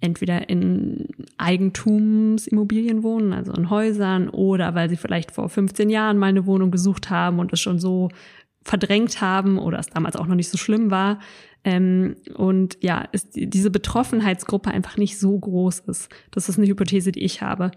entweder 0.02 0.50
in 0.50 1.08
Eigentumsimmobilien 1.40 3.02
wohnen, 3.02 3.34
also 3.34 3.54
in 3.54 3.72
Häusern, 3.72 4.30
oder 4.30 4.76
weil 4.76 4.88
sie 4.88 4.96
vielleicht 4.96 5.32
vor 5.32 5.50
15 5.50 5.90
Jahren 5.90 6.20
mal 6.20 6.28
eine 6.28 6.46
Wohnung 6.46 6.70
gesucht 6.70 7.10
haben 7.10 7.40
und 7.40 7.52
es 7.54 7.60
schon 7.60 7.80
so 7.80 8.10
verdrängt 8.62 9.22
haben 9.22 9.58
oder 9.58 9.80
es 9.80 9.88
damals 9.88 10.16
auch 10.16 10.28
noch 10.28 10.36
nicht 10.36 10.50
so 10.50 10.58
schlimm 10.58 10.92
war. 10.92 11.20
Ähm, 11.64 12.18
und 12.36 12.78
ja, 12.82 13.02
ist 13.12 13.32
diese 13.34 13.70
Betroffenheitsgruppe 13.70 14.72
einfach 14.72 14.98
nicht 14.98 15.20
so 15.20 15.38
groß 15.38 15.80
ist. 15.82 16.10
Das 16.32 16.50
ist 16.50 16.58
eine 16.58 16.68
Hypothese, 16.68 17.12
die 17.12 17.24
ich 17.24 17.42
habe. 17.42 17.72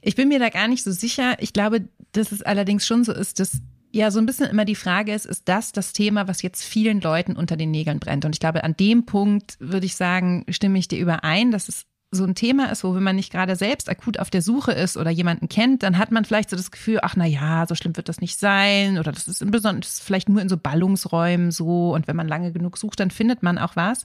Ich 0.00 0.16
bin 0.16 0.28
mir 0.28 0.38
da 0.38 0.48
gar 0.48 0.68
nicht 0.68 0.82
so 0.82 0.90
sicher. 0.90 1.36
Ich 1.40 1.52
glaube, 1.52 1.88
dass 2.12 2.32
es 2.32 2.42
allerdings 2.42 2.86
schon 2.86 3.04
so 3.04 3.12
ist, 3.12 3.38
dass 3.38 3.60
ja 3.92 4.10
so 4.10 4.18
ein 4.18 4.26
bisschen 4.26 4.50
immer 4.50 4.64
die 4.64 4.74
Frage 4.74 5.12
ist, 5.12 5.26
ist 5.26 5.48
das 5.48 5.72
das 5.72 5.92
Thema, 5.92 6.26
was 6.26 6.42
jetzt 6.42 6.64
vielen 6.64 7.00
Leuten 7.00 7.36
unter 7.36 7.56
den 7.56 7.70
Nägeln 7.70 8.00
brennt? 8.00 8.24
Und 8.24 8.34
ich 8.34 8.40
glaube, 8.40 8.64
an 8.64 8.76
dem 8.76 9.04
Punkt 9.04 9.56
würde 9.60 9.86
ich 9.86 9.94
sagen, 9.94 10.44
stimme 10.48 10.78
ich 10.78 10.88
dir 10.88 10.98
überein, 10.98 11.50
dass 11.50 11.68
es 11.68 11.84
so 12.14 12.24
ein 12.24 12.34
Thema 12.34 12.70
ist, 12.70 12.84
wo 12.84 12.94
wenn 12.94 13.02
man 13.02 13.16
nicht 13.16 13.32
gerade 13.32 13.56
selbst 13.56 13.88
akut 13.88 14.18
auf 14.18 14.28
der 14.28 14.42
Suche 14.42 14.72
ist 14.72 14.98
oder 14.98 15.10
jemanden 15.10 15.48
kennt, 15.48 15.82
dann 15.82 15.96
hat 15.96 16.12
man 16.12 16.26
vielleicht 16.26 16.50
so 16.50 16.56
das 16.56 16.70
Gefühl, 16.70 16.98
ach 17.02 17.16
na 17.16 17.24
ja, 17.24 17.66
so 17.66 17.74
schlimm 17.74 17.96
wird 17.96 18.10
das 18.10 18.20
nicht 18.20 18.38
sein 18.38 18.98
oder 18.98 19.12
das 19.12 19.26
ist 19.26 19.40
im 19.40 19.50
Besonderen 19.50 19.82
vielleicht 19.82 20.28
nur 20.28 20.42
in 20.42 20.50
so 20.50 20.58
Ballungsräumen 20.58 21.50
so 21.50 21.94
und 21.94 22.06
wenn 22.06 22.16
man 22.16 22.28
lange 22.28 22.52
genug 22.52 22.76
sucht, 22.76 23.00
dann 23.00 23.10
findet 23.10 23.42
man 23.42 23.58
auch 23.58 23.76
was. 23.76 24.04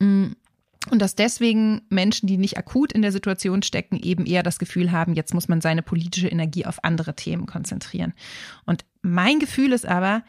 Mm. 0.00 0.32
Und 0.90 1.00
dass 1.00 1.14
deswegen 1.14 1.82
Menschen, 1.90 2.26
die 2.26 2.36
nicht 2.36 2.58
akut 2.58 2.92
in 2.92 3.02
der 3.02 3.12
Situation 3.12 3.62
stecken, 3.62 4.00
eben 4.00 4.26
eher 4.26 4.42
das 4.42 4.58
Gefühl 4.58 4.90
haben, 4.90 5.14
jetzt 5.14 5.32
muss 5.32 5.46
man 5.46 5.60
seine 5.60 5.80
politische 5.80 6.26
Energie 6.26 6.66
auf 6.66 6.82
andere 6.82 7.14
Themen 7.14 7.46
konzentrieren. 7.46 8.14
Und 8.66 8.84
mein 9.00 9.38
Gefühl 9.38 9.70
ist 9.70 9.86
aber, 9.86 10.24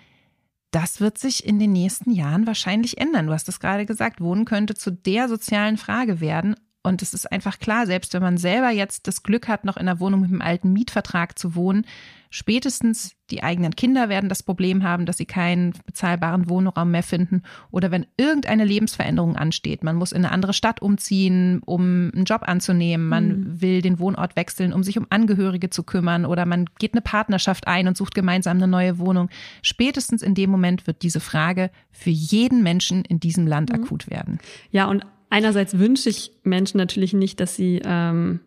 das 0.74 1.00
wird 1.00 1.18
sich 1.18 1.46
in 1.46 1.58
den 1.58 1.72
nächsten 1.72 2.12
Jahren 2.12 2.48
wahrscheinlich 2.48 3.00
ändern. 3.00 3.28
Du 3.28 3.34
hast 3.34 3.50
es 3.50 3.60
gerade 3.60 3.88
gesagt, 3.88 4.22
Wohnen 4.22 4.46
könnte 4.46 4.76
zu 4.76 4.92
der 4.92 5.28
sozialen 5.28 5.78
Frage 5.78 6.20
werden, 6.20 6.56
Und 6.84 7.02
es 7.02 7.14
ist 7.14 7.32
einfach 7.32 7.60
klar, 7.60 7.86
selbst 7.86 8.14
wenn 8.14 8.22
man 8.22 8.38
selber 8.38 8.70
jetzt 8.70 9.08
das 9.08 9.24
Glück 9.24 9.48
hat, 9.48 9.64
noch 9.64 9.78
in 9.78 9.88
einer 9.88 10.02
Wohnung 10.02 10.20
mit 10.20 10.30
einem 10.30 10.42
alten 10.42 10.74
Mietvertrag 10.74 11.40
zu 11.40 11.56
wohnen, 11.56 11.86
spätestens 12.30 13.16
die 13.30 13.42
eigenen 13.42 13.76
Kinder 13.76 14.10
werden 14.10 14.28
das 14.28 14.44
Problem 14.44 14.84
haben, 14.84 15.06
dass 15.06 15.16
sie 15.16 15.26
keinen 15.26 15.74
bezahlbaren 15.86 16.50
Wohnraum 16.50 16.92
mehr 16.92 17.04
finden. 17.04 17.44
Oder 17.72 17.90
wenn 17.90 18.06
irgendeine 18.18 18.66
Lebensveränderung 18.66 19.38
ansteht, 19.38 19.82
man 19.82 19.96
muss 19.96 20.12
in 20.12 20.26
eine 20.26 20.34
andere 20.34 20.52
Stadt 20.52 20.82
umziehen, 20.82 21.62
um 21.64 22.12
einen 22.14 22.26
Job 22.26 22.42
anzunehmen, 22.44 23.08
man 23.08 23.28
mhm. 23.28 23.62
will 23.62 23.82
den 23.82 24.00
Wohnort 24.00 24.36
wechseln, 24.36 24.74
um 24.74 24.84
sich 24.84 24.98
um 24.98 25.08
Angehörige 25.10 25.70
zu 25.70 25.84
kümmern, 25.84 26.26
oder 26.26 26.46
man 26.46 26.66
geht 26.80 26.94
eine 26.94 27.02
Partnerschaft 27.02 27.66
ein 27.66 27.88
und 27.88 27.96
sucht 27.96 28.14
gemeinsam 28.14 28.58
eine 28.58 28.68
neue 28.68 29.00
Wohnung. 29.00 29.30
Spätestens 29.62 30.22
in 30.22 30.36
dem 30.36 30.50
Moment 30.50 30.86
wird 30.86 31.02
diese 31.02 31.22
Frage 31.22 31.72
für 31.92 32.10
jeden 32.10 32.62
Menschen 32.62 33.06
in 33.06 33.22
diesem 33.22 33.48
Land 33.48 33.72
mhm. 33.72 33.84
akut 33.84 34.10
werden. 34.10 34.40
Ja, 34.70 34.88
und 34.88 35.06
einerseits 35.34 35.80
wünsche 35.80 36.10
ich 36.10 36.32
Menschen 36.44 36.78
natürlich 36.78 37.14
nicht, 37.14 37.40
dass 37.40 37.56
sie 37.56 37.82
ähm, 37.84 38.40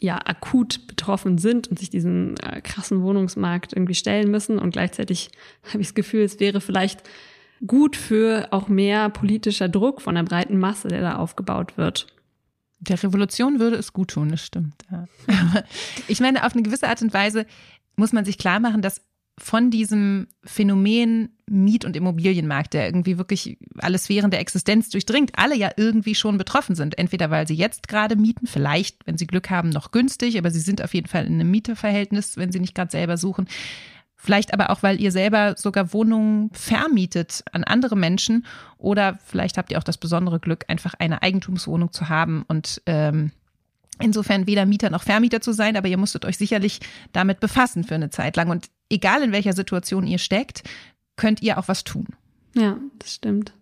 ja 0.00 0.18
akut 0.18 0.88
betroffen 0.88 1.38
sind 1.38 1.68
und 1.68 1.78
sich 1.78 1.88
diesen 1.88 2.36
äh, 2.38 2.60
krassen 2.60 3.02
Wohnungsmarkt 3.02 3.72
irgendwie 3.72 3.94
stellen 3.94 4.30
müssen. 4.30 4.58
Und 4.58 4.72
gleichzeitig 4.72 5.30
habe 5.68 5.80
ich 5.80 5.88
das 5.88 5.94
Gefühl, 5.94 6.22
es 6.22 6.40
wäre 6.40 6.60
vielleicht 6.60 7.08
gut 7.64 7.94
für 7.96 8.48
auch 8.50 8.68
mehr 8.68 9.08
politischer 9.08 9.68
Druck 9.68 10.02
von 10.02 10.16
der 10.16 10.24
breiten 10.24 10.58
Masse, 10.58 10.88
der 10.88 11.00
da 11.00 11.16
aufgebaut 11.16 11.76
wird. 11.76 12.08
Der 12.80 13.00
Revolution 13.00 13.60
würde 13.60 13.76
es 13.76 13.92
gut 13.92 14.10
tun, 14.10 14.30
das 14.30 14.44
stimmt. 14.44 14.84
Ja. 14.90 15.06
ich 16.08 16.20
meine, 16.20 16.44
auf 16.44 16.54
eine 16.54 16.62
gewisse 16.62 16.88
Art 16.88 17.02
und 17.02 17.14
Weise 17.14 17.46
muss 17.96 18.12
man 18.12 18.24
sich 18.24 18.38
klar 18.38 18.60
machen, 18.60 18.82
dass 18.82 19.00
von 19.38 19.70
diesem 19.70 20.28
Phänomen 20.44 21.30
Miet- 21.46 21.84
und 21.84 21.96
Immobilienmarkt, 21.96 22.74
der 22.74 22.86
irgendwie 22.86 23.18
wirklich 23.18 23.56
alle 23.78 23.98
Sphären 23.98 24.30
der 24.30 24.40
Existenz 24.40 24.90
durchdringt, 24.90 25.32
alle 25.36 25.56
ja 25.56 25.70
irgendwie 25.76 26.14
schon 26.14 26.38
betroffen 26.38 26.74
sind. 26.74 26.98
Entweder 26.98 27.30
weil 27.30 27.46
sie 27.46 27.54
jetzt 27.54 27.88
gerade 27.88 28.16
mieten, 28.16 28.46
vielleicht, 28.46 29.06
wenn 29.06 29.16
sie 29.16 29.26
Glück 29.26 29.48
haben, 29.50 29.70
noch 29.70 29.90
günstig, 29.90 30.36
aber 30.38 30.50
sie 30.50 30.60
sind 30.60 30.82
auf 30.82 30.92
jeden 30.94 31.08
Fall 31.08 31.26
in 31.26 31.34
einem 31.34 31.50
Mieterverhältnis, 31.50 32.36
wenn 32.36 32.52
sie 32.52 32.60
nicht 32.60 32.74
gerade 32.74 32.90
selber 32.90 33.16
suchen. 33.16 33.48
Vielleicht 34.16 34.52
aber 34.52 34.70
auch, 34.70 34.82
weil 34.82 35.00
ihr 35.00 35.12
selber 35.12 35.54
sogar 35.56 35.92
Wohnungen 35.92 36.50
vermietet 36.52 37.44
an 37.52 37.62
andere 37.62 37.96
Menschen 37.96 38.44
oder 38.76 39.18
vielleicht 39.24 39.56
habt 39.56 39.70
ihr 39.70 39.78
auch 39.78 39.84
das 39.84 39.96
besondere 39.96 40.40
Glück, 40.40 40.64
einfach 40.66 40.94
eine 40.98 41.22
Eigentumswohnung 41.22 41.92
zu 41.92 42.08
haben 42.08 42.44
und 42.48 42.82
ähm, 42.86 43.30
Insofern 44.00 44.46
weder 44.46 44.64
Mieter 44.64 44.90
noch 44.90 45.02
Vermieter 45.02 45.40
zu 45.40 45.52
sein, 45.52 45.76
aber 45.76 45.88
ihr 45.88 45.98
musstet 45.98 46.24
euch 46.24 46.38
sicherlich 46.38 46.80
damit 47.12 47.40
befassen 47.40 47.82
für 47.82 47.96
eine 47.96 48.10
Zeit 48.10 48.36
lang. 48.36 48.48
Und 48.48 48.70
egal 48.90 49.22
in 49.22 49.32
welcher 49.32 49.52
Situation 49.52 50.06
ihr 50.06 50.18
steckt, 50.18 50.62
könnt 51.16 51.42
ihr 51.42 51.58
auch 51.58 51.68
was 51.68 51.84
tun. 51.84 52.06
Ja, 52.54 52.78
das 52.98 53.14
stimmt. 53.14 53.52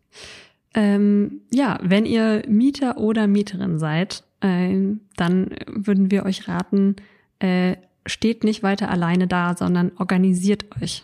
Ähm, 0.75 1.41
ja, 1.51 1.79
wenn 1.83 2.05
ihr 2.05 2.43
Mieter 2.47 2.99
oder 2.99 3.27
Mieterin 3.27 3.79
seid, 3.79 4.25
äh, 4.41 4.75
dann 5.17 5.57
würden 5.67 6.11
wir 6.11 6.25
euch 6.25 6.49
raten, 6.49 6.97
äh, 7.39 7.77
steht 8.05 8.45
nicht 8.45 8.63
weiter 8.63 8.91
alleine 8.91 9.27
da, 9.27 9.57
sondern 9.57 9.93
organisiert 9.97 10.67
euch. 10.81 11.03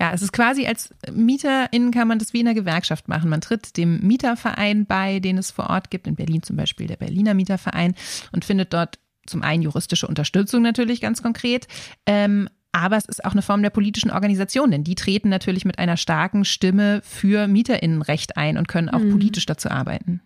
Ja, 0.00 0.12
es 0.12 0.20
ist 0.20 0.32
quasi 0.32 0.66
als 0.66 0.92
MieterInnen 1.12 1.92
kann 1.92 2.08
man 2.08 2.18
das 2.18 2.32
wie 2.32 2.40
in 2.40 2.48
einer 2.48 2.58
Gewerkschaft 2.58 3.06
machen. 3.06 3.30
Man 3.30 3.40
tritt 3.40 3.76
dem 3.76 4.00
Mieterverein 4.00 4.84
bei, 4.84 5.20
den 5.20 5.38
es 5.38 5.52
vor 5.52 5.70
Ort 5.70 5.92
gibt, 5.92 6.08
in 6.08 6.16
Berlin 6.16 6.42
zum 6.42 6.56
Beispiel 6.56 6.88
der 6.88 6.96
Berliner 6.96 7.34
Mieterverein 7.34 7.94
und 8.32 8.44
findet 8.44 8.72
dort 8.72 8.98
zum 9.26 9.42
einen 9.42 9.62
juristische 9.62 10.08
Unterstützung 10.08 10.62
natürlich 10.62 11.00
ganz 11.00 11.22
konkret, 11.22 11.68
ähm, 12.06 12.48
aber 12.72 12.96
es 12.96 13.04
ist 13.04 13.24
auch 13.24 13.32
eine 13.32 13.42
Form 13.42 13.62
der 13.62 13.70
politischen 13.70 14.10
Organisation, 14.10 14.70
denn 14.70 14.82
die 14.82 14.94
treten 14.94 15.28
natürlich 15.28 15.64
mit 15.64 15.78
einer 15.78 15.98
starken 15.98 16.44
Stimme 16.44 17.00
für 17.04 17.46
MieterInnenrecht 17.46 18.36
ein 18.36 18.56
und 18.56 18.66
können 18.66 18.88
auch 18.88 19.00
mhm. 19.00 19.12
politisch 19.12 19.46
dazu 19.46 19.70
arbeiten. 19.70 20.22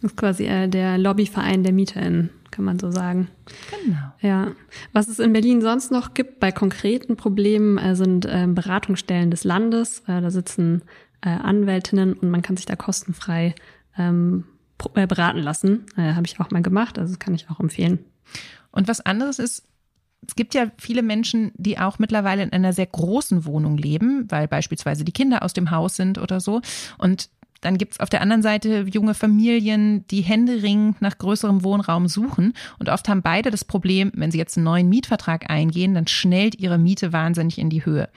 Das 0.00 0.12
ist 0.12 0.16
quasi 0.16 0.46
äh, 0.46 0.68
der 0.68 0.96
Lobbyverein 0.96 1.64
der 1.64 1.72
MieterInnen, 1.72 2.30
kann 2.52 2.64
man 2.64 2.78
so 2.78 2.92
sagen. 2.92 3.28
Genau. 3.84 4.12
Ja. 4.20 4.52
Was 4.92 5.08
es 5.08 5.18
in 5.18 5.32
Berlin 5.32 5.60
sonst 5.60 5.90
noch 5.90 6.14
gibt 6.14 6.38
bei 6.38 6.52
konkreten 6.52 7.16
Problemen, 7.16 7.78
äh, 7.78 7.96
sind 7.96 8.24
äh, 8.24 8.46
Beratungsstellen 8.48 9.32
des 9.32 9.42
Landes. 9.42 10.00
Äh, 10.06 10.20
da 10.20 10.30
sitzen 10.30 10.82
äh, 11.22 11.30
Anwältinnen 11.30 12.12
und 12.12 12.30
man 12.30 12.42
kann 12.42 12.56
sich 12.56 12.66
da 12.66 12.76
kostenfrei 12.76 13.56
ähm, 13.98 14.44
äh, 14.94 15.08
beraten 15.08 15.40
lassen. 15.40 15.86
Habe 15.96 16.26
ich 16.26 16.38
auch 16.38 16.52
mal 16.52 16.62
gemacht, 16.62 16.98
also 16.98 17.12
das 17.12 17.18
kann 17.18 17.34
ich 17.34 17.50
auch 17.50 17.58
empfehlen. 17.58 17.98
Und 18.70 18.86
was 18.86 19.00
anderes 19.00 19.40
ist, 19.40 19.64
es 20.26 20.34
gibt 20.34 20.54
ja 20.54 20.70
viele 20.78 21.02
Menschen, 21.02 21.52
die 21.56 21.78
auch 21.78 21.98
mittlerweile 21.98 22.42
in 22.42 22.52
einer 22.52 22.72
sehr 22.72 22.86
großen 22.86 23.44
Wohnung 23.44 23.76
leben, 23.76 24.26
weil 24.28 24.48
beispielsweise 24.48 25.04
die 25.04 25.12
Kinder 25.12 25.42
aus 25.42 25.52
dem 25.52 25.70
Haus 25.70 25.96
sind 25.96 26.18
oder 26.18 26.40
so. 26.40 26.60
Und 26.98 27.30
dann 27.60 27.78
gibt's 27.78 27.98
auf 28.00 28.08
der 28.08 28.20
anderen 28.20 28.42
Seite 28.42 28.84
junge 28.90 29.14
Familien, 29.14 30.06
die 30.08 30.20
händeringend 30.20 31.02
nach 31.02 31.18
größerem 31.18 31.64
Wohnraum 31.64 32.08
suchen. 32.08 32.54
Und 32.78 32.88
oft 32.88 33.08
haben 33.08 33.22
beide 33.22 33.50
das 33.50 33.64
Problem, 33.64 34.12
wenn 34.14 34.30
sie 34.30 34.38
jetzt 34.38 34.56
einen 34.56 34.64
neuen 34.64 34.88
Mietvertrag 34.88 35.50
eingehen, 35.50 35.94
dann 35.94 36.06
schnellt 36.06 36.60
ihre 36.60 36.78
Miete 36.78 37.12
wahnsinnig 37.12 37.58
in 37.58 37.70
die 37.70 37.84
Höhe. 37.84 38.08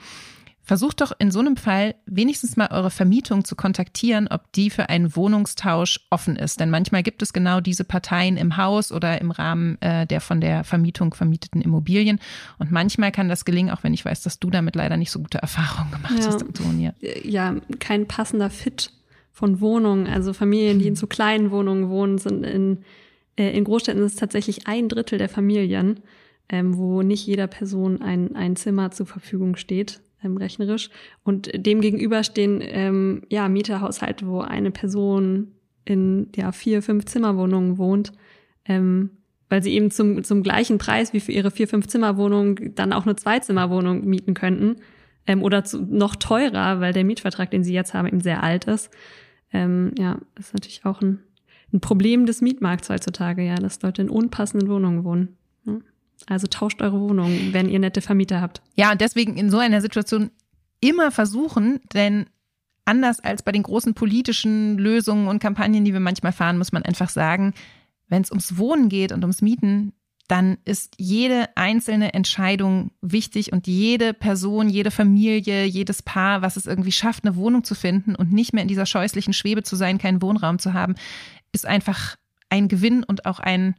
Versucht 0.64 1.00
doch 1.00 1.10
in 1.18 1.32
so 1.32 1.40
einem 1.40 1.56
Fall 1.56 1.96
wenigstens 2.06 2.56
mal 2.56 2.68
eure 2.70 2.90
Vermietung 2.90 3.44
zu 3.44 3.56
kontaktieren, 3.56 4.28
ob 4.28 4.52
die 4.52 4.70
für 4.70 4.88
einen 4.88 5.16
Wohnungstausch 5.16 5.98
offen 6.08 6.36
ist. 6.36 6.60
Denn 6.60 6.70
manchmal 6.70 7.02
gibt 7.02 7.20
es 7.20 7.32
genau 7.32 7.60
diese 7.60 7.82
Parteien 7.82 8.36
im 8.36 8.56
Haus 8.56 8.92
oder 8.92 9.20
im 9.20 9.32
Rahmen 9.32 9.76
äh, 9.82 10.06
der 10.06 10.20
von 10.20 10.40
der 10.40 10.62
Vermietung 10.62 11.14
vermieteten 11.14 11.62
Immobilien. 11.62 12.20
Und 12.60 12.70
manchmal 12.70 13.10
kann 13.10 13.28
das 13.28 13.44
gelingen, 13.44 13.70
auch 13.70 13.82
wenn 13.82 13.92
ich 13.92 14.04
weiß, 14.04 14.22
dass 14.22 14.38
du 14.38 14.50
damit 14.50 14.76
leider 14.76 14.96
nicht 14.96 15.10
so 15.10 15.18
gute 15.18 15.38
Erfahrungen 15.38 15.90
gemacht 15.90 16.14
ja. 16.16 16.26
hast, 16.26 16.42
Antonia. 16.42 16.94
Ja, 17.24 17.56
kein 17.80 18.06
passender 18.06 18.48
Fit 18.48 18.92
von 19.32 19.60
Wohnungen. 19.60 20.06
Also 20.06 20.32
Familien, 20.32 20.78
die 20.78 20.86
in 20.86 20.94
zu 20.94 21.08
kleinen 21.08 21.50
Wohnungen 21.50 21.88
wohnen, 21.88 22.18
sind 22.18 22.44
in, 22.44 22.84
äh, 23.36 23.50
in 23.50 23.64
Großstädten 23.64 24.04
ist 24.04 24.12
es 24.12 24.18
tatsächlich 24.18 24.68
ein 24.68 24.88
Drittel 24.88 25.18
der 25.18 25.28
Familien, 25.28 26.00
ähm, 26.48 26.76
wo 26.76 27.02
nicht 27.02 27.26
jeder 27.26 27.48
Person 27.48 28.00
ein, 28.00 28.36
ein 28.36 28.54
Zimmer 28.54 28.92
zur 28.92 29.06
Verfügung 29.06 29.56
steht, 29.56 30.00
ähm, 30.24 30.36
rechnerisch. 30.36 30.90
Und 31.22 31.50
dem 31.54 31.80
gegenüber 31.80 32.24
stehen 32.24 32.60
ähm, 32.62 33.22
ja, 33.28 33.48
Mieterhaushalte, 33.48 34.26
wo 34.26 34.40
eine 34.40 34.70
Person 34.70 35.52
in 35.84 36.28
ja, 36.36 36.52
vier, 36.52 36.82
fünf 36.82 37.06
Zimmerwohnungen 37.06 37.78
wohnt. 37.78 38.12
Ähm, 38.64 39.10
weil 39.48 39.62
sie 39.62 39.74
eben 39.74 39.90
zum, 39.90 40.24
zum 40.24 40.42
gleichen 40.42 40.78
Preis 40.78 41.12
wie 41.12 41.20
für 41.20 41.32
ihre 41.32 41.50
vier, 41.50 41.68
fünf 41.68 41.86
Zimmerwohnung 41.86 42.74
dann 42.74 42.94
auch 42.94 43.04
eine 43.04 43.16
Zweizimmerwohnung 43.16 44.02
mieten 44.06 44.32
könnten. 44.32 44.76
Ähm, 45.26 45.42
oder 45.42 45.62
zu, 45.62 45.82
noch 45.82 46.16
teurer, 46.16 46.80
weil 46.80 46.94
der 46.94 47.04
Mietvertrag, 47.04 47.50
den 47.50 47.62
sie 47.62 47.74
jetzt 47.74 47.92
haben, 47.92 48.08
eben 48.08 48.20
sehr 48.20 48.42
alt 48.42 48.64
ist. 48.64 48.90
Ähm, 49.52 49.92
ja, 49.98 50.18
ist 50.38 50.54
natürlich 50.54 50.84
auch 50.84 51.02
ein, 51.02 51.20
ein 51.72 51.80
Problem 51.80 52.24
des 52.24 52.40
Mietmarkts 52.40 52.88
heutzutage, 52.88 53.42
ja, 53.42 53.56
dass 53.56 53.82
Leute 53.82 54.02
in 54.02 54.08
unpassenden 54.08 54.70
Wohnungen 54.70 55.04
wohnen. 55.04 55.36
Also 56.26 56.46
tauscht 56.46 56.80
eure 56.82 57.00
Wohnung, 57.00 57.52
wenn 57.52 57.68
ihr 57.68 57.78
nette 57.78 58.00
Vermieter 58.00 58.40
habt. 58.40 58.62
Ja, 58.74 58.92
und 58.92 59.00
deswegen 59.00 59.36
in 59.36 59.50
so 59.50 59.58
einer 59.58 59.80
Situation 59.80 60.30
immer 60.80 61.10
versuchen, 61.10 61.80
denn 61.94 62.26
anders 62.84 63.20
als 63.20 63.42
bei 63.42 63.52
den 63.52 63.62
großen 63.62 63.94
politischen 63.94 64.78
Lösungen 64.78 65.28
und 65.28 65.38
Kampagnen, 65.38 65.84
die 65.84 65.92
wir 65.92 66.00
manchmal 66.00 66.32
fahren, 66.32 66.58
muss 66.58 66.72
man 66.72 66.82
einfach 66.82 67.08
sagen, 67.08 67.54
wenn 68.08 68.22
es 68.22 68.30
ums 68.30 68.56
Wohnen 68.58 68.88
geht 68.88 69.12
und 69.12 69.22
ums 69.22 69.42
Mieten, 69.42 69.92
dann 70.28 70.58
ist 70.64 70.94
jede 70.98 71.48
einzelne 71.56 72.14
Entscheidung 72.14 72.90
wichtig 73.00 73.52
und 73.52 73.66
jede 73.66 74.14
Person, 74.14 74.68
jede 74.68 74.90
Familie, 74.90 75.64
jedes 75.64 76.02
Paar, 76.02 76.42
was 76.42 76.56
es 76.56 76.66
irgendwie 76.66 76.92
schafft, 76.92 77.24
eine 77.24 77.36
Wohnung 77.36 77.64
zu 77.64 77.74
finden 77.74 78.14
und 78.14 78.32
nicht 78.32 78.52
mehr 78.52 78.62
in 78.62 78.68
dieser 78.68 78.86
scheußlichen 78.86 79.32
Schwebe 79.32 79.62
zu 79.62 79.76
sein, 79.76 79.98
keinen 79.98 80.22
Wohnraum 80.22 80.58
zu 80.58 80.72
haben, 80.72 80.94
ist 81.52 81.66
einfach 81.66 82.16
ein 82.48 82.68
Gewinn 82.68 83.02
und 83.02 83.26
auch 83.26 83.40
ein 83.40 83.74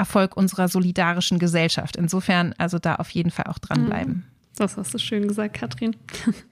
Erfolg 0.00 0.36
unserer 0.36 0.66
solidarischen 0.68 1.38
Gesellschaft. 1.38 1.96
Insofern 1.96 2.54
also 2.56 2.78
da 2.78 2.96
auf 2.96 3.10
jeden 3.10 3.30
Fall 3.30 3.46
auch 3.48 3.58
dranbleiben. 3.58 4.12
Mhm. 4.12 4.24
Das 4.56 4.76
hast 4.76 4.94
du 4.94 4.98
schön 4.98 5.28
gesagt, 5.28 5.54
Katrin. 5.54 5.94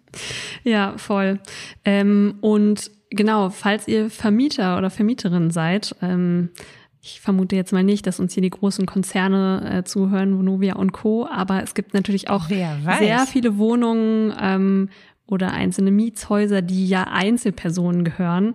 ja, 0.64 0.96
voll. 0.98 1.40
Ähm, 1.84 2.36
und 2.42 2.90
genau, 3.10 3.50
falls 3.50 3.88
ihr 3.88 4.10
Vermieter 4.10 4.76
oder 4.78 4.90
Vermieterin 4.90 5.50
seid, 5.50 5.96
ähm, 6.02 6.50
ich 7.00 7.20
vermute 7.20 7.56
jetzt 7.56 7.72
mal 7.72 7.84
nicht, 7.84 8.06
dass 8.06 8.20
uns 8.20 8.34
hier 8.34 8.42
die 8.42 8.50
großen 8.50 8.84
Konzerne 8.84 9.78
äh, 9.78 9.84
zuhören, 9.84 10.36
Vonovia 10.36 10.74
und 10.74 10.92
Co. 10.92 11.26
Aber 11.26 11.62
es 11.62 11.74
gibt 11.74 11.94
natürlich 11.94 12.28
auch 12.28 12.48
sehr 12.48 13.26
viele 13.26 13.56
Wohnungen 13.56 14.34
ähm, 14.38 14.90
oder 15.26 15.52
einzelne 15.52 15.90
Mietshäuser, 15.90 16.60
die 16.60 16.86
ja 16.86 17.04
Einzelpersonen 17.04 18.04
gehören. 18.04 18.54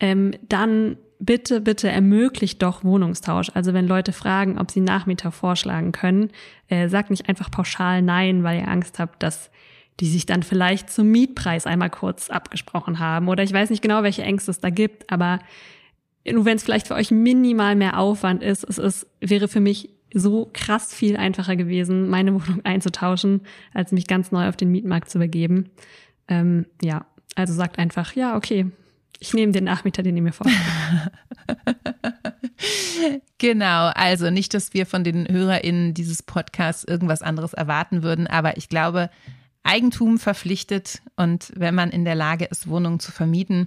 Ähm, 0.00 0.32
dann 0.48 0.96
bitte, 1.24 1.60
bitte 1.60 1.88
ermöglicht 1.88 2.62
doch 2.62 2.82
Wohnungstausch. 2.82 3.50
Also 3.54 3.72
wenn 3.72 3.86
Leute 3.86 4.12
fragen, 4.12 4.58
ob 4.58 4.70
sie 4.70 4.80
Nachmieter 4.80 5.30
vorschlagen 5.30 5.92
können, 5.92 6.30
äh, 6.68 6.88
sagt 6.88 7.10
nicht 7.10 7.28
einfach 7.28 7.50
pauschal 7.50 8.02
nein, 8.02 8.42
weil 8.42 8.60
ihr 8.60 8.68
Angst 8.68 8.98
habt, 8.98 9.22
dass 9.22 9.50
die 10.00 10.08
sich 10.08 10.26
dann 10.26 10.42
vielleicht 10.42 10.90
zum 10.90 11.08
Mietpreis 11.08 11.66
einmal 11.66 11.90
kurz 11.90 12.28
abgesprochen 12.28 12.98
haben. 12.98 13.28
Oder 13.28 13.44
ich 13.44 13.52
weiß 13.52 13.70
nicht 13.70 13.82
genau, 13.82 14.02
welche 14.02 14.22
Ängste 14.22 14.50
es 14.50 14.58
da 14.58 14.70
gibt, 14.70 15.12
aber 15.12 15.38
nur 16.28 16.44
wenn 16.44 16.56
es 16.56 16.64
vielleicht 16.64 16.88
für 16.88 16.94
euch 16.94 17.10
minimal 17.10 17.76
mehr 17.76 17.98
Aufwand 17.98 18.42
ist, 18.42 18.64
es 18.64 18.78
ist, 18.78 19.06
wäre 19.20 19.48
für 19.48 19.60
mich 19.60 19.90
so 20.14 20.50
krass 20.52 20.92
viel 20.92 21.16
einfacher 21.16 21.54
gewesen, 21.56 22.08
meine 22.08 22.34
Wohnung 22.34 22.64
einzutauschen, 22.64 23.42
als 23.72 23.92
mich 23.92 24.08
ganz 24.08 24.32
neu 24.32 24.48
auf 24.48 24.56
den 24.56 24.72
Mietmarkt 24.72 25.08
zu 25.08 25.20
begeben. 25.20 25.70
Ähm, 26.26 26.66
ja, 26.82 27.06
also 27.36 27.52
sagt 27.54 27.78
einfach, 27.78 28.14
ja, 28.14 28.36
okay, 28.36 28.70
ich 29.22 29.34
nehme 29.34 29.52
den 29.52 29.64
Nachmieter, 29.64 30.02
den 30.02 30.16
ihr 30.16 30.22
mir 30.22 30.32
vorstellt. 30.32 30.60
Genau, 33.38 33.88
also 33.94 34.30
nicht, 34.30 34.54
dass 34.54 34.72
wir 34.72 34.86
von 34.86 35.02
den 35.02 35.26
HörerInnen 35.26 35.94
dieses 35.94 36.22
Podcasts 36.22 36.84
irgendwas 36.84 37.22
anderes 37.22 37.52
erwarten 37.52 38.04
würden, 38.04 38.28
aber 38.28 38.56
ich 38.56 38.68
glaube, 38.68 39.10
Eigentum 39.64 40.18
verpflichtet 40.18 41.02
und 41.16 41.52
wenn 41.56 41.74
man 41.74 41.90
in 41.90 42.04
der 42.04 42.14
Lage 42.14 42.44
ist, 42.44 42.68
Wohnungen 42.68 43.00
zu 43.00 43.10
vermieten, 43.10 43.66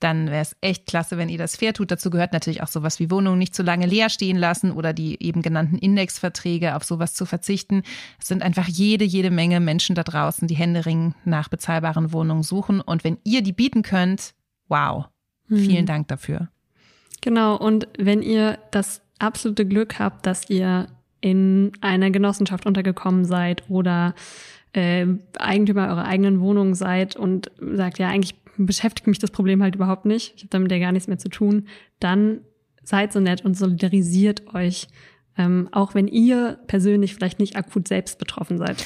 dann 0.00 0.26
wäre 0.26 0.42
es 0.42 0.54
echt 0.60 0.84
klasse, 0.86 1.16
wenn 1.16 1.30
ihr 1.30 1.38
das 1.38 1.56
fair 1.56 1.72
tut. 1.72 1.90
Dazu 1.90 2.10
gehört 2.10 2.34
natürlich 2.34 2.62
auch 2.62 2.68
sowas 2.68 3.00
wie 3.00 3.10
Wohnungen 3.10 3.38
nicht 3.38 3.54
zu 3.54 3.62
lange 3.62 3.86
leer 3.86 4.10
stehen 4.10 4.36
lassen 4.36 4.70
oder 4.70 4.92
die 4.92 5.22
eben 5.22 5.40
genannten 5.40 5.78
Indexverträge, 5.78 6.76
auf 6.76 6.84
sowas 6.84 7.14
zu 7.14 7.24
verzichten. 7.24 7.82
Es 8.20 8.28
sind 8.28 8.42
einfach 8.42 8.68
jede, 8.68 9.06
jede 9.06 9.30
Menge 9.30 9.60
Menschen 9.60 9.94
da 9.94 10.02
draußen, 10.02 10.48
die 10.48 10.56
Händering 10.56 11.14
nach 11.24 11.48
bezahlbaren 11.48 12.12
Wohnungen 12.12 12.42
suchen. 12.42 12.82
Und 12.82 13.04
wenn 13.04 13.16
ihr 13.24 13.42
die 13.42 13.54
bieten 13.54 13.80
könnt, 13.80 14.34
wow, 14.68 15.06
vielen 15.48 15.82
mhm. 15.82 15.86
Dank 15.86 16.08
dafür. 16.08 16.48
Genau, 17.20 17.56
und 17.56 17.88
wenn 17.98 18.22
ihr 18.22 18.58
das 18.70 19.02
absolute 19.18 19.66
Glück 19.66 19.98
habt, 19.98 20.26
dass 20.26 20.48
ihr 20.50 20.88
in 21.20 21.72
einer 21.80 22.10
Genossenschaft 22.10 22.66
untergekommen 22.66 23.24
seid 23.24 23.68
oder 23.68 24.14
äh, 24.72 25.06
Eigentümer 25.38 25.88
eurer 25.88 26.04
eigenen 26.04 26.40
Wohnung 26.40 26.74
seid 26.74 27.16
und 27.16 27.50
sagt, 27.58 27.98
ja, 27.98 28.08
eigentlich 28.08 28.36
beschäftigt 28.58 29.06
mich 29.06 29.18
das 29.18 29.30
Problem 29.30 29.62
halt 29.62 29.74
überhaupt 29.74 30.04
nicht, 30.04 30.34
ich 30.36 30.42
habe 30.42 30.50
damit 30.50 30.70
ja 30.72 30.78
gar 30.78 30.92
nichts 30.92 31.08
mehr 31.08 31.18
zu 31.18 31.28
tun, 31.28 31.66
dann 32.00 32.40
seid 32.82 33.12
so 33.12 33.20
nett 33.20 33.44
und 33.44 33.56
solidarisiert 33.56 34.54
euch, 34.54 34.88
ähm, 35.36 35.68
auch 35.72 35.94
wenn 35.94 36.08
ihr 36.08 36.58
persönlich 36.66 37.14
vielleicht 37.14 37.38
nicht 37.38 37.56
akut 37.56 37.88
selbst 37.88 38.18
betroffen 38.18 38.58
seid. 38.58 38.84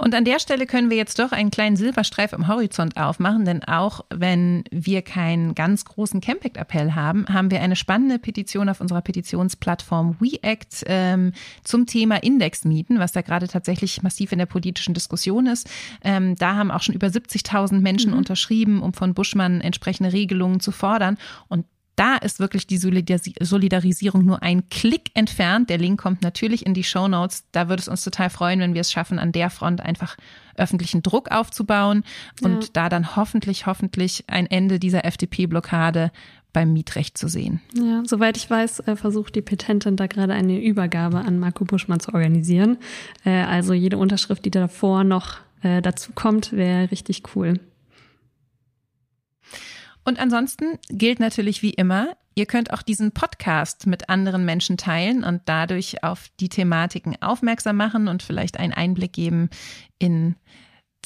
Und 0.00 0.14
an 0.14 0.24
der 0.24 0.38
Stelle 0.38 0.66
können 0.66 0.90
wir 0.90 0.96
jetzt 0.96 1.18
doch 1.18 1.32
einen 1.32 1.50
kleinen 1.50 1.74
Silberstreif 1.74 2.32
am 2.32 2.46
Horizont 2.46 2.96
aufmachen, 2.96 3.44
denn 3.44 3.64
auch 3.64 4.04
wenn 4.10 4.62
wir 4.70 5.02
keinen 5.02 5.56
ganz 5.56 5.84
großen 5.84 6.20
Campact-Appell 6.20 6.94
haben, 6.94 7.26
haben 7.28 7.50
wir 7.50 7.60
eine 7.60 7.74
spannende 7.74 8.20
Petition 8.20 8.68
auf 8.68 8.80
unserer 8.80 9.02
Petitionsplattform 9.02 10.16
WeAct 10.20 10.84
ähm, 10.86 11.32
zum 11.64 11.86
Thema 11.86 12.22
Indexmieten, 12.22 13.00
was 13.00 13.10
da 13.10 13.22
gerade 13.22 13.48
tatsächlich 13.48 14.00
massiv 14.04 14.30
in 14.30 14.38
der 14.38 14.46
politischen 14.46 14.94
Diskussion 14.94 15.46
ist. 15.46 15.68
Ähm, 16.04 16.36
da 16.36 16.54
haben 16.54 16.70
auch 16.70 16.82
schon 16.82 16.94
über 16.94 17.08
70.000 17.08 17.80
Menschen 17.80 18.12
mhm. 18.12 18.18
unterschrieben, 18.18 18.82
um 18.82 18.92
von 18.92 19.14
Buschmann 19.14 19.60
entsprechende 19.60 20.12
Regelungen 20.12 20.60
zu 20.60 20.70
fordern. 20.70 21.18
Und 21.48 21.66
da 21.98 22.16
ist 22.16 22.38
wirklich 22.38 22.68
die 22.68 22.78
Solidarisierung 22.78 24.24
nur 24.24 24.42
ein 24.42 24.68
Klick 24.68 25.10
entfernt. 25.14 25.68
Der 25.68 25.78
Link 25.78 26.00
kommt 26.00 26.22
natürlich 26.22 26.64
in 26.64 26.72
die 26.72 26.84
Show 26.84 27.08
Notes. 27.08 27.44
Da 27.50 27.68
würde 27.68 27.80
es 27.80 27.88
uns 27.88 28.04
total 28.04 28.30
freuen, 28.30 28.60
wenn 28.60 28.74
wir 28.74 28.82
es 28.82 28.92
schaffen, 28.92 29.18
an 29.18 29.32
der 29.32 29.50
Front 29.50 29.80
einfach 29.80 30.16
öffentlichen 30.56 31.02
Druck 31.02 31.32
aufzubauen 31.32 32.04
und 32.40 32.64
ja. 32.64 32.70
da 32.72 32.88
dann 32.88 33.16
hoffentlich, 33.16 33.66
hoffentlich 33.66 34.24
ein 34.28 34.46
Ende 34.46 34.78
dieser 34.78 35.04
FDP-Blockade 35.04 36.12
beim 36.52 36.72
Mietrecht 36.72 37.18
zu 37.18 37.28
sehen. 37.28 37.60
Ja, 37.74 38.02
soweit 38.06 38.36
ich 38.36 38.48
weiß, 38.48 38.80
äh, 38.80 38.96
versucht 38.96 39.34
die 39.34 39.42
Petentin 39.42 39.96
da 39.96 40.06
gerade 40.06 40.34
eine 40.34 40.60
Übergabe 40.60 41.18
an 41.18 41.38
Marco 41.40 41.64
Buschmann 41.64 42.00
zu 42.00 42.14
organisieren. 42.14 42.78
Äh, 43.24 43.42
also 43.42 43.74
jede 43.74 43.98
Unterschrift, 43.98 44.44
die 44.44 44.50
davor 44.50 45.02
noch 45.02 45.38
äh, 45.62 45.82
dazu 45.82 46.12
kommt, 46.14 46.52
wäre 46.52 46.90
richtig 46.90 47.22
cool. 47.34 47.60
Und 50.08 50.18
ansonsten 50.18 50.78
gilt 50.88 51.20
natürlich 51.20 51.60
wie 51.60 51.74
immer, 51.74 52.16
ihr 52.34 52.46
könnt 52.46 52.72
auch 52.72 52.80
diesen 52.80 53.12
Podcast 53.12 53.86
mit 53.86 54.08
anderen 54.08 54.46
Menschen 54.46 54.78
teilen 54.78 55.22
und 55.22 55.42
dadurch 55.44 56.02
auf 56.02 56.28
die 56.40 56.48
Thematiken 56.48 57.20
aufmerksam 57.20 57.76
machen 57.76 58.08
und 58.08 58.22
vielleicht 58.22 58.58
einen 58.58 58.72
Einblick 58.72 59.12
geben 59.12 59.50
in 59.98 60.36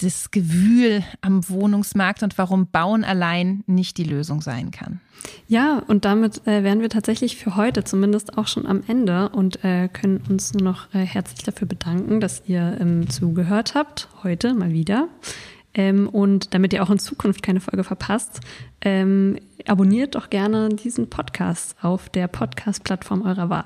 das 0.01 0.31
Gewühl 0.31 1.03
am 1.21 1.49
Wohnungsmarkt 1.49 2.23
und 2.23 2.39
warum 2.39 2.71
Bauen 2.71 3.03
allein 3.03 3.65
nicht 3.67 3.99
die 3.99 4.05
Lösung 4.05 4.41
sein 4.41 4.71
kann. 4.71 5.01
Ja, 5.49 5.83
und 5.89 6.05
damit 6.05 6.47
äh, 6.47 6.63
wären 6.63 6.81
wir 6.81 6.89
tatsächlich 6.89 7.37
für 7.37 7.57
heute 7.57 7.83
zumindest 7.83 8.39
auch 8.39 8.47
schon 8.47 8.67
am 8.69 8.85
Ende 8.87 9.31
und 9.31 9.65
äh, 9.65 9.89
können 9.89 10.23
uns 10.29 10.55
nur 10.55 10.63
noch 10.63 10.95
äh, 10.95 10.99
herzlich 10.99 11.43
dafür 11.43 11.67
bedanken, 11.67 12.21
dass 12.21 12.45
ihr 12.47 12.79
ähm, 12.81 13.11
zugehört 13.11 13.75
habt, 13.75 14.09
heute 14.23 14.55
mal 14.55 14.71
wieder. 14.71 15.09
Ähm, 15.75 16.09
und 16.09 16.55
damit 16.55 16.73
ihr 16.73 16.83
auch 16.83 16.91
in 16.91 16.99
Zukunft 16.99 17.43
keine 17.43 17.61
Folge 17.61 17.85
verpasst, 17.85 18.41
ähm, 18.83 19.39
abonniert 19.67 20.15
doch 20.15 20.31
gerne 20.31 20.69
diesen 20.69 21.09
Podcast 21.09 21.77
auf 21.83 22.09
der 22.09 22.29
Podcast-Plattform 22.29 23.23
eurer 23.23 23.49
Wahl. 23.49 23.65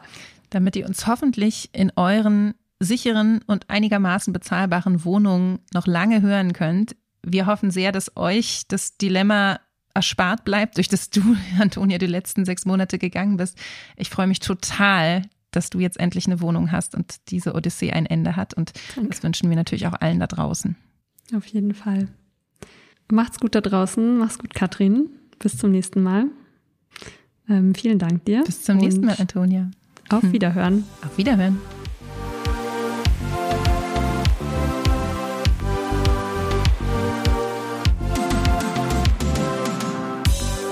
Damit 0.51 0.77
ihr 0.77 0.87
uns 0.87 1.07
hoffentlich 1.07 1.71
in 1.73 1.93
euren 1.97 2.55
sicheren 2.79 3.41
und 3.47 3.69
einigermaßen 3.71 4.33
bezahlbaren 4.33 5.05
Wohnungen 5.05 5.61
noch 5.73 5.87
lange 5.87 6.23
hören 6.23 6.53
könnt. 6.53 6.95
Wir 7.23 7.47
hoffen 7.47 7.71
sehr, 7.71 7.91
dass 7.91 8.17
euch 8.17 8.63
das 8.69 8.97
Dilemma 8.99 9.59
erspart 9.95 10.45
bleibt, 10.45 10.77
durch 10.77 10.89
das 10.89 11.11
du, 11.11 11.23
Antonia, 11.59 11.99
die 11.99 12.07
letzten 12.07 12.45
sechs 12.45 12.67
Monate 12.67 12.99
gegangen 12.99 13.37
bist. 13.39 13.59
Ich 13.97 14.11
freue 14.11 14.27
mich 14.27 14.41
total, 14.41 15.23
dass 15.51 15.71
du 15.71 15.81
jetzt 15.81 15.99
endlich 15.99 16.27
eine 16.27 16.41
Wohnung 16.41 16.71
hast 16.71 16.95
und 16.95 17.17
diese 17.31 17.55
Odyssee 17.55 17.93
ein 17.93 18.07
Ende 18.07 18.37
hat. 18.37 18.53
Und 18.55 18.73
Danke. 18.95 19.11
das 19.11 19.23
wünschen 19.23 19.49
wir 19.49 19.57
natürlich 19.57 19.87
auch 19.87 19.95
allen 19.95 20.21
da 20.21 20.27
draußen. 20.27 20.77
Auf 21.35 21.47
jeden 21.47 21.75
Fall. 21.75 22.09
Macht's 23.11 23.41
gut 23.41 23.55
da 23.55 23.61
draußen. 23.61 24.19
Mach's 24.19 24.39
gut, 24.39 24.55
Katrin. 24.55 25.11
Bis 25.39 25.59
zum 25.59 25.71
nächsten 25.71 26.03
Mal. 26.03 26.27
Ähm, 27.49 27.75
vielen 27.75 27.99
Dank 27.99 28.25
dir. 28.25 28.43
Bis 28.45 28.63
zum 28.63 28.79
nächsten 28.79 29.05
Mal, 29.05 29.17
Antonia. 29.19 29.71
Auf 30.09 30.23
hm. 30.23 30.33
Wiederhören. 30.33 30.85
Auf 31.05 31.19
Wiederhören. 31.19 31.59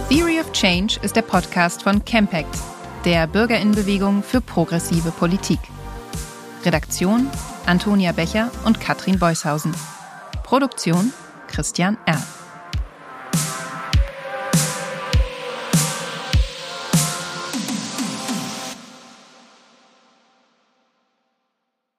Theory 0.08 0.40
of 0.40 0.52
Change 0.52 0.98
ist 1.02 1.16
der 1.16 1.22
Podcast 1.22 1.82
von 1.82 2.04
Campact, 2.04 2.58
der 3.04 3.26
Bürgerinnenbewegung 3.26 4.22
für 4.22 4.40
progressive 4.40 5.10
Politik. 5.10 5.58
Redaktion 6.64 7.28
Antonia 7.66 8.12
Becher 8.12 8.50
und 8.64 8.80
Katrin 8.80 9.18
Beushausen. 9.18 9.74
Produktion 10.44 11.10
Christian 11.48 11.96
R. 12.06 12.43